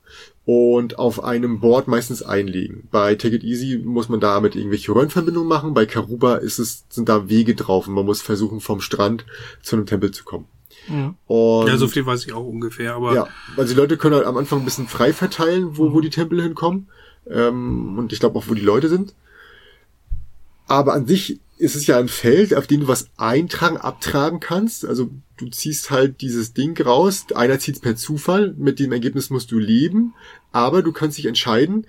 und 0.45 0.97
auf 0.97 1.23
einem 1.23 1.59
Board 1.59 1.87
meistens 1.87 2.23
einlegen. 2.23 2.87
Bei 2.91 3.15
Take 3.15 3.35
It 3.35 3.43
Easy 3.43 3.77
muss 3.77 4.09
man 4.09 4.19
damit 4.19 4.55
irgendwelche 4.55 4.93
Röhrenverbindungen 4.93 5.47
machen. 5.47 5.73
Bei 5.73 5.85
Karuba 5.85 6.35
ist 6.37 6.59
es, 6.59 6.85
sind 6.89 7.07
da 7.07 7.29
Wege 7.29 7.55
drauf 7.55 7.87
und 7.87 7.93
man 7.93 8.05
muss 8.05 8.21
versuchen, 8.21 8.59
vom 8.59 8.81
Strand 8.81 9.25
zu 9.61 9.75
einem 9.75 9.85
Tempel 9.85 10.11
zu 10.11 10.23
kommen. 10.23 10.45
Mhm. 10.87 11.15
Und 11.27 11.67
Ja, 11.67 11.77
so 11.77 11.87
viel 11.87 12.05
weiß 12.05 12.25
ich 12.25 12.33
auch 12.33 12.45
ungefähr, 12.45 12.95
aber 12.95 13.13
ja, 13.13 13.27
also 13.57 13.73
die 13.73 13.79
Leute 13.79 13.97
können 13.97 14.15
halt 14.15 14.25
am 14.25 14.37
Anfang 14.37 14.59
ein 14.59 14.65
bisschen 14.65 14.87
frei 14.87 15.13
verteilen, 15.13 15.77
wo, 15.77 15.93
wo 15.93 16.01
die 16.01 16.09
Tempel 16.09 16.41
hinkommen. 16.41 16.87
Ähm, 17.29 17.97
und 17.97 18.11
ich 18.11 18.19
glaube 18.19 18.39
auch, 18.39 18.47
wo 18.47 18.53
die 18.53 18.61
Leute 18.61 18.89
sind. 18.89 19.13
Aber 20.67 20.93
an 20.93 21.05
sich 21.05 21.39
ist 21.59 21.75
es 21.75 21.87
ja 21.87 21.99
ein 21.99 22.07
Feld, 22.07 22.53
auf 22.53 22.67
dem 22.67 22.81
du 22.81 22.87
was 22.87 23.09
eintragen, 23.17 23.77
abtragen 23.77 24.39
kannst. 24.39 24.85
Also 24.85 25.09
du 25.35 25.49
ziehst 25.49 25.91
halt 25.91 26.21
dieses 26.21 26.53
Ding 26.53 26.81
raus. 26.81 27.25
Einer 27.35 27.59
zieht 27.59 27.75
es 27.75 27.81
per 27.81 27.97
Zufall. 27.97 28.55
Mit 28.57 28.79
dem 28.79 28.93
Ergebnis 28.93 29.29
musst 29.29 29.51
du 29.51 29.59
leben. 29.59 30.13
Aber 30.53 30.81
du 30.81 30.93
kannst 30.93 31.17
dich 31.17 31.25
entscheiden, 31.25 31.85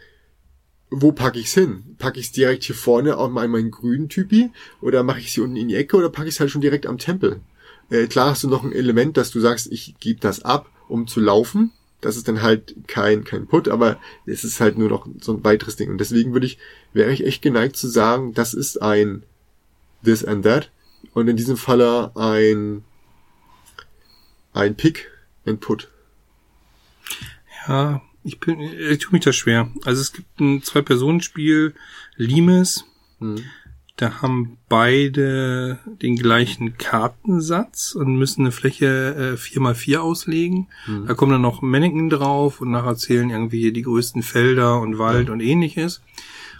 wo 0.91 1.13
packe 1.13 1.39
ich's 1.39 1.55
hin? 1.55 1.95
Packe 1.99 2.19
ich's 2.19 2.33
direkt 2.33 2.65
hier 2.65 2.75
vorne 2.75 3.17
auf 3.17 3.31
meinen, 3.31 3.53
meinen 3.53 3.71
grünen 3.71 4.09
Typi? 4.09 4.51
Oder 4.81 5.05
mache 5.05 5.21
ich 5.21 5.33
sie 5.33 5.41
unten 5.41 5.57
in 5.57 5.69
die 5.69 5.77
Ecke? 5.77 5.97
Oder 5.97 6.11
packe 6.11 6.29
ich's 6.29 6.41
halt 6.41 6.51
schon 6.51 6.61
direkt 6.61 6.87
am 6.87 6.99
Tempel? 6.99 7.41
Äh, 7.91 8.09
klar 8.09 8.31
hast 8.31 8.43
du 8.43 8.49
noch 8.49 8.65
ein 8.65 8.73
Element, 8.73 9.17
dass 9.17 9.31
du 9.31 9.39
sagst, 9.39 9.71
ich 9.71 9.95
gebe 10.01 10.19
das 10.19 10.43
ab, 10.43 10.69
um 10.89 11.07
zu 11.07 11.21
laufen. 11.21 11.71
Das 12.01 12.17
ist 12.17 12.27
dann 12.27 12.43
halt 12.43 12.75
kein, 12.89 13.23
kein 13.23 13.47
Put, 13.47 13.69
aber 13.69 14.01
es 14.27 14.43
ist 14.43 14.59
halt 14.59 14.79
nur 14.79 14.89
noch 14.89 15.07
so 15.21 15.33
ein 15.33 15.45
weiteres 15.45 15.77
Ding. 15.77 15.91
Und 15.91 15.99
deswegen 15.99 16.33
würde 16.33 16.47
ich, 16.47 16.59
wäre 16.93 17.13
ich 17.13 17.25
echt 17.25 17.41
geneigt 17.41 17.77
zu 17.77 17.87
sagen, 17.87 18.35
das 18.35 18.53
ist 18.53 18.83
ein 18.83 19.23
This 20.05 20.25
and 20.25 20.45
That. 20.45 20.71
Und 21.15 21.29
in 21.29 21.37
diesem 21.37 21.57
Falle 21.57 22.13
ein, 22.15 22.85
ein 24.53 24.77
Pick 24.77 25.11
and 25.47 25.61
Put. 25.61 25.89
ja, 27.67 28.03
ich 28.23 28.39
bin, 28.39 28.61
ich 28.61 28.99
tue 28.99 29.13
mich 29.13 29.25
da 29.25 29.33
schwer. 29.33 29.71
Also 29.85 30.01
es 30.03 30.13
gibt 30.13 30.41
ein 30.41 30.63
Zwei-Personen-Spiel, 30.63 31.75
Limes, 32.17 32.85
Hm. 33.19 33.45
da 33.97 34.23
haben 34.23 34.57
beide 34.69 35.79
den 36.01 36.17
gleichen 36.17 36.79
Kartensatz 36.79 37.95
und 37.95 38.17
müssen 38.17 38.43
eine 38.43 38.53
Fläche 38.53 39.35
äh, 39.35 39.37
4x4 39.37 39.99
auslegen. 39.99 40.69
Mhm. 40.87 41.07
Da 41.07 41.15
kommen 41.15 41.33
dann 41.33 41.43
noch 41.43 41.61
Mannequin 41.61 42.09
drauf 42.09 42.61
und 42.63 42.71
nachher 42.71 42.97
zählen 42.97 43.29
irgendwie 43.31 43.61
hier 43.61 43.73
die 43.75 43.83
größten 43.83 44.23
Felder 44.23 44.81
und 44.81 44.99
Wald 44.99 45.29
und 45.29 45.41
ähnliches. 45.41 46.01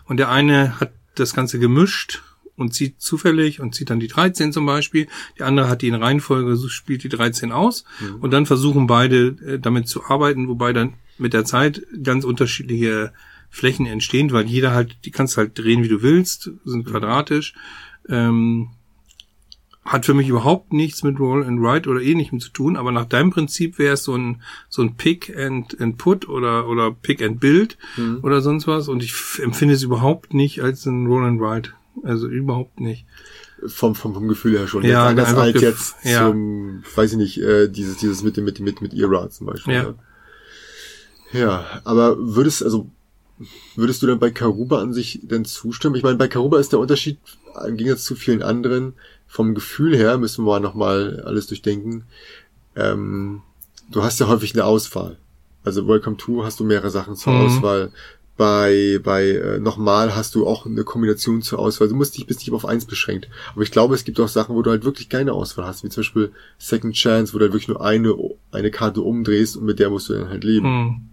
Und 0.05 0.19
der 0.19 0.29
eine 0.31 0.81
hat 0.81 0.93
das 1.15 1.33
Ganze 1.35 1.59
gemischt 1.59 2.23
und 2.61 2.73
zieht 2.75 3.01
zufällig 3.01 3.61
und 3.61 3.75
zieht 3.75 3.91
dann 3.91 3.99
die 4.01 4.09
13 4.09 4.53
zum 4.53 4.67
Beispiel. 4.67 5.09
Der 5.39 5.47
andere 5.47 5.69
hat 5.69 5.83
die 5.83 5.89
in 5.89 5.95
Reihenfolge, 5.95 6.55
so 6.57 6.69
spielt 6.69 7.03
die 7.03 7.09
13 7.09 7.51
aus. 7.53 7.85
Und 8.21 8.31
dann 8.33 8.47
versuchen 8.47 8.87
beide 8.87 9.29
äh, 9.45 9.59
damit 9.59 9.89
zu 9.89 10.05
arbeiten, 10.05 10.47
wobei 10.49 10.73
dann 10.73 10.95
mit 11.19 11.33
der 11.33 11.45
Zeit 11.45 11.83
ganz 12.03 12.25
unterschiedliche 12.25 13.13
Flächen 13.51 13.87
entstehen, 13.87 14.31
weil 14.33 14.47
jeder 14.47 14.71
halt, 14.73 14.97
die 15.05 15.11
kannst 15.11 15.37
halt 15.37 15.59
drehen, 15.59 15.83
wie 15.83 15.89
du 15.89 16.03
willst, 16.03 16.51
sind 16.65 16.87
quadratisch. 16.87 17.55
Ähm, 18.09 18.69
hat 19.85 20.05
für 20.07 20.15
mich 20.15 20.29
überhaupt 20.29 20.73
nichts 20.73 21.03
mit 21.03 21.19
Roll 21.19 21.43
and 21.43 21.61
Write 21.61 21.89
oder 21.89 22.01
ähnlichem 22.03 22.39
zu 22.39 22.51
tun, 22.51 22.77
aber 22.77 22.93
nach 22.93 23.07
deinem 23.07 23.31
Prinzip 23.31 23.79
wäre 23.79 23.95
es 23.95 24.05
so 24.05 24.15
ein 24.15 24.43
so 24.69 24.83
ein 24.83 24.97
Pick 24.97 25.35
and, 25.37 25.81
and 25.81 25.97
Put 25.97 26.29
oder 26.29 26.69
oder 26.69 26.91
Pick 26.93 27.23
and 27.23 27.41
Build 27.41 27.79
Mhm. 27.97 28.19
oder 28.23 28.41
sonst 28.43 28.67
was 28.67 28.89
und 28.89 29.03
ich 29.03 29.15
empfinde 29.43 29.75
es 29.75 29.83
überhaupt 29.83 30.35
nicht 30.35 30.61
als 30.63 30.85
ein 30.87 31.07
Roll 31.07 31.25
and 31.25 31.41
Write. 31.41 31.71
Also 32.03 32.27
überhaupt 32.29 32.81
nicht. 32.81 33.05
Vom, 33.67 33.95
vom, 33.95 34.15
vom 34.15 34.27
Gefühl 34.29 34.57
her 34.59 34.67
schon. 34.67 34.83
Ja, 34.85 35.07
als 35.07 35.35
gef- 35.35 35.61
jetzt 35.61 35.95
ja. 36.03 36.27
zum, 36.29 36.83
weiß 36.95 37.13
ich 37.13 37.19
nicht, 37.19 37.39
äh, 37.39 37.69
dieses, 37.69 37.99
dieses 37.99 38.23
mit 38.23 38.37
dem, 38.37 38.45
mit, 38.45 38.59
dem- 38.59 38.65
mit, 38.65 38.81
mit 38.81 38.95
Era 38.95 39.29
zum 39.31 39.47
Beispiel. 39.49 39.75
Ja. 39.75 39.83
ne? 39.85 39.95
Ja, 41.33 41.65
aber 41.85 42.17
würdest, 42.19 42.63
also, 42.63 42.89
würdest 43.77 44.03
du 44.03 44.07
dann 44.07 44.19
bei 44.19 44.31
Karuba 44.31 44.81
an 44.81 44.93
sich 44.93 45.21
denn 45.23 45.45
zustimmen? 45.45 45.95
Ich 45.95 46.03
meine, 46.03 46.17
bei 46.17 46.29
Karuba 46.29 46.59
ist 46.59 46.73
der 46.73 46.79
Unterschied, 46.81 47.19
im 47.67 47.77
Gegensatz 47.77 48.05
zu 48.05 48.15
vielen 48.17 48.43
anderen, 48.43 48.95
vom 49.27 49.55
Gefühl 49.55 49.97
her, 49.97 50.19
müssen 50.19 50.45
wir 50.45 50.59
nochmal 50.59 51.23
alles 51.25 51.47
durchdenken, 51.47 52.05
ähm, 52.77 53.43
du 53.91 54.03
hast 54.03 54.19
ja 54.21 54.27
häufig 54.29 54.55
eine 54.55 54.65
Auswahl. 54.65 55.19
Also 55.63 55.87
Welcome 55.87 56.17
to 56.17 56.45
hast 56.45 56.59
du 56.59 56.65
mehrere 56.65 56.91
Sachen 56.91 57.15
zur 57.17 57.33
Mhm. 57.35 57.41
Auswahl. 57.47 57.93
Bei, 58.37 58.99
bei 59.03 59.29
äh, 59.29 59.61
nochmal 59.61 60.17
hast 60.17 60.35
du 60.35 60.47
auch 60.47 60.65
eine 60.65 60.83
Kombination 60.83 61.43
zur 61.43 61.59
Auswahl. 61.59 61.89
Du 61.89 61.95
musst 61.95 62.17
dich 62.17 62.27
bist 62.27 62.41
nicht 62.41 62.53
auf 62.53 62.65
eins 62.65 62.87
beschränkt. 62.87 63.29
Aber 63.53 63.63
ich 63.63 63.71
glaube, 63.71 63.95
es 63.95 64.05
gibt 64.05 64.19
auch 64.19 64.29
Sachen, 64.29 64.55
wo 64.55 64.63
du 64.63 64.71
halt 64.71 64.85
wirklich 64.85 65.11
keine 65.11 65.35
Auswahl 65.35 65.67
hast, 65.67 65.85
wie 65.85 65.91
zum 65.91 66.01
Beispiel 66.01 66.33
Second 66.59 66.95
Chance, 66.95 67.35
wo 67.35 67.39
du 67.39 67.45
halt 67.45 67.53
wirklich 67.53 67.69
nur 67.69 67.85
eine, 67.85 68.15
eine 68.51 68.71
Karte 68.71 69.03
umdrehst 69.03 69.57
und 69.57 69.65
mit 69.65 69.79
der 69.79 69.91
musst 69.91 70.09
du 70.09 70.15
dann 70.15 70.31
halt 70.31 70.45
leben. 70.45 70.67
Hm. 70.67 71.11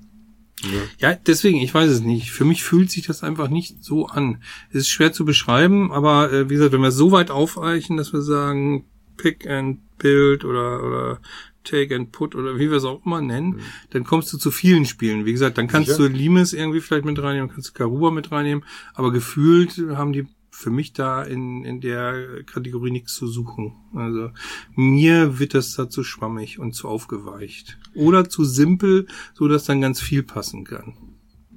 Ja. 0.63 1.09
Ja, 1.09 1.19
deswegen, 1.27 1.59
ich 1.59 1.73
weiß 1.73 1.89
es 1.89 2.01
nicht. 2.01 2.31
Für 2.31 2.45
mich 2.45 2.63
fühlt 2.63 2.89
sich 2.89 3.05
das 3.05 3.23
einfach 3.23 3.47
nicht 3.47 3.83
so 3.83 4.07
an. 4.07 4.41
Es 4.69 4.81
ist 4.81 4.89
schwer 4.89 5.13
zu 5.13 5.23
beschreiben, 5.23 5.91
aber 5.91 6.31
äh, 6.31 6.49
wie 6.49 6.55
gesagt, 6.55 6.71
wenn 6.71 6.81
wir 6.81 6.91
so 6.91 7.11
weit 7.11 7.29
aufweichen, 7.29 7.97
dass 7.97 8.13
wir 8.13 8.21
sagen, 8.21 8.85
Pick 9.17 9.47
and 9.47 9.79
Build 9.97 10.45
oder, 10.45 10.83
oder 10.83 11.19
Take 11.67 11.95
and 11.95 12.11
Put 12.11 12.35
oder 12.35 12.55
wie 12.57 12.69
wir 12.69 12.77
es 12.77 12.85
auch 12.85 13.05
immer 13.05 13.21
nennen, 13.21 13.61
dann 13.91 14.03
kommst 14.03 14.31
du 14.33 14.37
zu 14.37 14.51
vielen 14.51 14.85
Spielen. 14.85 15.25
Wie 15.25 15.33
gesagt, 15.33 15.57
dann 15.57 15.67
kannst 15.67 15.89
Sicher? 15.89 16.09
du 16.09 16.15
Limes 16.15 16.53
irgendwie 16.53 16.81
vielleicht 16.81 17.05
mit 17.05 17.21
reinnehmen, 17.21 17.49
kannst 17.49 17.69
du 17.69 17.73
Karuba 17.73 18.11
mit 18.11 18.31
reinnehmen, 18.31 18.63
aber 18.93 19.11
gefühlt 19.11 19.77
haben 19.95 20.13
die 20.13 20.27
für 20.49 20.71
mich 20.71 20.91
da 20.91 21.21
in, 21.21 21.63
in 21.63 21.81
der 21.81 22.43
Kategorie 22.43 22.89
nichts 22.89 23.13
zu 23.13 23.27
suchen. 23.27 23.75
Also 23.93 24.31
mir 24.75 25.37
wird 25.37 25.53
das 25.53 25.75
da 25.75 25.87
zu 25.87 26.03
schwammig 26.03 26.57
und 26.57 26.73
zu 26.73 26.87
aufgeweicht. 26.87 27.77
Oder 27.93 28.27
zu 28.27 28.43
simpel, 28.43 29.05
so 29.35 29.47
dass 29.47 29.65
dann 29.65 29.81
ganz 29.81 30.01
viel 30.01 30.23
passen 30.23 30.63
kann. 30.63 30.95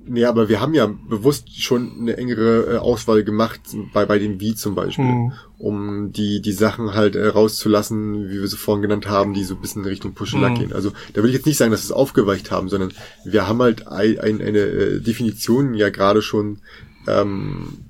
Nee, 0.06 0.24
aber 0.24 0.48
wir 0.48 0.60
haben 0.60 0.72
ja 0.74 0.86
bewusst 0.86 1.62
schon 1.62 1.92
eine 2.00 2.16
engere 2.16 2.74
äh, 2.74 2.76
Auswahl 2.78 3.22
gemacht, 3.22 3.60
bei, 3.92 4.06
bei 4.06 4.18
dem 4.18 4.40
Wie 4.40 4.54
zum 4.54 4.74
Beispiel, 4.74 5.04
Mhm. 5.04 5.32
um 5.58 6.12
die, 6.12 6.40
die 6.40 6.52
Sachen 6.52 6.94
halt 6.94 7.14
äh, 7.16 7.26
rauszulassen, 7.28 8.28
wie 8.28 8.40
wir 8.40 8.48
sie 8.48 8.56
vorhin 8.56 8.82
genannt 8.82 9.06
haben, 9.08 9.34
die 9.34 9.44
so 9.44 9.54
ein 9.54 9.60
bisschen 9.60 9.82
in 9.82 9.88
Richtung 9.88 10.14
Push 10.14 10.34
and 10.34 10.42
Luck 10.42 10.52
Mhm. 10.52 10.58
gehen. 10.58 10.72
Also 10.72 10.92
da 11.12 11.22
will 11.22 11.28
ich 11.30 11.36
jetzt 11.36 11.46
nicht 11.46 11.58
sagen, 11.58 11.70
dass 11.70 11.82
wir 11.82 11.84
es 11.84 11.92
aufgeweicht 11.92 12.50
haben, 12.50 12.68
sondern 12.70 12.92
wir 13.24 13.46
haben 13.46 13.60
halt 13.60 13.86
ein, 13.88 14.18
ein, 14.18 14.40
eine 14.40 14.58
äh, 14.58 15.00
Definition 15.00 15.74
ja 15.74 15.90
gerade 15.90 16.22
schon 16.22 16.60
ähm, 17.06 17.84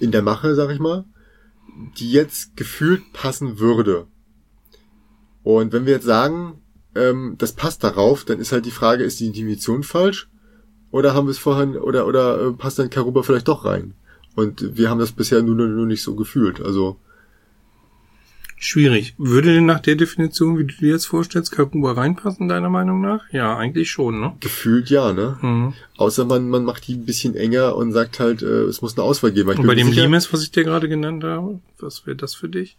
in 0.00 0.10
der 0.10 0.22
Mache, 0.22 0.54
sag 0.56 0.70
ich 0.70 0.80
mal, 0.80 1.04
die 1.98 2.10
jetzt 2.10 2.56
gefühlt 2.56 3.12
passen 3.12 3.58
würde. 3.60 4.06
Und 5.44 5.72
wenn 5.72 5.86
wir 5.86 5.94
jetzt 5.94 6.04
sagen, 6.06 6.60
ähm, 6.94 7.36
das 7.38 7.52
passt 7.52 7.82
darauf, 7.84 8.24
dann 8.24 8.38
ist 8.40 8.52
halt 8.52 8.66
die 8.66 8.70
Frage, 8.70 9.04
ist 9.04 9.20
die 9.20 9.30
Definition 9.30 9.82
falsch? 9.84 10.28
Oder 10.92 11.14
haben 11.14 11.26
wir 11.26 11.32
es 11.32 11.38
vorhin, 11.38 11.76
oder, 11.76 12.06
oder 12.06 12.40
äh, 12.40 12.52
passt 12.52 12.78
dann 12.78 12.90
Karuba 12.90 13.22
vielleicht 13.22 13.48
doch 13.48 13.64
rein? 13.64 13.94
Und 14.36 14.76
wir 14.76 14.88
haben 14.88 15.00
das 15.00 15.12
bisher 15.12 15.42
nur, 15.42 15.56
nur, 15.56 15.66
nur 15.66 15.86
nicht 15.86 16.02
so 16.02 16.14
gefühlt. 16.14 16.60
Also, 16.60 16.96
Schwierig. 18.64 19.14
Würde 19.18 19.52
denn 19.52 19.66
nach 19.66 19.80
der 19.80 19.96
Definition, 19.96 20.56
wie 20.56 20.64
du 20.64 20.74
dir 20.74 20.92
jetzt 20.92 21.06
vorstellst, 21.06 21.50
Karuba 21.50 21.92
reinpassen, 21.92 22.46
deiner 22.46 22.68
Meinung 22.68 23.00
nach? 23.00 23.24
Ja, 23.32 23.56
eigentlich 23.56 23.90
schon, 23.90 24.20
ne? 24.20 24.36
gefühlt 24.38 24.88
ja, 24.88 25.12
ne? 25.12 25.36
Mhm. 25.42 25.74
Außer 25.96 26.24
man, 26.26 26.48
man 26.48 26.64
macht 26.64 26.86
die 26.86 26.94
ein 26.94 27.04
bisschen 27.04 27.34
enger 27.34 27.74
und 27.74 27.90
sagt 27.92 28.20
halt, 28.20 28.42
äh, 28.42 28.62
es 28.62 28.80
muss 28.80 28.96
eine 28.96 29.02
Auswahl 29.02 29.32
geben. 29.32 29.50
Ich 29.50 29.58
Und 29.58 29.66
bei 29.66 29.74
dem 29.74 29.88
sicher, 29.88 30.02
Limes, 30.02 30.32
was 30.32 30.44
ich 30.44 30.52
dir 30.52 30.62
gerade 30.62 30.88
genannt 30.88 31.24
habe, 31.24 31.58
was 31.80 32.06
wäre 32.06 32.16
das 32.16 32.36
für 32.36 32.48
dich? 32.48 32.76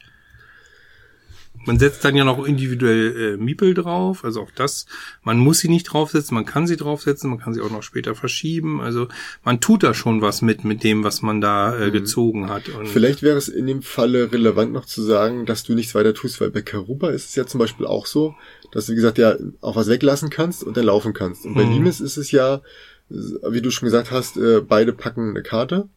Man 1.65 1.79
setzt 1.79 2.03
dann 2.03 2.15
ja 2.15 2.23
noch 2.23 2.43
individuell 2.45 3.35
äh, 3.35 3.37
Miepel 3.37 3.73
drauf, 3.73 4.23
also 4.23 4.41
auch 4.41 4.51
das, 4.55 4.85
man 5.23 5.37
muss 5.37 5.59
sie 5.59 5.69
nicht 5.69 5.83
draufsetzen, 5.85 6.35
man 6.35 6.45
kann 6.45 6.67
sie 6.67 6.77
draufsetzen, 6.77 7.29
man 7.29 7.39
kann 7.39 7.53
sie 7.53 7.61
auch 7.61 7.71
noch 7.71 7.83
später 7.83 8.15
verschieben, 8.15 8.81
also 8.81 9.07
man 9.43 9.59
tut 9.61 9.83
da 9.83 9.93
schon 9.93 10.21
was 10.21 10.41
mit, 10.41 10.63
mit 10.63 10.83
dem, 10.83 11.03
was 11.03 11.21
man 11.21 11.41
da 11.41 11.77
äh, 11.79 11.91
gezogen 11.91 12.49
hat. 12.49 12.69
Und 12.69 12.83
Mhm. 12.83 12.87
Vielleicht 12.87 13.21
wäre 13.23 13.37
es 13.37 13.47
in 13.47 13.65
dem 13.67 13.81
Falle 13.81 14.31
relevant 14.31 14.73
noch 14.73 14.85
zu 14.85 15.01
sagen, 15.01 15.45
dass 15.45 15.63
du 15.63 15.73
nichts 15.73 15.95
weiter 15.95 16.13
tust, 16.13 16.41
weil 16.41 16.51
bei 16.51 16.61
Karuba 16.61 17.09
ist 17.11 17.29
es 17.29 17.35
ja 17.35 17.45
zum 17.45 17.59
Beispiel 17.59 17.85
auch 17.85 18.05
so, 18.05 18.35
dass 18.71 18.85
du, 18.87 18.91
wie 18.91 18.95
gesagt, 18.95 19.17
ja 19.17 19.35
auch 19.61 19.75
was 19.75 19.87
weglassen 19.87 20.29
kannst 20.29 20.63
und 20.63 20.75
dann 20.77 20.85
laufen 20.85 21.13
kannst. 21.13 21.45
Und 21.45 21.53
bei 21.53 21.63
Mhm. 21.65 21.71
Limes 21.73 22.01
ist 22.01 22.17
es 22.17 22.31
ja, 22.31 22.61
wie 23.09 23.61
du 23.61 23.69
schon 23.71 23.85
gesagt 23.85 24.11
hast, 24.11 24.37
äh, 24.37 24.61
beide 24.61 24.91
packen 24.93 25.29
eine 25.29 25.43
Karte 25.43 25.87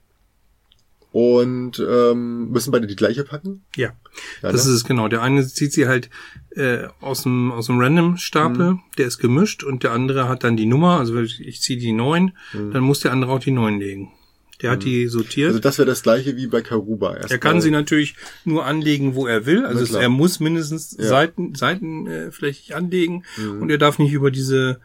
und 1.16 1.78
ähm, 1.78 2.50
müssen 2.50 2.72
beide 2.72 2.86
die 2.86 2.94
gleiche 2.94 3.24
packen. 3.24 3.64
ja, 3.74 3.94
Ja, 4.42 4.52
das 4.52 4.66
ne? 4.66 4.70
ist 4.72 4.76
es 4.76 4.84
genau. 4.84 5.08
Der 5.08 5.22
eine 5.22 5.46
zieht 5.46 5.72
sie 5.72 5.88
halt 5.88 6.10
äh, 6.50 6.88
aus 7.00 7.22
dem 7.22 7.52
aus 7.52 7.66
dem 7.68 7.78
Random-Stapel, 7.80 8.72
Mhm. 8.72 8.80
der 8.98 9.06
ist 9.06 9.16
gemischt 9.18 9.64
und 9.64 9.82
der 9.82 9.92
andere 9.92 10.28
hat 10.28 10.44
dann 10.44 10.58
die 10.58 10.66
Nummer, 10.66 10.98
also 10.98 11.18
ich, 11.22 11.60
ziehe 11.62 11.78
die 11.78 11.92
neun, 11.92 12.32
dann 12.52 12.82
muss 12.82 13.00
der 13.00 13.12
andere 13.12 13.32
auch 13.32 13.40
die 13.40 13.50
neun 13.50 13.78
legen. 13.80 14.12
Der 14.60 14.70
hat 14.72 14.84
die 14.84 15.06
sortiert. 15.08 15.48
Mhm. 15.50 15.56
Also 15.56 15.60
das 15.60 15.78
wäre 15.78 15.86
das 15.86 16.02
gleiche 16.02 16.36
wie 16.36 16.46
bei 16.48 16.60
Karuba. 16.60 17.12
Er 17.14 17.16
Erstmal- 17.20 17.38
kann 17.40 17.60
sie 17.62 17.70
natürlich 17.70 18.14
nur 18.44 18.66
anlegen, 18.66 19.14
wo 19.14 19.26
er 19.26 19.46
will. 19.46 19.64
Also 19.64 19.82
es, 19.84 19.92
er 19.92 20.08
muss 20.10 20.38
mindestens 20.40 20.96
Ja. 20.98 21.06
Seiten, 21.06 21.54
seitenflächig 21.54 22.74
anlegen 22.74 23.24
und 23.60 23.70
er 23.70 23.78
darf 23.78 23.98
nicht 23.98 24.12
über 24.12 24.30
diese 24.30 24.80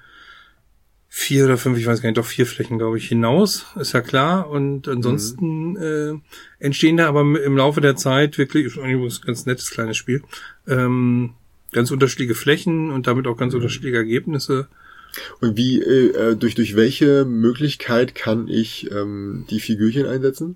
vier 1.13 1.43
oder 1.43 1.57
fünf, 1.57 1.77
ich 1.77 1.85
weiß 1.85 2.01
gar 2.01 2.07
nicht, 2.07 2.17
doch 2.17 2.25
vier 2.25 2.45
Flächen, 2.45 2.77
glaube 2.77 2.97
ich, 2.97 3.09
hinaus, 3.09 3.65
ist 3.75 3.91
ja 3.91 3.99
klar. 3.99 4.49
Und 4.49 4.87
ansonsten 4.87 5.75
äh, 5.75 6.13
entstehen 6.59 6.95
da 6.95 7.09
aber 7.09 7.19
im 7.19 7.57
Laufe 7.57 7.81
der 7.81 7.97
Zeit 7.97 8.37
wirklich, 8.37 8.67
ist 8.67 8.77
übrigens 8.77 9.19
ein 9.19 9.25
ganz 9.25 9.45
nettes 9.45 9.71
kleines 9.71 9.97
Spiel, 9.97 10.23
ähm, 10.69 11.33
ganz 11.73 11.91
unterschiedliche 11.91 12.33
Flächen 12.33 12.91
und 12.91 13.07
damit 13.07 13.27
auch 13.27 13.35
ganz 13.35 13.53
unterschiedliche 13.53 13.97
Ergebnisse. 13.97 14.69
Und 15.41 15.57
wie, 15.57 15.81
äh, 15.81 16.31
äh, 16.31 16.35
durch, 16.37 16.55
durch 16.55 16.77
welche 16.77 17.25
Möglichkeit 17.25 18.15
kann 18.15 18.47
ich 18.47 18.89
ähm, 18.89 19.45
die 19.49 19.59
Figürchen 19.59 20.05
einsetzen? 20.05 20.55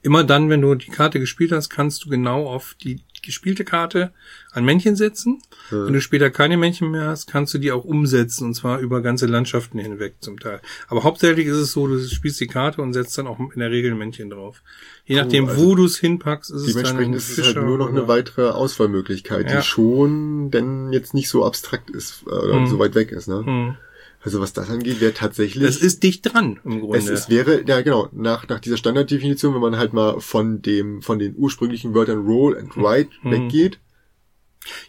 Immer 0.00 0.24
dann, 0.24 0.48
wenn 0.48 0.62
du 0.62 0.74
die 0.74 0.90
Karte 0.90 1.20
gespielt 1.20 1.52
hast, 1.52 1.68
kannst 1.68 2.02
du 2.02 2.08
genau 2.08 2.46
auf 2.46 2.74
die 2.80 3.00
gespielte 3.22 3.64
Karte 3.64 4.12
ein 4.52 4.64
Männchen 4.64 4.96
setzen. 4.96 5.40
Ja. 5.70 5.86
Wenn 5.86 5.92
du 5.92 6.00
später 6.00 6.30
keine 6.30 6.56
Männchen 6.56 6.90
mehr 6.90 7.06
hast, 7.06 7.26
kannst 7.30 7.54
du 7.54 7.58
die 7.58 7.72
auch 7.72 7.84
umsetzen 7.84 8.46
und 8.46 8.54
zwar 8.54 8.78
über 8.80 9.00
ganze 9.02 9.26
Landschaften 9.26 9.78
hinweg 9.78 10.14
zum 10.20 10.38
Teil. 10.40 10.60
Aber 10.88 11.04
hauptsächlich 11.04 11.46
ist 11.46 11.56
es 11.56 11.72
so, 11.72 11.86
du 11.86 11.98
spielst 12.00 12.40
die 12.40 12.46
Karte 12.46 12.82
und 12.82 12.92
setzt 12.92 13.16
dann 13.18 13.26
auch 13.26 13.38
in 13.38 13.60
der 13.60 13.70
Regel 13.70 13.92
ein 13.92 13.98
Männchen 13.98 14.30
drauf. 14.30 14.62
Je 15.04 15.16
nachdem, 15.16 15.48
also 15.48 15.62
wo 15.62 15.74
du 15.74 15.84
es 15.86 15.98
hinpackst, 15.98 16.50
ist 16.50 16.56
es 16.62 16.66
dann 16.74 16.82
Dementsprechend 16.82 17.14
ein 17.14 17.18
ist 17.18 17.30
es 17.30 17.36
halt 17.38 17.46
Fischer 17.48 17.62
nur 17.66 17.78
noch 17.78 17.88
eine 17.88 18.06
weitere 18.08 18.50
Auswahlmöglichkeit, 18.50 19.50
Ja. 19.50 19.56
die 19.58 19.62
schon 19.66 20.50
denn 20.50 20.92
jetzt 20.92 21.14
nicht 21.14 21.28
so 21.28 21.44
abstrakt 21.44 21.90
ist 21.90 22.22
äh, 22.26 22.30
oder 22.30 22.60
Mhm. 22.60 22.66
so 22.68 22.78
weit 22.78 22.94
weg 22.94 23.10
ist. 23.12 23.28
Ne? 23.28 23.44
Hm. 23.44 23.76
Also 24.22 24.40
was 24.40 24.52
das 24.52 24.68
angeht, 24.68 25.00
wäre 25.00 25.14
tatsächlich. 25.14 25.64
Das 25.64 25.76
ist 25.78 26.02
dicht 26.02 26.32
dran 26.32 26.60
im 26.64 26.80
Grunde. 26.80 26.98
es, 26.98 27.08
es 27.08 27.30
wäre, 27.30 27.64
ja 27.66 27.80
genau, 27.80 28.08
nach, 28.12 28.46
nach 28.48 28.60
dieser 28.60 28.76
Standarddefinition, 28.76 29.54
wenn 29.54 29.60
man 29.62 29.76
halt 29.78 29.92
mal 29.94 30.20
von 30.20 30.60
dem, 30.60 31.00
von 31.00 31.18
den 31.18 31.34
ursprünglichen 31.36 31.94
Wörtern 31.94 32.26
Roll 32.26 32.56
and 32.58 32.76
Write 32.76 33.10
Mhm. 33.22 33.30
weggeht, 33.30 33.78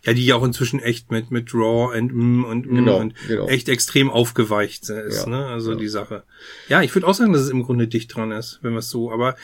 ja, 0.03 0.11
die 0.11 0.25
ja 0.25 0.35
auch 0.35 0.43
inzwischen 0.43 0.81
echt 0.81 1.11
mit 1.11 1.31
mit 1.31 1.53
Raw 1.53 1.97
und 1.97 2.11
mm 2.13 2.43
und 2.43 2.65
mm 2.69 2.75
Genau, 2.75 2.97
und 2.99 3.13
genau. 3.25 3.47
echt 3.47 3.69
extrem 3.69 4.09
aufgeweicht 4.09 4.89
ist, 4.89 5.23
Ja, 5.23 5.29
ne? 5.29 5.45
Also 5.45 5.71
ja. 5.71 5.77
die 5.77 5.87
Sache. 5.87 6.23
Ja, 6.67 6.81
ich 6.81 6.93
würde 6.93 7.07
auch 7.07 7.13
sagen, 7.13 7.31
dass 7.31 7.41
es 7.43 7.49
im 7.49 7.63
Grunde 7.63 7.87
dicht 7.87 8.13
dran 8.13 8.31
ist, 8.31 8.59
wenn 8.63 8.73
wir 8.73 8.79
es 8.79 8.89
so, 8.89 9.11
aber 9.13 9.35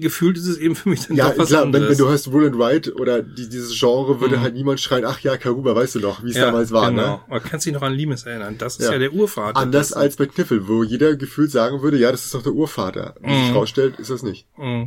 gefühlt 0.00 0.36
ist 0.36 0.46
es 0.46 0.58
eben 0.58 0.74
für 0.76 0.88
mich 0.88 1.06
dann 1.06 1.16
ja 1.16 1.30
doch 1.30 1.38
was 1.38 1.48
klar, 1.48 1.62
wenn, 1.62 1.66
anderes. 1.74 1.90
wenn 1.90 1.98
du 1.98 2.08
hörst 2.08 2.28
Roll 2.28 2.46
and 2.46 2.58
Write 2.58 2.94
oder 2.94 3.22
die, 3.22 3.48
dieses 3.48 3.78
Genre, 3.78 4.20
würde 4.20 4.36
Mhm. 4.36 4.40
halt 4.40 4.54
niemand 4.54 4.80
schreien, 4.80 5.04
ach 5.04 5.20
ja, 5.20 5.36
Karuba, 5.36 5.74
weißt 5.74 5.96
du 5.96 6.00
noch, 6.00 6.22
wie 6.24 6.30
es 6.30 6.36
ja, 6.36 6.46
damals 6.46 6.70
war, 6.72 6.90
genau. 6.90 7.02
ne? 7.02 7.20
Aber 7.28 7.40
kannst 7.40 7.66
dich 7.66 7.72
noch 7.72 7.82
an 7.82 7.92
Limes 7.94 8.24
erinnern? 8.24 8.56
Das 8.58 8.76
ist 8.78 8.86
ja, 8.86 8.92
Ja. 8.92 8.98
der 8.98 9.12
Urvater. 9.12 9.56
Anders 9.58 9.92
als 9.92 10.16
bei 10.16 10.26
Kniffel, 10.26 10.68
wo 10.68 10.82
jeder 10.82 11.16
gefühlt 11.16 11.50
sagen 11.50 11.82
würde, 11.82 11.96
ja, 11.98 12.10
das 12.10 12.24
ist 12.24 12.34
doch 12.34 12.42
der 12.42 12.52
Urvater. 12.52 13.14
Wie 13.20 13.34
sich 13.34 13.50
Mhm. 13.50 13.56
rausstellt, 13.56 13.98
ist 13.98 14.10
das 14.10 14.22
nicht. 14.22 14.46
Mm. 14.58 14.84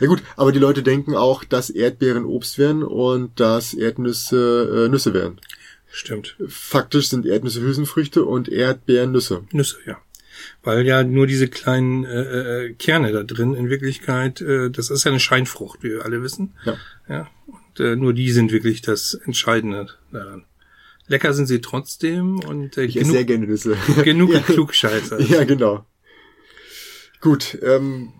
Ja 0.00 0.06
gut, 0.06 0.22
aber 0.36 0.52
die 0.52 0.58
Leute 0.58 0.82
denken 0.82 1.14
auch, 1.14 1.44
dass 1.44 1.70
Erdbeeren 1.70 2.24
Obst 2.24 2.58
wären 2.58 2.82
und 2.82 3.40
dass 3.40 3.74
Erdnüsse 3.74 4.84
äh, 4.86 4.88
Nüsse 4.88 5.14
wären. 5.14 5.40
Stimmt. 5.90 6.36
Faktisch 6.46 7.08
sind 7.08 7.24
Erdnüsse 7.24 7.62
Hülsenfrüchte 7.62 8.24
und 8.24 8.48
Erdbeeren 8.48 9.10
Nüsse. 9.12 9.44
Nüsse, 9.52 9.78
ja. 9.86 9.96
Weil 10.62 10.86
ja 10.86 11.02
nur 11.04 11.26
diese 11.26 11.48
kleinen 11.48 12.04
äh, 12.04 12.66
äh, 12.66 12.72
Kerne 12.74 13.12
da 13.12 13.22
drin 13.22 13.54
in 13.54 13.70
Wirklichkeit, 13.70 14.40
äh, 14.40 14.70
das 14.70 14.90
ist 14.90 15.04
ja 15.04 15.10
eine 15.10 15.20
Scheinfrucht, 15.20 15.82
wie 15.82 15.90
wir 15.90 16.04
alle 16.04 16.22
wissen. 16.22 16.54
Ja. 16.64 16.76
Ja. 17.08 17.30
Und 17.46 17.80
äh, 17.80 17.96
nur 17.96 18.12
die 18.12 18.30
sind 18.30 18.52
wirklich 18.52 18.82
das 18.82 19.14
Entscheidende 19.14 19.88
daran. 20.12 20.44
Lecker 21.08 21.32
sind 21.32 21.46
sie 21.46 21.60
trotzdem 21.60 22.38
und 22.40 22.76
äh, 22.76 22.84
Ich 22.84 22.96
esse 22.96 23.10
sehr 23.10 23.24
genug, 23.24 23.40
gerne 23.40 23.52
Nüsse. 23.52 23.76
genug 24.04 24.30
ja, 24.34 24.40
Klugscheißer. 24.40 25.20
ja, 25.22 25.44
genau. 25.44 25.84
Gut, 27.20 27.58
ähm, 27.62 28.12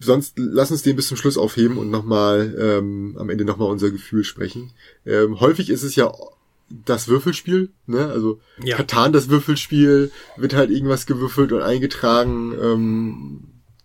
sonst 0.00 0.34
lass 0.36 0.70
uns 0.70 0.82
den 0.82 0.96
bis 0.96 1.08
zum 1.08 1.16
Schluss 1.16 1.38
aufheben 1.38 1.78
und 1.78 1.90
nochmal 1.90 2.54
ähm, 2.58 3.16
am 3.18 3.30
Ende 3.30 3.44
nochmal 3.44 3.70
unser 3.70 3.90
Gefühl 3.90 4.24
sprechen. 4.24 4.72
Ähm, 5.06 5.40
häufig 5.40 5.70
ist 5.70 5.82
es 5.82 5.94
ja 5.94 6.12
das 6.86 7.08
Würfelspiel, 7.08 7.70
ne? 7.86 8.06
Also 8.06 8.40
Ja. 8.62 8.76
Katan, 8.76 9.12
das 9.12 9.28
Würfelspiel, 9.28 10.10
wird 10.36 10.54
halt 10.54 10.70
irgendwas 10.70 11.06
gewürfelt 11.06 11.52
und 11.52 11.62
eingetragen. 11.62 12.52
Ähm, 12.60 13.40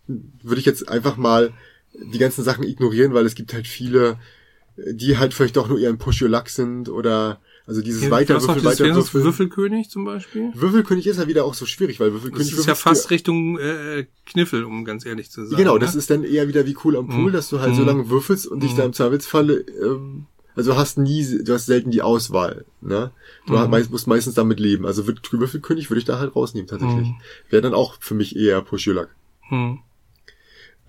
würde 0.07 0.59
ich 0.59 0.65
jetzt 0.65 0.87
einfach 0.87 1.17
mal 1.17 1.53
die 1.93 2.17
ganzen 2.19 2.43
Sachen 2.43 2.63
ignorieren, 2.63 3.13
weil 3.13 3.25
es 3.25 3.35
gibt 3.35 3.53
halt 3.53 3.67
viele, 3.67 4.17
die 4.77 5.17
halt 5.17 5.33
vielleicht 5.33 5.57
doch 5.57 5.67
nur 5.67 5.79
eher 5.79 5.89
ein 5.89 5.97
Push 5.97 6.21
Your 6.21 6.29
Luck 6.29 6.49
sind 6.49 6.87
oder 6.89 7.41
also 7.65 7.81
dieses 7.81 8.03
Ja, 8.03 8.11
weiter 8.11 8.35
du 8.35 8.39
hast 8.39 8.43
auch 8.45 8.47
Würfeln, 8.55 8.61
dieses- 8.63 8.79
weiter 8.79 8.83
wer 8.85 8.91
ist 8.91 8.97
das? 9.07 9.13
Würfeln. 9.13 9.23
Würfelkönig 9.25 9.89
zum 9.89 10.05
Beispiel? 10.05 10.51
Würfelkönig 10.53 11.07
ist 11.07 11.17
ja 11.17 11.27
wieder 11.27 11.43
auch 11.43 11.53
so 11.53 11.65
schwierig, 11.65 11.99
weil 11.99 12.13
Würfelkönig 12.13 12.49
Das 12.51 12.59
ist 12.59 12.65
ja 12.67 12.75
fast 12.75 13.09
Richtung 13.11 13.57
äh, 13.59 14.05
Kniffel, 14.25 14.63
um 14.63 14.85
ganz 14.85 15.05
ehrlich 15.05 15.29
zu 15.31 15.45
sein. 15.45 15.57
Genau, 15.57 15.73
ne? 15.73 15.79
das 15.81 15.93
ist 15.95 16.09
dann 16.09 16.23
eher 16.23 16.47
wieder 16.47 16.65
wie 16.65 16.77
cool 16.85 16.95
am 16.95 17.07
Pool, 17.09 17.29
Mhm. 17.29 17.33
dass 17.33 17.49
du 17.49 17.59
halt 17.59 17.75
so 17.75 17.81
Mhm. 17.81 17.87
lange 17.87 18.09
würfelst 18.09 18.47
und 18.47 18.63
dich 18.63 18.73
da 18.75 18.85
im 18.85 18.93
Zweifelsfalle, 18.93 19.65
ähm, 19.83 20.27
also 20.57 20.71
du 20.73 20.77
hast 20.77 20.97
nie, 20.97 21.43
du 21.43 21.53
hast 21.53 21.67
selten 21.67 21.91
die 21.91 22.01
Auswahl, 22.01 22.65
ne? 22.81 23.11
Du 23.45 23.53
Mhm. 23.57 23.69
meist, 23.69 23.91
musst 23.91 24.07
meistens 24.07 24.33
damit 24.35 24.59
leben. 24.59 24.85
Also 24.85 25.03
Wür- 25.03 25.17
Würfelkönig 25.31 25.89
würde 25.89 25.99
ich 25.99 26.05
da 26.05 26.19
halt 26.19 26.35
rausnehmen, 26.35 26.67
tatsächlich. 26.67 27.07
Mhm. 27.07 27.15
Wäre 27.49 27.61
dann 27.61 27.73
auch 27.73 27.95
für 28.01 28.13
mich 28.15 28.35
eher 28.35 28.61
Push 28.61 28.87
Your 28.87 28.95
Luck. 28.95 29.09
Hm. 29.49 29.79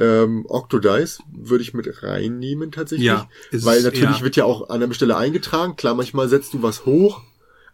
Ähm, 0.01 0.47
Octodice 0.49 1.19
würde 1.33 1.63
ich 1.63 1.75
mit 1.75 2.03
reinnehmen, 2.05 2.71
tatsächlich. 2.71 3.07
Ja, 3.07 3.29
ist- 3.51 3.65
weil 3.65 3.83
natürlich 3.83 4.19
ja. 4.19 4.23
wird 4.25 4.37
ja 4.37 4.45
auch 4.45 4.69
an 4.71 4.81
der 4.81 4.93
Stelle 4.93 5.17
eingetragen. 5.17 5.75
Klar, 5.77 5.95
manchmal 5.95 6.29
setzt 6.29 6.55
du 6.55 6.63
was 6.63 6.87
hoch, 6.87 7.23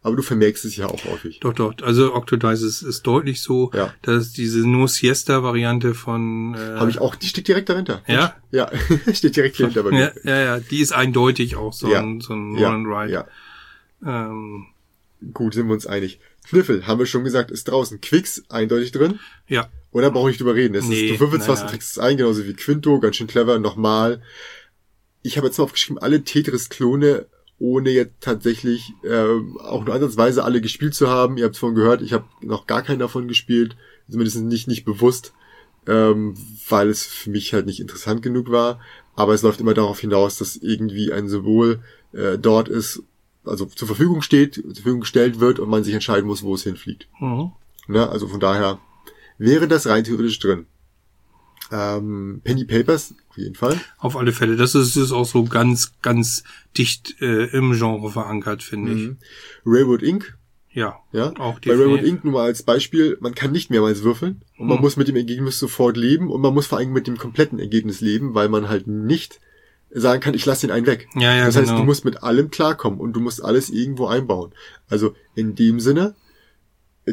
aber 0.04 0.14
du 0.14 0.22
vermerkst 0.22 0.64
es 0.64 0.76
ja 0.76 0.86
auch 0.86 1.04
häufig. 1.06 1.40
Doch, 1.40 1.52
doch. 1.52 1.74
Also 1.82 2.14
Octodice 2.14 2.62
ist, 2.62 2.82
ist 2.82 3.02
deutlich 3.02 3.40
so, 3.42 3.72
Ja. 3.74 3.92
dass 4.02 4.32
diese 4.32 4.60
No 4.68 4.86
Siesta 4.86 5.42
Variante 5.42 5.94
von 5.94 6.54
äh, 6.54 6.58
Habe 6.78 6.90
ich 6.90 7.00
auch, 7.00 7.16
die 7.16 7.26
steht 7.26 7.48
direkt 7.48 7.68
dahinter. 7.70 8.02
Ja? 8.06 8.36
Ja, 8.52 8.70
steht 9.12 9.34
direkt 9.34 9.56
hier 9.56 9.66
hinter 9.66 9.82
bei 9.82 9.90
mir. 9.90 10.12
ja, 10.22 10.30
ja, 10.30 10.44
ja, 10.44 10.60
die 10.60 10.78
ist 10.80 10.92
eindeutig 10.92 11.56
auch 11.56 11.72
so 11.72 11.88
Ja. 11.90 12.00
ein 12.00 12.20
so 12.20 12.34
ein 12.34 12.56
Ja, 12.56 12.72
and 12.72 12.86
Ride. 12.86 13.12
ja. 13.12 13.26
Ähm, 14.06 14.66
Gut, 15.32 15.54
sind 15.54 15.66
wir 15.68 15.72
uns 15.74 15.86
einig. 15.86 16.20
Kniffel, 16.46 16.86
haben 16.86 16.98
wir 16.98 17.06
schon 17.06 17.24
gesagt, 17.24 17.50
ist 17.50 17.64
draußen. 17.68 18.00
Quicks, 18.02 18.44
eindeutig 18.50 18.92
drin. 18.92 19.18
ja. 19.48 19.68
Oder 19.90 20.10
brauche 20.10 20.28
ich 20.30 20.36
drüber 20.38 20.54
reden? 20.56 20.74
Es 20.74 20.86
Nee, 20.86 21.02
ist, 21.06 21.14
du 21.14 21.20
würfelst 21.20 21.46
nein, 21.46 21.52
was 21.56 21.62
und 21.62 21.70
trägst 21.70 21.90
es 21.92 21.98
ein, 22.00 22.16
genauso 22.16 22.44
wie 22.44 22.52
Quinto, 22.54 22.98
ganz 22.98 23.14
schön 23.16 23.28
clever, 23.28 23.60
nochmal. 23.60 24.20
Ich 25.22 25.36
habe 25.38 25.46
jetzt 25.46 25.56
mal 25.56 25.64
aufgeschrieben, 25.64 26.02
alle 26.02 26.22
Tetris-Klone, 26.24 27.26
ohne 27.58 27.90
jetzt 27.90 28.14
tatsächlich 28.20 28.92
äh, 29.04 29.24
auch 29.60 29.84
nur 29.84 29.94
ansatzweise 29.94 30.44
alle 30.44 30.60
gespielt 30.60 30.94
zu 30.94 31.08
haben. 31.08 31.36
Ihr 31.36 31.44
habt 31.44 31.54
es 31.54 31.60
vorhin 31.60 31.76
gehört, 31.76 32.02
ich 32.02 32.12
habe 32.12 32.24
noch 32.40 32.66
gar 32.66 32.82
keinen 32.82 32.98
davon 32.98 33.28
gespielt, 33.28 33.76
zumindest 34.08 34.40
nicht, 34.40 34.68
nicht 34.68 34.84
bewusst, 34.84 35.32
ähm, 35.86 36.34
weil 36.68 36.88
es 36.88 37.04
für 37.04 37.30
mich 37.30 37.52
halt 37.54 37.66
nicht 37.66 37.80
interessant 37.80 38.22
genug 38.22 38.50
war. 38.50 38.80
Aber 39.16 39.34
es 39.34 39.42
läuft 39.42 39.60
immer 39.60 39.74
darauf 39.74 40.00
hinaus, 40.00 40.38
dass 40.38 40.56
irgendwie 40.56 41.12
ein 41.12 41.28
Symbol 41.28 41.80
äh, 42.12 42.38
dort 42.38 42.68
ist, 42.68 43.02
also 43.44 43.66
zur 43.66 43.86
Verfügung 43.86 44.22
steht, 44.22 44.54
zur 44.54 44.74
Verfügung 44.74 45.00
gestellt 45.00 45.38
wird 45.38 45.58
und 45.58 45.68
man 45.68 45.84
sich 45.84 45.94
entscheiden 45.94 46.26
muss, 46.26 46.42
wo 46.42 46.54
es 46.54 46.64
hinfliegt. 46.64 47.08
Mhm. 47.20 47.52
Ne? 47.86 48.08
Also 48.08 48.26
von 48.26 48.40
daher 48.40 48.80
wäre 49.38 49.68
das 49.68 49.86
rein 49.86 50.04
theoretisch 50.04 50.38
drin. 50.38 50.66
Ähm, 51.70 52.40
Penny 52.44 52.64
Papers, 52.64 53.14
auf 53.34 53.38
jeden 53.38 53.54
Fall. 53.56 53.80
Auf 53.98 54.16
alle 54.16 54.32
Fälle. 54.32 54.54
Das 54.56 54.76
ist, 54.76 54.94
ist 54.96 55.10
auch 55.10 55.24
so 55.26 55.42
ganz, 55.44 55.92
ganz 56.02 56.44
dicht 56.78 57.20
äh, 57.20 57.46
im 57.46 57.72
Genre 57.72 58.10
verankert, 58.10 58.62
finde 58.62 58.92
ich. 58.92 59.02
Mhm. 59.08 59.16
Railroad 59.66 60.02
Inc. 60.02 60.38
Ja. 60.70 60.96
Ja, 61.12 61.32
Auch 61.38 61.58
bei 61.60 61.72
Railroad. 61.72 62.02
Inc. 62.02 62.24
nur 62.24 62.32
mal 62.34 62.44
als 62.44 62.62
Beispiel, 62.62 63.16
man 63.20 63.34
kann 63.34 63.50
nicht 63.52 63.70
mehrmals 63.70 64.02
würfeln 64.04 64.42
und 64.58 64.68
man 64.68 64.78
Hm. 64.78 64.82
muss 64.84 64.96
mit 64.96 65.08
dem 65.08 65.16
Ergebnis 65.16 65.58
sofort 65.58 65.96
leben 65.96 66.30
und 66.30 66.40
man 66.40 66.54
muss 66.54 66.66
vor 66.66 66.78
allem 66.78 66.92
mit 66.92 67.06
dem 67.08 67.16
kompletten 67.16 67.58
Ergebnis 67.58 68.00
leben, 68.00 68.34
weil 68.34 68.48
man 68.48 68.68
halt 68.68 68.86
nicht 68.86 69.40
sagen 69.90 70.20
kann, 70.20 70.34
ich 70.34 70.44
lasse 70.46 70.66
den 70.66 70.74
einen 70.74 70.86
weg. 70.86 71.08
Ja, 71.14 71.34
ja, 71.34 71.46
das 71.46 71.56
heißt, 71.56 71.66
genau. 71.68 71.80
du 71.80 71.84
musst 71.86 72.04
mit 72.04 72.22
allem 72.24 72.50
klarkommen 72.50 72.98
und 73.00 73.12
du 73.14 73.20
musst 73.20 73.44
alles 73.44 73.70
irgendwo 73.70 74.06
einbauen. 74.06 74.52
Also 74.88 75.14
in 75.36 75.54
dem 75.54 75.78
Sinne, 75.80 76.14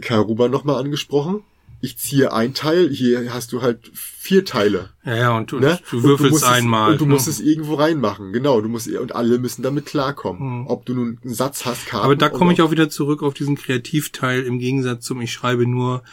Karuba 0.01 0.47
nochmal 0.47 0.77
angesprochen, 0.83 1.43
ich 1.81 1.97
ziehe 1.97 2.31
ein 2.31 2.53
Teil, 2.53 2.89
hier 2.89 3.33
hast 3.33 3.51
du 3.53 3.61
halt 3.61 3.89
vier 3.93 4.45
Teile. 4.45 4.89
Ja, 5.03 5.15
ja, 5.15 5.37
und, 5.37 5.51
und 5.51 5.61
Ne? 5.61 5.79
du 5.89 5.97
Und 5.97 6.03
würfelst 6.03 6.31
musst 6.31 6.43
es- 6.43 6.49
einmal. 6.49 6.91
Und 6.93 7.01
du 7.01 7.05
ne? 7.05 7.13
musst 7.13 7.27
es 7.27 7.39
irgendwo 7.39 7.73
reinmachen, 7.75 8.31
genau. 8.33 8.61
Du 8.61 8.69
musst 8.69 8.87
und 8.87 9.15
alle 9.15 9.39
müssen 9.39 9.63
damit 9.63 9.85
klarkommen. 9.87 10.39
Hm. 10.61 10.67
Ob 10.67 10.85
du 10.85 10.93
nun 10.93 11.17
einen 11.23 11.33
Satz 11.33 11.65
hast, 11.65 11.87
Karten. 11.87 12.05
Aber 12.05 12.15
da 12.15 12.29
komme 12.29 12.53
ich 12.53 12.61
auch 12.61 12.71
wieder 12.71 12.89
zurück 12.89 13.23
auf 13.23 13.33
diesen 13.33 13.55
Kreativteil 13.55 14.43
im 14.43 14.59
Gegensatz 14.59 15.05
zum, 15.05 15.21
ich 15.21 15.31
schreibe 15.33 15.65
nur 15.67 16.03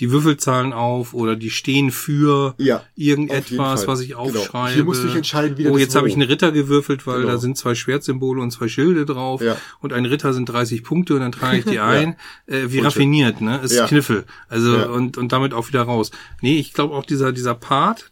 die 0.00 0.10
Würfelzahlen 0.10 0.72
auf 0.72 1.12
oder 1.14 1.36
die 1.36 1.50
stehen 1.50 1.90
für 1.90 2.54
Ja, 2.58 2.82
irgendetwas, 2.96 3.86
was 3.86 4.00
ich 4.00 4.08
Genau. 4.10 4.20
aufschreibe. 4.20 4.74
Hier 4.74 4.84
musst 4.84 5.02
du 5.02 5.06
dich 5.08 5.16
entscheiden, 5.16 5.58
wie 5.58 5.68
Oh, 5.68 5.76
jetzt 5.78 5.94
habe 5.94 6.08
ich 6.08 6.14
einen 6.14 6.22
Ritter 6.28 6.52
gewürfelt, 6.52 7.06
weil 7.06 7.20
Genau. 7.20 7.32
da 7.32 7.38
sind 7.38 7.56
zwei 7.58 7.74
Schwertsymbole 7.74 8.40
und 8.40 8.50
zwei 8.50 8.66
Schilde 8.68 9.04
drauf. 9.04 9.42
Ja. 9.42 9.56
Und 9.80 9.92
ein 9.92 10.06
Ritter 10.06 10.32
sind 10.32 10.46
30 10.46 10.82
Punkte 10.82 11.14
und 11.14 11.20
dann 11.20 11.32
trage 11.32 11.58
ich 11.58 11.64
die 11.66 11.78
ein. 11.80 12.16
äh, 12.46 12.62
wie 12.68 12.80
raffiniert, 12.80 13.40
ne? 13.40 13.58
Ist 13.62 13.72
Ja. 13.76 13.86
Kniffel. 13.86 14.24
Also 14.48 14.74
Ja. 14.76 14.86
und, 14.88 15.18
und 15.18 15.32
damit 15.32 15.52
auch 15.54 15.68
wieder 15.68 15.82
raus. 15.82 16.10
Nee, 16.40 16.58
ich 16.58 16.72
glaube 16.72 16.94
auch 16.94 17.04
dieser, 17.04 17.32
dieser 17.32 17.54
Part 17.54 18.10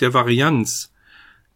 der 0.00 0.12
Varianz, 0.12 0.92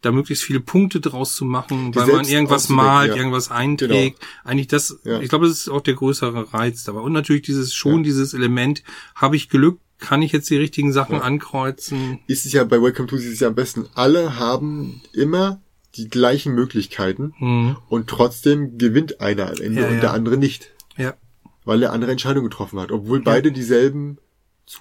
da 0.03 0.13
möglichst 0.13 0.45
viele 0.45 0.61
Punkte 0.61 1.01
draus 1.01 1.35
zu 1.35 1.45
machen, 1.45 1.93
Die 1.93 1.99
weil 1.99 2.07
man 2.07 2.27
irgendwas 2.27 2.69
malt, 2.69 3.09
ja. 3.09 3.15
Genau. 3.15 3.17
irgendwas 3.27 3.51
einträgt. 3.51 4.19
Eigentlich 4.45 4.69
das, 4.69 4.99
Ja. 5.05 5.21
ich 5.21 5.29
glaube, 5.29 5.47
das 5.47 5.59
ist 5.59 5.69
auch 5.69 5.83
der 5.83 5.95
größere 5.95 6.53
Reiz 6.55 6.85
dabei. 6.85 7.01
Und 7.01 7.13
natürlich 7.13 7.43
dieses 7.43 7.75
schon 7.75 7.99
Ja. 7.99 8.03
dieses 8.05 8.33
Element, 8.35 8.83
habe 9.15 9.37
ich 9.37 9.49
Glück, 9.51 9.79
kann 9.99 10.23
ich 10.23 10.33
jetzt 10.33 10.49
die 10.49 10.57
richtigen 10.57 10.93
Sachen 10.95 11.21
ankreuzen. 11.21 12.21
ist 12.27 12.47
es 12.47 12.53
ja 12.53 12.65
bei 12.65 12.81
Welcome 12.81 13.09
to 13.09 13.17
ist 13.17 13.27
es 13.27 13.41
ja 13.41 13.49
am 13.49 13.55
besten. 13.55 13.87
Alle 13.95 14.39
haben 14.39 15.03
immer 15.13 15.61
die 15.97 16.09
gleichen 16.09 16.55
Möglichkeiten 16.55 17.35
Hm. 17.39 17.77
und 17.89 18.09
trotzdem 18.09 18.79
gewinnt 18.79 19.21
einer 19.21 19.49
am 19.51 19.61
Ende 19.61 19.87
und 19.87 20.01
der 20.01 20.13
andere 20.15 20.39
nicht, 20.39 20.71
Ja. 20.97 21.15
weil 21.65 21.81
der 21.81 21.93
andere 21.93 22.13
Entscheidung 22.13 22.45
getroffen 22.45 22.79
hat, 22.81 22.93
obwohl 22.93 23.21
beide 23.21 23.53
dieselben 23.53 24.17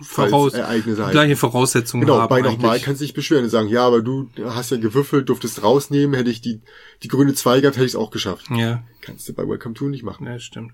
Voraus, 0.02 0.54
haben. 0.54 1.12
gleiche 1.12 1.36
Voraussetzungen 1.36 2.02
Genau, 2.06 2.20
haben. 2.20 2.30
bei 2.30 2.42
nochmal 2.42 2.80
kannst 2.80 3.02
du 3.02 3.06
dich 3.06 3.14
beschweren 3.16 3.44
und 3.46 3.50
sagen, 3.50 3.70
ja, 3.70 3.86
aber 3.86 4.02
du 4.02 4.30
hast 4.44 4.70
ja 4.70 4.78
gewürfelt, 4.78 5.30
durftest 5.30 5.64
rausnehmen, 5.64 6.14
hätte 6.16 6.30
ich 6.30 6.42
die, 6.42 6.62
die 7.02 7.08
grüne 7.08 7.34
2 7.34 7.62
gehabt, 7.62 7.76
hätte 7.78 7.86
ich 7.86 7.94
es 7.94 7.96
auch 7.96 8.12
geschafft. 8.12 8.46
Ja, 8.52 8.84
Kannst 9.02 9.28
du 9.28 9.34
bei 9.34 9.48
Welcome 9.48 9.74
to 9.74 9.86
nicht 9.90 10.04
machen. 10.04 10.28
ja, 10.28 10.38
stimmt. 10.40 10.74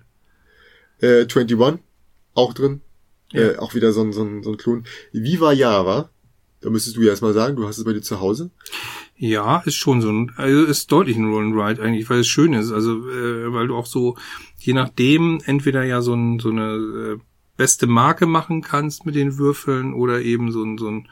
Äh, 1.00 1.22
21, 1.22 1.80
auch 2.34 2.52
drin. 2.52 2.82
Ja. 3.32 3.42
Äh, 3.52 3.56
auch 3.58 3.74
wieder 3.74 3.92
so 3.92 4.02
ein, 4.02 4.12
so 4.12 4.22
ein, 4.22 4.42
so 4.42 4.50
ein 4.50 4.56
Klon. 4.58 4.84
Viva 5.12 5.52
Java, 5.52 6.10
da 6.60 6.70
müsstest 6.70 6.96
du 6.96 7.02
ja 7.02 7.10
erstmal 7.10 7.32
sagen, 7.32 7.56
du 7.56 7.66
hast 7.66 7.78
es 7.78 7.84
bei 7.84 7.92
dir 7.92 8.02
zu 8.02 8.20
Hause. 8.20 8.50
Ja, 9.16 9.62
ist 9.64 9.76
schon 9.76 10.02
so 10.02 10.10
ein, 10.10 10.32
also 10.36 10.64
ist 10.64 10.92
deutlich 10.92 11.16
ein 11.16 11.24
Roll 11.30 11.44
and 11.46 11.54
Ride 11.54 11.82
eigentlich, 11.82 12.08
weil 12.10 12.20
es 12.20 12.28
schön 12.28 12.52
ist. 12.52 12.70
Also, 12.70 13.08
äh, 13.08 13.52
weil 13.52 13.66
du 13.68 13.76
auch 13.76 13.86
so, 13.86 14.16
je 14.58 14.74
nachdem, 14.74 15.40
entweder 15.46 15.84
ja 15.84 16.02
so, 16.02 16.12
ein, 16.14 16.38
so 16.38 16.50
eine 16.50 17.16
äh, 17.16 17.18
beste 17.56 17.86
Marke 17.86 18.26
machen 18.26 18.60
kannst 18.62 19.06
mit 19.06 19.14
den 19.14 19.38
Würfeln 19.38 19.94
oder 19.94 20.20
eben 20.20 20.52
so 20.52 20.62
ein, 20.62 20.76
so 20.78 20.88
ein, 20.88 21.08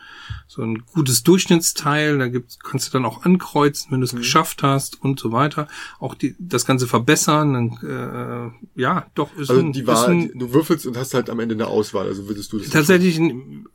so 0.46 0.62
ein 0.62 0.84
gutes 0.92 1.22
Durchschnittsteil. 1.22 2.18
Da 2.18 2.28
gibt's, 2.28 2.58
kannst 2.58 2.88
du 2.88 2.92
dann 2.92 3.04
auch 3.04 3.24
ankreuzen, 3.24 3.90
wenn 3.92 4.00
du 4.00 4.04
es 4.04 4.12
Mhm. 4.12 4.18
geschafft 4.18 4.62
hast 4.62 5.02
und 5.02 5.18
so 5.18 5.32
weiter. 5.32 5.68
Auch 6.00 6.14
die, 6.14 6.34
das 6.38 6.66
Ganze 6.66 6.86
verbessern. 6.86 7.52
Dann, 7.54 8.54
äh, 8.76 8.80
ja, 8.80 9.06
doch, 9.14 9.34
ist 9.36 9.50
Also 9.50 9.62
ein, 9.62 9.72
die 9.72 9.86
Wahl, 9.86 10.10
ein 10.10 10.30
du 10.34 10.52
würfelst 10.52 10.86
und 10.86 10.96
hast 10.96 11.14
halt 11.14 11.30
am 11.30 11.40
Ende 11.40 11.54
eine 11.54 11.66
Auswahl, 11.66 12.06
also 12.06 12.28
würdest 12.28 12.52
du 12.52 12.58
das 12.58 12.70
tatsächlich 12.70 13.18
ein, 13.18 13.66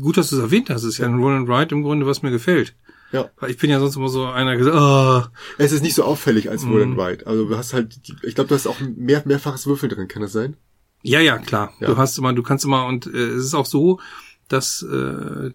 gut, 0.00 0.16
dass 0.16 0.30
du 0.30 0.36
es 0.36 0.42
erwähnt 0.42 0.70
hast. 0.70 0.82
Es 0.82 0.90
ist 0.94 0.98
ja 0.98 1.06
ein 1.06 1.18
Roll 1.20 1.34
and 1.36 1.48
Ride 1.48 1.74
im 1.74 1.82
Grunde, 1.82 2.06
was 2.06 2.22
mir 2.22 2.30
gefällt. 2.30 2.74
Ja. 3.12 3.30
Weil 3.38 3.50
ich 3.52 3.56
bin 3.58 3.70
ja 3.70 3.78
sonst 3.78 3.94
immer 3.96 4.08
so 4.08 4.24
einer, 4.26 4.56
gesagt, 4.56 4.76
ah, 4.76 5.30
Es 5.58 5.70
ist 5.70 5.82
nicht 5.82 5.94
so 5.94 6.02
auffällig 6.02 6.50
als 6.50 6.66
Roll 6.66 6.82
and 6.82 6.94
Mhm. 6.94 7.00
Ride. 7.00 7.26
Also 7.26 7.48
du 7.48 7.56
hast 7.56 7.72
halt, 7.72 7.96
ich 8.24 8.34
glaube, 8.34 8.48
du 8.48 8.54
hast 8.56 8.66
auch 8.66 8.80
mehr, 8.80 9.22
mehrfaches 9.24 9.66
Würfeln 9.68 9.90
drin, 9.90 10.08
kann 10.08 10.22
das 10.22 10.32
sein? 10.32 10.56
Ja, 11.02 11.20
ja, 11.20 11.38
klar. 11.38 11.72
Ja. 11.80 11.88
Du 11.88 11.96
hast 11.96 12.18
immer, 12.18 12.32
du 12.32 12.42
kannst 12.42 12.64
immer, 12.64 12.86
und 12.86 13.06
äh, 13.06 13.10
es 13.10 13.44
ist 13.44 13.54
auch 13.54 13.66
so, 13.66 14.00
dass 14.48 14.82
äh, 14.82 15.50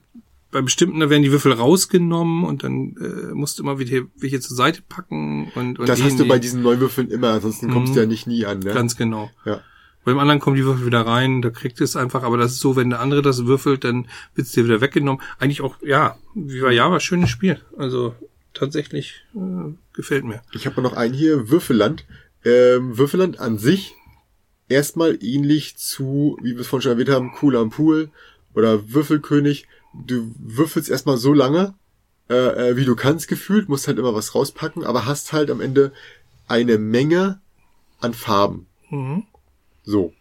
bei 0.51 0.61
bestimmten, 0.61 0.99
da 0.99 1.09
werden 1.09 1.23
die 1.23 1.31
Würfel 1.31 1.53
rausgenommen 1.53 2.43
und 2.43 2.63
dann 2.63 2.95
äh, 2.99 3.33
musst 3.33 3.57
du 3.59 3.63
immer 3.63 3.79
wieder 3.79 4.01
welche 4.17 4.39
zur 4.41 4.55
Seite 4.57 4.81
packen 4.87 5.49
und, 5.55 5.79
und 5.79 5.87
das 5.89 6.01
hast 6.01 6.19
du 6.19 6.27
bei 6.27 6.39
diesen 6.39 6.61
Neuwürfeln 6.61 7.09
immer, 7.09 7.29
ansonsten 7.29 7.69
kommst 7.71 7.91
Mhm. 7.91 7.95
du 7.95 7.99
ja 8.01 8.05
nicht 8.05 8.27
nie 8.27 8.45
an, 8.45 8.59
ne? 8.59 8.73
ganz 8.73 8.95
genau. 8.97 9.29
ja. 9.45 9.61
Beim 10.03 10.17
anderen 10.17 10.39
kommen 10.39 10.55
die 10.55 10.65
Würfel 10.65 10.87
wieder 10.87 11.05
rein, 11.05 11.43
da 11.43 11.51
kriegt 11.51 11.79
es 11.79 11.95
einfach, 11.95 12.23
aber 12.23 12.35
das 12.37 12.53
ist 12.53 12.59
so, 12.59 12.75
wenn 12.75 12.89
der 12.89 12.99
andere 13.01 13.21
das 13.21 13.45
würfelt, 13.45 13.83
dann 13.83 14.07
wird's 14.33 14.51
dir 14.51 14.65
wieder 14.65 14.81
weggenommen. 14.81 15.21
Eigentlich 15.37 15.61
auch, 15.61 15.75
ja, 15.83 16.17
wie 16.33 16.61
war 16.63 16.71
Java, 16.71 16.99
schönes 16.99 17.29
Spiel. 17.29 17.61
Also 17.77 18.15
tatsächlich 18.55 19.23
äh, 19.35 19.73
gefällt 19.93 20.25
mir. 20.25 20.41
Ich 20.53 20.65
habe 20.65 20.81
noch 20.81 20.93
einen 20.93 21.13
hier, 21.13 21.49
Würfelland. 21.49 22.05
Ähm, 22.43 22.97
Würfelland 22.97 23.39
an 23.39 23.59
sich 23.59 23.93
erstmal 24.71 25.23
ähnlich 25.23 25.77
zu, 25.77 26.37
wie 26.41 26.53
wir 26.53 26.61
es 26.61 26.67
vorhin 26.67 26.83
schon 26.83 26.91
erwähnt 26.93 27.09
haben, 27.09 27.33
Cool 27.41 27.55
am 27.55 27.69
Pool 27.69 28.09
oder 28.53 28.91
Würfelkönig. 28.91 29.67
Du 29.93 30.33
würfelst 30.39 30.89
erstmal 30.89 31.17
so 31.17 31.33
lange, 31.33 31.75
äh, 32.29 32.69
äh, 32.69 32.77
wie 32.77 32.85
du 32.85 32.95
kannst 32.95 33.27
gefühlt, 33.27 33.69
musst 33.69 33.87
halt 33.87 33.99
immer 33.99 34.15
was 34.15 34.33
rauspacken, 34.33 34.83
aber 34.83 35.05
hast 35.05 35.33
halt 35.33 35.51
am 35.51 35.61
Ende 35.61 35.91
eine 36.47 36.77
Menge 36.77 37.41
an 37.99 38.13
Farben. 38.13 38.67
Mhm. 38.89 39.23
So. 39.83 40.13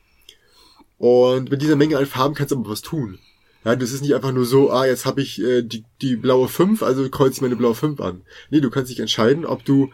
Und 0.99 1.51
mit 1.51 1.63
dieser 1.63 1.77
Menge 1.77 1.97
an 1.97 2.07
Farben 2.07 2.35
kannst 2.35 2.53
du 2.53 2.59
aber 2.59 2.71
was 2.71 2.83
tun. 2.83 3.19
Ja, 3.65 3.77
das 3.77 3.93
ist 3.93 4.01
nicht 4.01 4.15
einfach 4.15 4.33
nur 4.33 4.47
so, 4.47 4.71
ah, 4.71 4.87
jetzt 4.87 5.05
habe 5.05 5.21
ich 5.21 5.41
äh, 5.43 5.63
die, 5.63 5.85
die 6.01 6.17
blaue 6.17 6.49
5, 6.49 6.83
also 6.83 7.09
kreuze 7.11 7.35
ich 7.35 7.41
meine 7.43 7.57
blaue 7.57 7.75
5 7.75 8.01
an. 8.01 8.23
Nee, 8.49 8.61
du 8.61 8.71
kannst 8.71 8.91
dich 8.91 9.01
entscheiden, 9.01 9.45
ob 9.45 9.65
du 9.65 9.91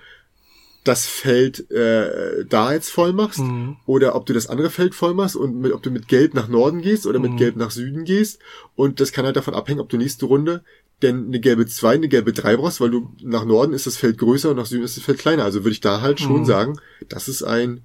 das 0.86 1.06
Feld 1.06 1.70
äh, 1.70 2.44
da 2.48 2.72
jetzt 2.72 2.90
voll 2.90 3.12
machst 3.12 3.40
Mhm. 3.40 3.76
oder 3.86 4.14
ob 4.14 4.26
du 4.26 4.32
das 4.32 4.46
andere 4.48 4.70
Feld 4.70 4.94
voll 4.94 5.14
machst 5.14 5.36
und 5.36 5.60
mit, 5.60 5.72
ob 5.72 5.82
du 5.82 5.90
mit 5.90 6.08
Gelb 6.08 6.34
nach 6.34 6.48
Norden 6.48 6.80
gehst 6.82 7.06
oder 7.06 7.18
mit 7.18 7.32
Mhm. 7.32 7.36
Gelb 7.36 7.56
nach 7.56 7.70
Süden 7.70 8.04
gehst. 8.04 8.38
Und 8.74 9.00
das 9.00 9.12
kann 9.12 9.24
halt 9.24 9.36
davon 9.36 9.54
abhängen, 9.54 9.80
ob 9.80 9.88
du 9.88 9.96
nächste 9.96 10.26
Runde 10.26 10.62
denn 11.02 11.26
eine 11.26 11.40
gelbe 11.40 11.66
2, 11.66 11.94
eine 11.94 12.08
gelbe 12.08 12.32
3 12.32 12.56
brauchst, 12.56 12.80
weil 12.80 12.90
du 12.90 13.10
nach 13.22 13.44
Norden 13.44 13.74
ist 13.74 13.86
das 13.86 13.96
Feld 13.98 14.16
größer 14.16 14.50
und 14.50 14.56
nach 14.56 14.64
Süden 14.66 14.82
ist 14.84 14.96
das 14.96 15.04
Feld 15.04 15.18
kleiner. 15.18 15.44
Also 15.44 15.60
würde 15.60 15.72
ich 15.72 15.80
da 15.82 16.00
halt 16.00 16.20
schon 16.20 16.40
Mhm. 16.40 16.44
sagen, 16.46 16.78
dass 17.08 17.28
es 17.28 17.42
ein 17.42 17.82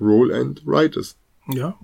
Roll 0.00 0.32
and 0.32 0.62
Write 0.66 0.98
ist. 1.00 1.16
Ja. 1.52 1.76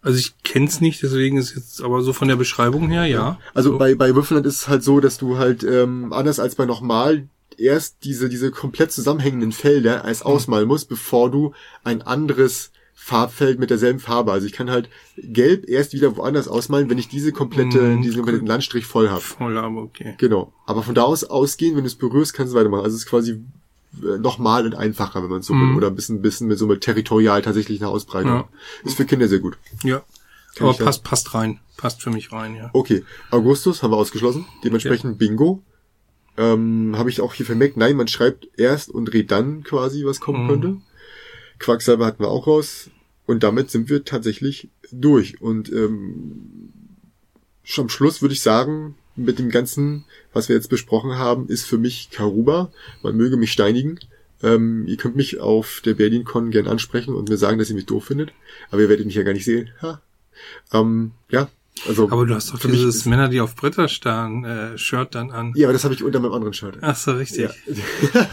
Also 0.00 0.18
ich 0.18 0.34
kenn's 0.42 0.80
nicht, 0.80 1.02
deswegen 1.02 1.36
ist 1.38 1.54
jetzt 1.54 1.80
aber 1.82 2.02
so 2.02 2.12
von 2.12 2.26
der 2.28 2.36
Beschreibung 2.36 2.88
her, 2.90 3.06
ja. 3.06 3.38
Also 3.54 3.72
so. 3.72 3.78
bei, 3.78 3.94
bei 3.94 4.14
Würfelland 4.14 4.46
ist 4.46 4.56
es 4.62 4.68
halt 4.68 4.82
so, 4.82 4.98
dass 5.00 5.16
du 5.18 5.38
halt 5.38 5.62
ähm, 5.62 6.12
anders 6.12 6.40
als 6.40 6.54
bei 6.56 6.66
nochmal 6.66 7.28
erst 7.62 8.04
diese, 8.04 8.28
diese 8.28 8.50
komplett 8.50 8.92
zusammenhängenden 8.92 9.52
Felder 9.52 10.04
als 10.04 10.22
ausmalen 10.22 10.68
musst, 10.68 10.88
bevor 10.88 11.30
du 11.30 11.52
ein 11.84 12.02
anderes 12.02 12.70
Farbfeld 12.94 13.58
mit 13.58 13.70
derselben 13.70 13.98
Farbe. 13.98 14.30
Also 14.32 14.46
ich 14.46 14.52
kann 14.52 14.70
halt 14.70 14.88
gelb 15.16 15.68
erst 15.68 15.92
wieder 15.92 16.16
woanders 16.16 16.46
ausmalen, 16.46 16.88
wenn 16.88 16.98
ich 16.98 17.08
diese 17.08 17.32
komplette, 17.32 17.80
Mhm, 17.80 18.02
diesen 18.02 18.18
kompletten 18.22 18.46
Landstrich 18.46 18.86
voll 18.86 19.08
habe. 19.10 19.20
voll, 19.20 19.56
aber 19.58 19.82
okay. 19.82 20.14
Genau. 20.18 20.52
Aber 20.66 20.82
von 20.84 20.94
da 20.94 21.02
aus 21.02 21.24
ausgehen, 21.24 21.74
wenn 21.74 21.82
du 21.82 21.88
es 21.88 21.96
berührst, 21.96 22.32
kannst 22.34 22.52
du 22.52 22.58
weitermachen. 22.58 22.84
Also 22.84 22.94
es 22.96 23.02
ist 23.02 23.08
quasi 23.08 23.40
äh, 24.02 24.18
nochmal 24.18 24.64
und 24.66 24.74
einfacher, 24.76 25.22
wenn 25.22 25.30
man 25.30 25.42
so 25.42 25.52
will. 25.52 25.60
Mhm. 25.60 25.76
Oder 25.76 25.88
ein 25.88 25.96
bisschen, 25.96 26.22
bisschen 26.22 26.46
mit 26.46 26.58
so 26.58 26.66
mit 26.68 26.80
territorial 26.82 27.42
tatsächlich 27.42 27.80
eine 27.80 27.88
Ausbreitung. 27.90 28.30
Ja. 28.32 28.48
Ist 28.84 28.96
für 28.96 29.04
Kinder 29.04 29.26
sehr 29.26 29.40
gut. 29.40 29.58
Ja. 29.82 30.02
Kann 30.54 30.66
aber 30.66 30.70
ich 30.72 30.78
ja- 30.78 30.84
passt, 30.84 31.02
passt 31.02 31.34
rein. 31.34 31.58
Passt 31.76 32.02
für 32.02 32.10
mich 32.10 32.30
rein, 32.30 32.54
ja. 32.54 32.70
Okay, 32.72 33.02
Augustus 33.32 33.82
haben 33.82 33.90
wir 33.90 33.96
ausgeschlossen. 33.96 34.44
Dementsprechend 34.62 35.18
Bingo. 35.18 35.62
Ähm, 36.36 36.94
Habe 36.96 37.10
ich 37.10 37.20
auch 37.20 37.34
hier 37.34 37.46
vermerkt, 37.46 37.76
nein, 37.76 37.96
man 37.96 38.08
schreibt 38.08 38.48
erst 38.56 38.88
und 38.90 39.12
redet 39.12 39.30
dann 39.32 39.62
quasi, 39.64 40.04
was 40.04 40.20
kommen 40.20 40.44
Mhm. 40.44 40.48
könnte. 40.48 40.76
Quacksalber 41.58 42.06
hatten 42.06 42.22
wir 42.22 42.28
auch 42.28 42.46
raus. 42.46 42.90
Und 43.26 43.42
damit 43.42 43.70
sind 43.70 43.88
wir 43.88 44.04
tatsächlich 44.04 44.68
durch. 44.90 45.40
Und 45.40 45.70
ähm, 45.70 46.70
schon 47.62 47.84
am 47.84 47.88
Schluss 47.88 48.20
würde 48.22 48.34
ich 48.34 48.42
sagen, 48.42 48.96
mit 49.14 49.38
dem 49.38 49.50
Ganzen, 49.50 50.04
was 50.32 50.48
wir 50.48 50.56
jetzt 50.56 50.70
besprochen 50.70 51.16
haben, 51.18 51.48
ist 51.48 51.64
für 51.64 51.78
mich 51.78 52.10
Karuba. 52.10 52.72
Man 53.02 53.16
möge 53.16 53.36
mich 53.36 53.52
steinigen. 53.52 54.00
Ähm, 54.42 54.86
ihr 54.88 54.96
könnt 54.96 55.14
mich 55.16 55.38
auf 55.38 55.82
der 55.84 55.94
BerlinCon 55.94 56.50
gern 56.50 56.66
ansprechen 56.66 57.14
und 57.14 57.28
mir 57.28 57.36
sagen, 57.36 57.58
dass 57.58 57.68
ihr 57.68 57.76
mich 57.76 57.86
doof 57.86 58.06
findet. 58.06 58.32
Aber 58.70 58.80
ihr 58.80 58.88
werdet 58.88 59.06
mich 59.06 59.14
ja 59.14 59.22
gar 59.22 59.34
nicht 59.34 59.44
sehen. 59.44 59.70
Ha. 59.82 60.00
Ähm, 60.72 61.12
ja, 61.30 61.48
also. 61.88 62.10
Aber 62.10 62.26
du 62.26 62.34
hast 62.34 62.52
doch 62.52 62.58
dieses 62.58 63.04
Männer, 63.06 63.28
die 63.28 63.40
auf 63.40 63.54
Bretter 63.54 63.88
starren, 63.88 64.44
äh, 64.44 64.78
Shirt 64.78 65.14
dann 65.14 65.30
an. 65.30 65.52
Ja, 65.54 65.66
aber 65.66 65.72
das 65.72 65.84
habe 65.84 65.94
ich 65.94 66.02
unter 66.02 66.20
meinem 66.20 66.32
anderen 66.32 66.52
Shirt. 66.52 66.78
Ach 66.80 66.96
so, 66.96 67.12
richtig. 67.12 67.50
Ja. 67.66 68.28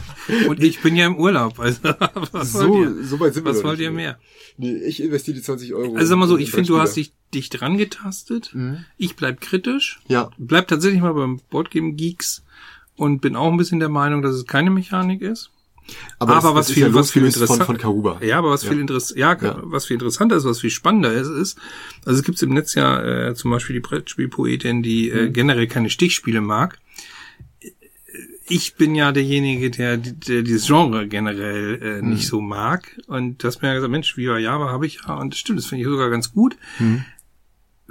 Und 0.47 0.63
ich 0.63 0.81
bin 0.81 0.95
ja 0.95 1.07
im 1.07 1.17
Urlaub, 1.17 1.59
also 1.59 1.79
was 2.31 2.53
wollt 2.53 2.65
so, 2.65 2.83
ihr? 2.83 3.03
so 3.03 3.19
weit 3.19 3.33
sind 3.33 3.45
wir 3.45 3.53
Was 3.53 3.63
wollt 3.63 3.79
ihr 3.79 3.91
mehr? 3.91 4.19
Nee, 4.57 4.75
ich 4.77 5.01
investiere 5.01 5.35
die 5.35 5.43
20 5.43 5.73
Euro. 5.73 5.95
Also 5.95 6.09
sag 6.09 6.17
mal 6.17 6.27
so, 6.27 6.37
ich 6.37 6.51
finde, 6.51 6.67
du 6.67 6.79
hast 6.79 6.95
dich, 6.95 7.13
dich 7.33 7.49
dran 7.49 7.77
getastet. 7.77 8.51
Mhm. 8.53 8.85
Ich 8.97 9.15
bleib 9.15 9.41
kritisch. 9.41 9.99
Ja, 10.07 10.29
Bleib 10.37 10.67
tatsächlich 10.67 11.01
mal 11.01 11.13
beim 11.13 11.39
Boardgame 11.49 11.93
Geeks 11.93 12.43
und 12.95 13.21
bin 13.21 13.35
auch 13.35 13.51
ein 13.51 13.57
bisschen 13.57 13.79
der 13.79 13.89
Meinung, 13.89 14.21
dass 14.21 14.35
es 14.35 14.45
keine 14.45 14.69
Mechanik 14.69 15.21
ist. 15.21 15.51
Aber, 16.19 16.35
Aber 16.37 16.41
das, 16.47 16.55
was 16.55 16.67
das 16.67 16.73
viel- 16.73 16.83
ja 16.87 16.93
was 16.93 17.11
viel 17.11 17.21
von, 17.23 17.27
interessant- 17.29 17.63
von 17.63 17.77
Karuba. 17.77 18.19
Ja, 18.23 18.37
aber 18.39 18.49
was 18.51 18.63
Ja. 18.63 18.69
viel 18.71 18.79
interess 18.81 19.13
ja, 19.15 19.37
Ja. 19.41 19.59
was 19.63 19.85
viel 19.85 19.95
interessanter 19.95 20.35
ist, 20.37 20.45
was 20.45 20.59
viel 20.61 20.69
spannender 20.69 21.13
ist, 21.13 21.29
ist, 21.29 21.57
also 22.05 22.19
es 22.19 22.25
gibt 22.25 22.41
im 22.41 22.53
Netz 22.53 22.75
ja 22.75 23.29
äh, 23.29 23.35
zum 23.35 23.51
Beispiel 23.51 23.73
die 23.75 23.79
Brettspielpoetin, 23.79 24.83
die 24.83 25.09
Mhm. 25.11 25.17
äh, 25.19 25.29
generell 25.29 25.67
keine 25.67 25.89
Stichspiele 25.89 26.41
mag. 26.41 26.77
Ich 28.51 28.73
bin 28.75 28.95
ja 28.95 29.11
derjenige, 29.11 29.69
der, 29.69 29.97
der 29.97 30.41
dieses 30.41 30.65
Genre 30.65 31.07
generell 31.07 31.79
äh, 31.81 32.01
Mhm. 32.01 32.09
nicht 32.09 32.27
so 32.27 32.41
mag. 32.41 32.97
Und 33.05 33.43
du 33.43 33.47
hast 33.47 33.61
mir 33.61 33.67
ja 33.67 33.75
gesagt, 33.75 33.91
Mensch, 33.91 34.17
Viva 34.17 34.39
Java 34.39 34.69
habe 34.71 34.87
ich 34.87 35.01
ja. 35.07 35.13
Und 35.15 35.33
das 35.33 35.39
stimmt, 35.39 35.59
das 35.59 35.67
finde 35.67 35.83
ich 35.83 35.87
sogar 35.89 36.09
ganz 36.09 36.33
gut. 36.33 36.57
Mhm. 36.79 37.05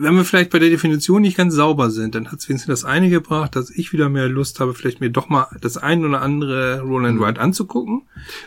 Wenn 0.01 0.14
wir 0.14 0.24
vielleicht 0.24 0.51
bei 0.51 0.61
der 0.61 0.70
Definition 0.70 1.22
nicht 1.22 1.36
ganz 1.36 1.55
sauber 1.55 1.90
sind, 1.90 2.14
dann 2.14 2.30
hat 2.30 2.38
es 2.38 2.49
wenigstens 2.49 2.82
das 2.82 2.84
eine 2.84 3.11
gebracht, 3.11 3.57
dass 3.57 3.68
ich 3.68 3.92
wieder 3.92 4.09
mehr 4.09 4.28
Lust 4.28 4.61
habe, 4.61 4.72
vielleicht 4.72 5.01
mir 5.01 5.11
doch 5.11 5.28
mal 5.28 5.49
das 5.61 5.76
ein 5.76 6.05
oder 6.05 6.22
andere 6.22 6.80
Roland 6.82 7.18
Wright 7.20 7.38
anzugucken. 7.38 8.03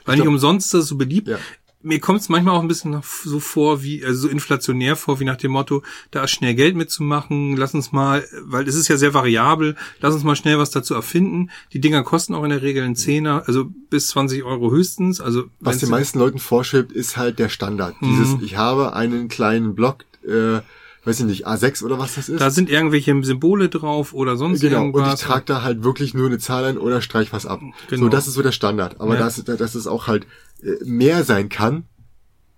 Weil 0.05 0.17
nicht 0.17 0.27
umsonst 0.27 0.67
ist 0.67 0.73
das 0.73 0.87
so 0.87 0.95
beliebt 0.97 1.27
Mhm. 1.27 1.33
Ja. 1.33 1.39
mir 1.83 1.99
kommt 1.99 2.21
es 2.21 2.29
manchmal 2.29 2.55
auch 2.55 2.61
ein 2.61 2.67
bisschen 2.67 3.01
so 3.25 3.39
vor, 3.39 3.81
wie, 3.83 4.05
also 4.05 4.21
so 4.21 4.27
inflationär 4.29 4.95
vor, 4.95 5.19
wie 5.19 5.25
nach 5.25 5.35
dem 5.35 5.51
Motto, 5.51 5.81
da 6.11 6.23
ist 6.23 6.31
schnell 6.31 6.53
Geld 6.55 6.75
mitzumachen, 6.75 7.57
lass 7.57 7.73
uns 7.73 7.91
mal, 7.91 8.23
weil 8.43 8.67
es 8.67 8.75
ist 8.75 8.87
ja 8.87 8.97
sehr 8.97 9.13
variabel, 9.13 9.75
lass 9.99 10.13
uns 10.13 10.23
mal 10.23 10.35
schnell 10.35 10.57
was 10.59 10.69
dazu 10.69 10.93
erfinden. 10.93 11.49
Die 11.73 11.81
Dinger 11.81 12.03
kosten 12.03 12.33
auch 12.35 12.43
in 12.43 12.51
der 12.51 12.61
Regel 12.61 12.83
einen 12.83 12.95
Zehner, 12.95 13.43
also 13.47 13.65
bis 13.89 14.07
20 14.09 14.43
Euro 14.43 14.71
höchstens. 14.71 15.19
Also 15.19 15.45
Was 15.59 15.79
den 15.79 15.89
meisten 15.89 16.19
Leuten 16.19 16.39
vorschwebt, 16.39 16.91
ist 16.91 17.17
halt 17.17 17.39
der 17.39 17.49
Standard. 17.49 17.99
Mhm. 18.01 18.07
Dieses, 18.09 18.41
ich 18.41 18.57
habe 18.57 18.93
einen 18.93 19.27
kleinen 19.27 19.73
Block, 19.75 20.05
äh, 20.25 20.59
weiß 21.03 21.19
ich 21.21 21.25
nicht, 21.25 21.47
A6 21.47 21.83
oder 21.83 21.97
was 21.99 22.15
das 22.15 22.29
ist. 22.29 22.39
da 22.39 22.49
sind 22.51 22.69
irgendwelche 22.69 23.15
Symbole 23.23 23.69
drauf 23.69 24.13
oder 24.13 24.37
sonst 24.37 24.59
Genau, 24.61 24.83
und 24.83 24.89
ich 24.89 24.95
irgendwas. 24.97 25.19
trage 25.21 25.43
da 25.45 25.63
halt 25.63 25.83
wirklich 25.83 26.13
nur 26.13 26.27
eine 26.27 26.37
Zahl 26.37 26.65
ein 26.65 26.77
oder 26.77 27.01
streich 27.01 27.33
was 27.33 27.45
ab. 27.45 27.59
Genau. 27.89 28.03
So, 28.03 28.09
das 28.09 28.27
ist 28.27 28.35
so 28.35 28.41
der 28.43 28.51
Standard. 28.51 28.99
Aber 29.01 29.15
Ja. 29.15 29.19
dass, 29.21 29.43
dass 29.43 29.75
es 29.75 29.87
auch 29.87 30.07
halt 30.07 30.27
äh, 30.63 30.83
mehr 30.85 31.23
sein 31.23 31.49
kann, 31.49 31.85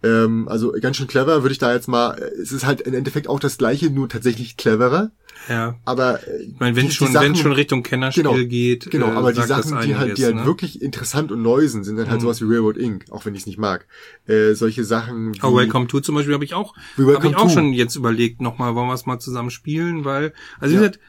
ähm, 0.04 0.48
also 0.50 0.74
ganz 0.82 0.98
schön 0.98 1.08
clever, 1.08 1.44
würde 1.44 1.54
ich 1.54 1.60
da 1.60 1.74
jetzt 1.74 1.88
mal, 1.88 2.16
äh, 2.18 2.26
es 2.42 2.52
ist 2.52 2.66
halt 2.66 2.82
im 2.82 2.94
Endeffekt 2.94 3.30
auch 3.30 3.40
das 3.40 3.58
gleiche, 3.58 3.90
nur 3.90 4.10
tatsächlich 4.10 4.58
cleverer. 4.58 5.12
Ja. 5.50 5.76
Aber 5.86 6.26
äh, 6.28 6.44
Ich 6.44 6.60
meine, 6.60 6.76
wenn 6.76 6.84
die- 6.84 6.90
die 6.90 6.96
schon, 6.96 7.12
Sachen- 7.12 7.26
wenn 7.26 7.36
schon 7.36 7.52
Richtung 7.52 7.84
Kennerspiel 7.84 8.24
Genau, 8.24 8.36
geht, 8.46 8.90
Genau, 8.92 9.08
äh, 9.08 9.12
aber 9.12 9.32
die 9.34 9.38
sagt 9.42 9.50
das 9.50 9.70
Sachen, 9.70 9.88
die 9.88 9.96
halt, 9.96 10.18
die 10.18 10.26
halt 10.26 10.36
ne? 10.36 10.46
wirklich 10.46 10.82
interessant 10.82 11.32
und 11.32 11.42
neu 11.42 11.68
sind, 11.68 11.84
sind 11.84 11.98
dann 11.98 12.10
halt 12.10 12.20
Mhm. 12.20 12.24
sowas 12.24 12.42
wie 12.42 12.46
Railroad 12.46 12.78
Inc., 12.78 13.06
auch 13.12 13.26
wenn 13.26 13.34
ich 13.36 13.42
es 13.42 13.48
nicht 13.48 13.58
mag. 13.60 13.86
Äh, 14.28 14.54
solche 14.54 14.84
Sachen 14.84 15.34
wie... 15.36 15.40
Oh, 15.44 15.56
Welcome 15.56 15.88
to 15.88 16.00
zum 16.00 16.16
Beispiel 16.16 16.34
habe 16.34 16.46
ich 16.46 16.54
auch, 16.54 16.76
Wie 16.96 17.02
habe 17.04 17.14
Welcome 17.14 17.30
ich 17.32 17.36
auch 17.38 17.44
to. 17.44 17.50
schon 17.50 17.74
jetzt 17.74 17.96
überlegt, 17.96 18.42
nochmal, 18.42 18.76
wollen 18.76 18.88
wir 18.88 18.94
es 18.94 19.06
mal 19.06 19.20
zusammen 19.20 19.50
spielen, 19.50 20.06
weil, 20.06 20.34
also 20.60 20.72
wie 20.72 20.76
Ja. 20.82 20.88
gesagt, 20.88 21.00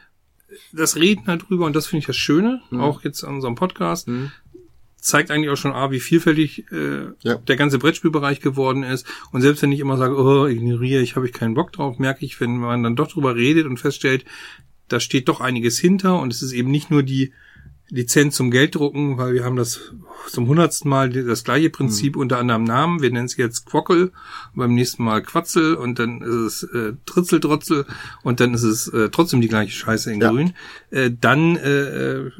das 0.71 0.95
Reden 0.95 1.23
darüber, 1.25 1.65
und 1.65 1.75
das 1.75 1.87
finde 1.87 1.99
ich 2.01 2.05
das 2.07 2.15
Schöne, 2.15 2.61
Mhm. 2.69 2.79
auch 2.79 3.03
jetzt 3.03 3.23
an 3.23 3.35
unserem 3.35 3.55
Podcast, 3.55 4.07
Hm, 4.07 4.31
zeigt 5.05 5.31
eigentlich 5.31 5.49
auch 5.51 5.57
schon, 5.57 5.71
ah, 5.73 5.91
wie 5.91 5.99
vielfältig 5.99 6.65
äh, 6.71 7.07
Ja. 7.21 7.35
der 7.35 7.55
ganze 7.55 7.77
Brettspielbereich 7.79 8.39
geworden 8.41 8.83
ist. 8.83 9.05
Und 9.31 9.41
selbst 9.41 9.61
wenn 9.61 9.71
ich 9.71 9.79
immer 9.79 9.97
sage, 9.97 10.15
oh, 10.17 10.47
ignoriere 10.47 11.01
ich, 11.01 11.15
habe 11.15 11.25
ich 11.27 11.33
keinen 11.33 11.53
Bock 11.53 11.71
drauf, 11.71 11.99
merke 11.99 12.25
ich, 12.25 12.39
wenn 12.41 12.57
man 12.57 12.83
dann 12.83 12.95
doch 12.95 13.07
drüber 13.07 13.35
redet 13.35 13.65
und 13.65 13.77
feststellt, 13.79 14.25
da 14.87 14.99
steht 14.99 15.27
doch 15.29 15.41
einiges 15.41 15.77
hinter 15.79 16.19
und 16.19 16.33
es 16.33 16.41
ist 16.41 16.51
eben 16.53 16.71
nicht 16.71 16.91
nur 16.91 17.03
die 17.03 17.33
Lizenz 17.89 18.35
zum 18.35 18.49
Gelddrucken, 18.49 19.19
weil 19.19 19.35
wir 19.35 19.43
haben 19.43 19.55
das 19.57 19.93
zum 20.27 20.47
hundertsten 20.47 20.89
Mal 20.89 21.09
das 21.11 21.43
gleiche 21.43 21.69
Prinzip 21.69 22.15
unter 22.15 22.39
anderem 22.39 22.63
Namen. 22.63 22.99
Wir 23.03 23.11
nennen 23.11 23.27
es 23.27 23.37
jetzt 23.37 23.67
Quockel, 23.67 24.11
beim 24.55 24.73
nächsten 24.73 25.03
Mal 25.03 25.21
Quatzel 25.21 25.75
und 25.75 25.99
dann 25.99 26.21
ist 26.21 26.63
es 26.63 26.63
äh, 26.63 26.93
Tritzeldrotzel 27.05 27.85
und 28.23 28.39
dann 28.39 28.55
ist 28.55 28.63
es 28.63 28.87
äh, 28.87 29.09
trotzdem 29.11 29.39
die 29.41 29.47
gleiche 29.49 29.71
Scheiße 29.71 30.11
in 30.11 30.19
Ja. 30.19 30.31
Grün. 30.31 30.53
Äh, 30.89 31.11
dann 31.21 31.57
äh, 31.57 31.69
äh, 32.23 32.31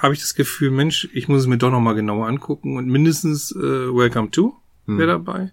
habe 0.00 0.14
ich 0.14 0.20
das 0.20 0.34
Gefühl, 0.34 0.70
Mensch, 0.70 1.08
ich 1.12 1.28
muss 1.28 1.42
es 1.42 1.46
mir 1.46 1.58
doch 1.58 1.70
nochmal 1.70 1.94
genauer 1.94 2.26
angucken 2.26 2.76
und 2.76 2.86
mindestens 2.86 3.52
äh, 3.52 3.58
Welcome 3.60 4.30
to 4.30 4.54
wäre 4.86 5.08
dabei. 5.08 5.52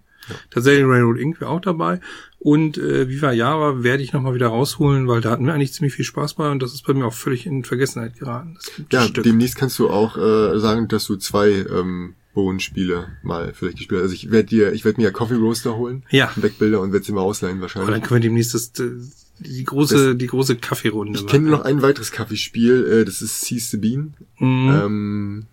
Tatsächlich 0.50 0.84
Railroad 0.84 1.18
Inc. 1.18 1.40
wäre 1.40 1.50
auch 1.50 1.60
dabei. 1.60 2.00
Und 2.40 2.78
äh, 2.78 3.08
Viva 3.08 3.30
Java 3.32 3.82
werde 3.84 4.02
ich 4.02 4.12
nochmal 4.12 4.34
wieder 4.34 4.48
rausholen, 4.48 5.06
weil 5.06 5.20
da 5.20 5.30
hatten 5.30 5.46
wir 5.46 5.54
eigentlich 5.54 5.72
ziemlich 5.72 5.94
viel 5.94 6.04
Spaß 6.04 6.34
bei 6.34 6.50
und 6.50 6.60
das 6.62 6.72
ist 6.74 6.84
bei 6.86 6.94
mir 6.94 7.06
auch 7.06 7.12
völlig 7.14 7.46
in 7.46 7.62
Vergessenheit 7.64 8.18
geraten. 8.18 8.54
Das 8.56 8.72
Ja, 8.90 9.02
Stück. 9.08 9.22
demnächst 9.24 9.56
kannst 9.56 9.78
du 9.78 9.88
auch 9.90 10.16
äh, 10.16 10.58
sagen, 10.58 10.88
dass 10.88 11.06
du 11.06 11.14
zwei 11.16 11.50
ähm, 11.50 12.14
Bohnenspiele 12.34 13.06
mal 13.22 13.52
vielleicht 13.54 13.76
gespielt 13.78 13.98
hast. 14.00 14.04
Also 14.10 14.14
ich 14.14 14.30
werde 14.32 14.48
dir, 14.48 14.72
ich 14.72 14.84
werde 14.84 15.00
mir 15.00 15.04
ja 15.08 15.10
Coffee 15.12 15.36
Roaster 15.36 15.76
holen, 15.76 16.04
Ja. 16.10 16.30
Backbilder 16.36 16.80
und 16.80 16.92
werde 16.92 17.04
sie 17.04 17.12
mal 17.12 17.20
ausleihen 17.20 17.58
Aber 17.58 17.68
dann 17.68 17.76
wahrscheinlich. 17.82 18.02
können 18.04 18.22
wir 18.22 18.28
demnächst 18.28 18.54
das, 18.54 18.72
äh, 18.80 18.90
die 19.38 19.64
große, 19.64 20.16
die 20.16 20.26
große 20.26 20.56
Kaffeerunde 20.56 21.18
Ich 21.18 21.26
kenne 21.26 21.50
noch 21.50 21.62
ein 21.62 21.82
weiteres 21.82 22.10
Kaffeespiel, 22.10 22.86
äh, 22.86 23.04
das 23.04 23.22
ist 23.22 23.42
Seize 23.42 23.70
the 23.70 23.76
Bean. 23.76 24.14
Mhm. 24.38 24.68
Ähm, 24.68 25.46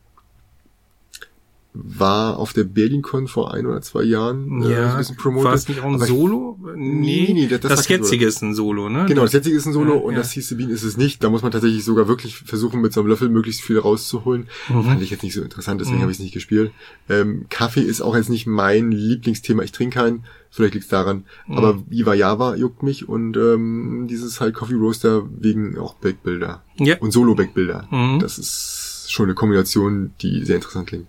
war 1.76 2.38
auf 2.38 2.54
der 2.54 2.66
BerlinCon 2.66 3.28
vor 3.28 3.52
ein 3.54 3.66
oder 3.66 3.82
zwei 3.82 4.04
Jahren 4.04 4.62
äh, 4.62 4.66
so 4.66 4.70
ja, 4.72 4.92
ein 4.92 4.98
bisschen 5.00 5.16
promoted. 5.18 5.46
war 5.46 5.54
es 5.56 5.68
nicht 5.68 5.82
auch 5.82 5.92
ein 5.92 6.00
Solo? 6.00 6.60
Nee, 6.76 7.32
nee, 7.34 7.48
das- 7.48 7.62
das, 7.62 7.70
das 7.70 7.80
das 7.80 7.88
jetzige 7.88 8.26
ist 8.28 8.44
ein 8.44 8.54
Solo, 8.54 8.90
ne? 8.90 9.06
Genau, 9.08 9.24
das 9.24 9.34
jetzige 9.34 9.56
ist 9.56 9.66
ein 9.66 9.74
Solo 9.74 9.96
Ja, 9.96 10.00
und 10.02 10.14
ja. 10.14 10.20
das 10.20 10.34
Bean 10.56 10.70
ist 10.70 10.84
es 10.84 10.98
nicht. 10.98 11.24
Da 11.24 11.30
muss 11.32 11.42
man 11.42 11.52
tatsächlich 11.52 11.84
sogar 11.84 12.08
wirklich 12.08 12.38
versuchen, 12.38 12.80
mit 12.82 12.94
so 12.94 13.00
einem 13.00 13.10
Löffel 13.10 13.28
möglichst 13.30 13.62
viel 13.62 13.80
rauszuholen. 13.80 14.48
Mhm. 14.70 14.84
Fand 14.84 15.02
ich 15.02 15.10
jetzt 15.10 15.24
nicht 15.24 15.34
so 15.34 15.42
interessant, 15.42 15.82
deswegen 15.82 15.98
Mhm. 15.98 16.02
habe 16.04 16.12
ich 16.12 16.18
es 16.20 16.24
nicht 16.24 16.34
gespielt. 16.34 16.72
Ähm, 17.10 17.46
Kaffee 17.50 17.82
ist 17.82 18.02
auch 18.02 18.16
jetzt 18.16 18.30
nicht 18.30 18.46
mein 18.46 18.92
Lieblingsthema. 18.92 19.64
Ich 19.64 19.72
trinke 19.72 19.98
keinen, 20.00 20.26
vielleicht 20.52 20.76
liegt 20.76 20.84
es 20.86 20.90
daran. 20.92 21.24
Mhm. 21.48 21.58
Aber 21.58 21.84
Viva 21.90 22.14
Java 22.14 22.56
juckt 22.56 22.84
mich 22.84 23.10
und 23.10 23.36
ähm, 23.36 24.06
dieses 24.08 24.40
halt 24.40 24.54
Coffee 24.54 24.76
Roaster 24.76 25.24
wegen 25.40 25.78
auch 25.80 25.96
Backbilder 25.96 26.62
Ja. 26.78 26.98
und 27.00 27.12
Solo-Backbilder. 27.12 27.88
Mhm. 27.90 28.20
Das 28.20 28.38
ist 28.38 29.08
schon 29.10 29.26
eine 29.26 29.34
Kombination, 29.34 30.12
die 30.22 30.46
sehr 30.46 30.58
interessant 30.58 30.88
klingt. 30.88 31.08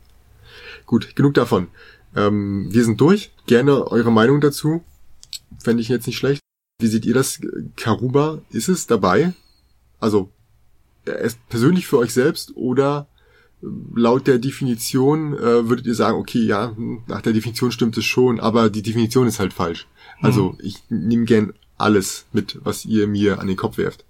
Gut, 0.87 1.16
genug 1.16 1.35
davon. 1.35 1.68
Ähm, 2.14 2.68
wir 2.70 2.85
sind 2.85 3.01
durch. 3.01 3.33
Gerne 3.47 3.87
eure 3.91 4.12
Meinung 4.12 4.41
dazu. 4.41 4.83
Fände 5.59 5.83
ich 5.83 5.89
jetzt 5.89 6.07
nicht 6.07 6.16
schlecht. 6.16 6.41
Wie 6.81 6.87
seht 6.87 7.05
ihr 7.05 7.14
das? 7.14 7.41
Karuba, 7.77 8.43
ist 8.51 8.68
es 8.68 8.87
dabei? 8.87 9.33
Also, 10.01 10.31
erst 11.07 11.39
persönlich 11.49 11.87
für 11.87 11.99
euch 11.99 12.12
selbst 12.12 12.57
oder 12.57 13.09
laut 13.95 14.27
der 14.27 14.39
Definition 14.39 15.35
äh, 15.35 15.68
würdet 15.68 15.87
ihr 15.87 15.95
sagen, 15.95 16.18
okay, 16.18 16.41
ja, 16.41 16.77
nach 17.07 17.22
der 17.22 17.33
Definition 17.33 17.72
stimmt 17.72 17.97
es 17.97 18.05
schon, 18.05 18.41
aber 18.41 18.70
die 18.70 18.83
Definition 18.83 19.27
ist 19.27 19.41
halt 19.41 19.53
falsch. 19.53 19.87
Also 20.20 20.53
mhm. 20.53 20.59
ich 20.62 20.83
nehme 20.89 21.25
gern 21.25 21.55
alles 21.77 22.27
mit, 22.33 22.59
was 22.62 22.85
ihr 22.85 23.07
mir 23.07 23.41
an 23.41 23.47
den 23.47 23.57
Kopf 23.57 23.79
werft. 23.79 24.05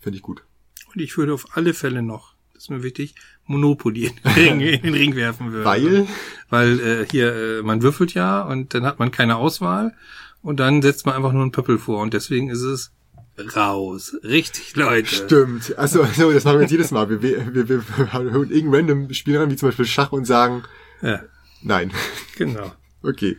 Finde 0.00 0.16
ich 0.16 0.22
gut. 0.22 0.42
Und 0.94 1.00
ich 1.00 1.16
würde 1.16 1.34
auf 1.34 1.56
alle 1.56 1.74
Fälle 1.74 2.02
noch, 2.02 2.33
ist 2.56 2.70
mir 2.70 2.82
wichtig, 2.82 3.14
Monopoly 3.46 4.06
in 4.06 4.16
den 4.16 4.32
Ring, 4.32 4.60
in 4.60 4.82
den 4.82 4.94
Ring 4.94 5.16
werfen 5.16 5.52
würde. 5.52 5.64
Weil? 5.64 6.06
Weil 6.50 6.80
äh, 6.80 7.06
hier, 7.10 7.34
äh, 7.34 7.62
man 7.62 7.82
würfelt 7.82 8.14
ja 8.14 8.42
und 8.42 8.74
dann 8.74 8.84
hat 8.84 8.98
man 8.98 9.10
keine 9.10 9.36
Auswahl 9.36 9.94
und 10.42 10.60
dann 10.60 10.82
setzt 10.82 11.06
man 11.06 11.14
einfach 11.14 11.32
nur 11.32 11.42
einen 11.42 11.52
Pöppel 11.52 11.78
vor 11.78 12.00
und 12.00 12.14
deswegen 12.14 12.50
ist 12.50 12.62
es 12.62 12.92
raus. 13.56 14.16
Richtig, 14.22 14.76
Leute. 14.76 15.12
Stimmt. 15.12 15.76
Also, 15.76 16.02
also 16.02 16.32
das 16.32 16.44
machen 16.44 16.56
wir 16.56 16.62
jetzt 16.62 16.70
jedes 16.70 16.90
Mal. 16.90 17.08
Wir, 17.10 17.22
wir, 17.22 17.54
wir, 17.54 17.68
wir 17.68 18.12
hören 18.12 18.50
irgendein 18.50 18.74
random 18.74 19.12
Spiel 19.12 19.36
ran, 19.36 19.50
wie 19.50 19.56
zum 19.56 19.68
Beispiel 19.68 19.86
Schach 19.86 20.12
und 20.12 20.24
sagen 20.24 20.62
ja. 21.02 21.22
nein. 21.62 21.92
Genau. 22.36 22.72
Okay. 23.06 23.36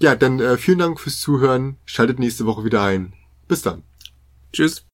Ja, 0.00 0.16
dann 0.16 0.38
äh, 0.38 0.58
vielen 0.58 0.80
Dank 0.80 1.00
fürs 1.00 1.18
Zuhören. 1.18 1.78
Schaltet 1.86 2.18
nächste 2.18 2.44
Woche 2.44 2.62
wieder 2.62 2.82
ein. 2.82 3.14
Bis 3.48 3.62
dann. 3.62 3.84
Tschüss. 4.52 4.84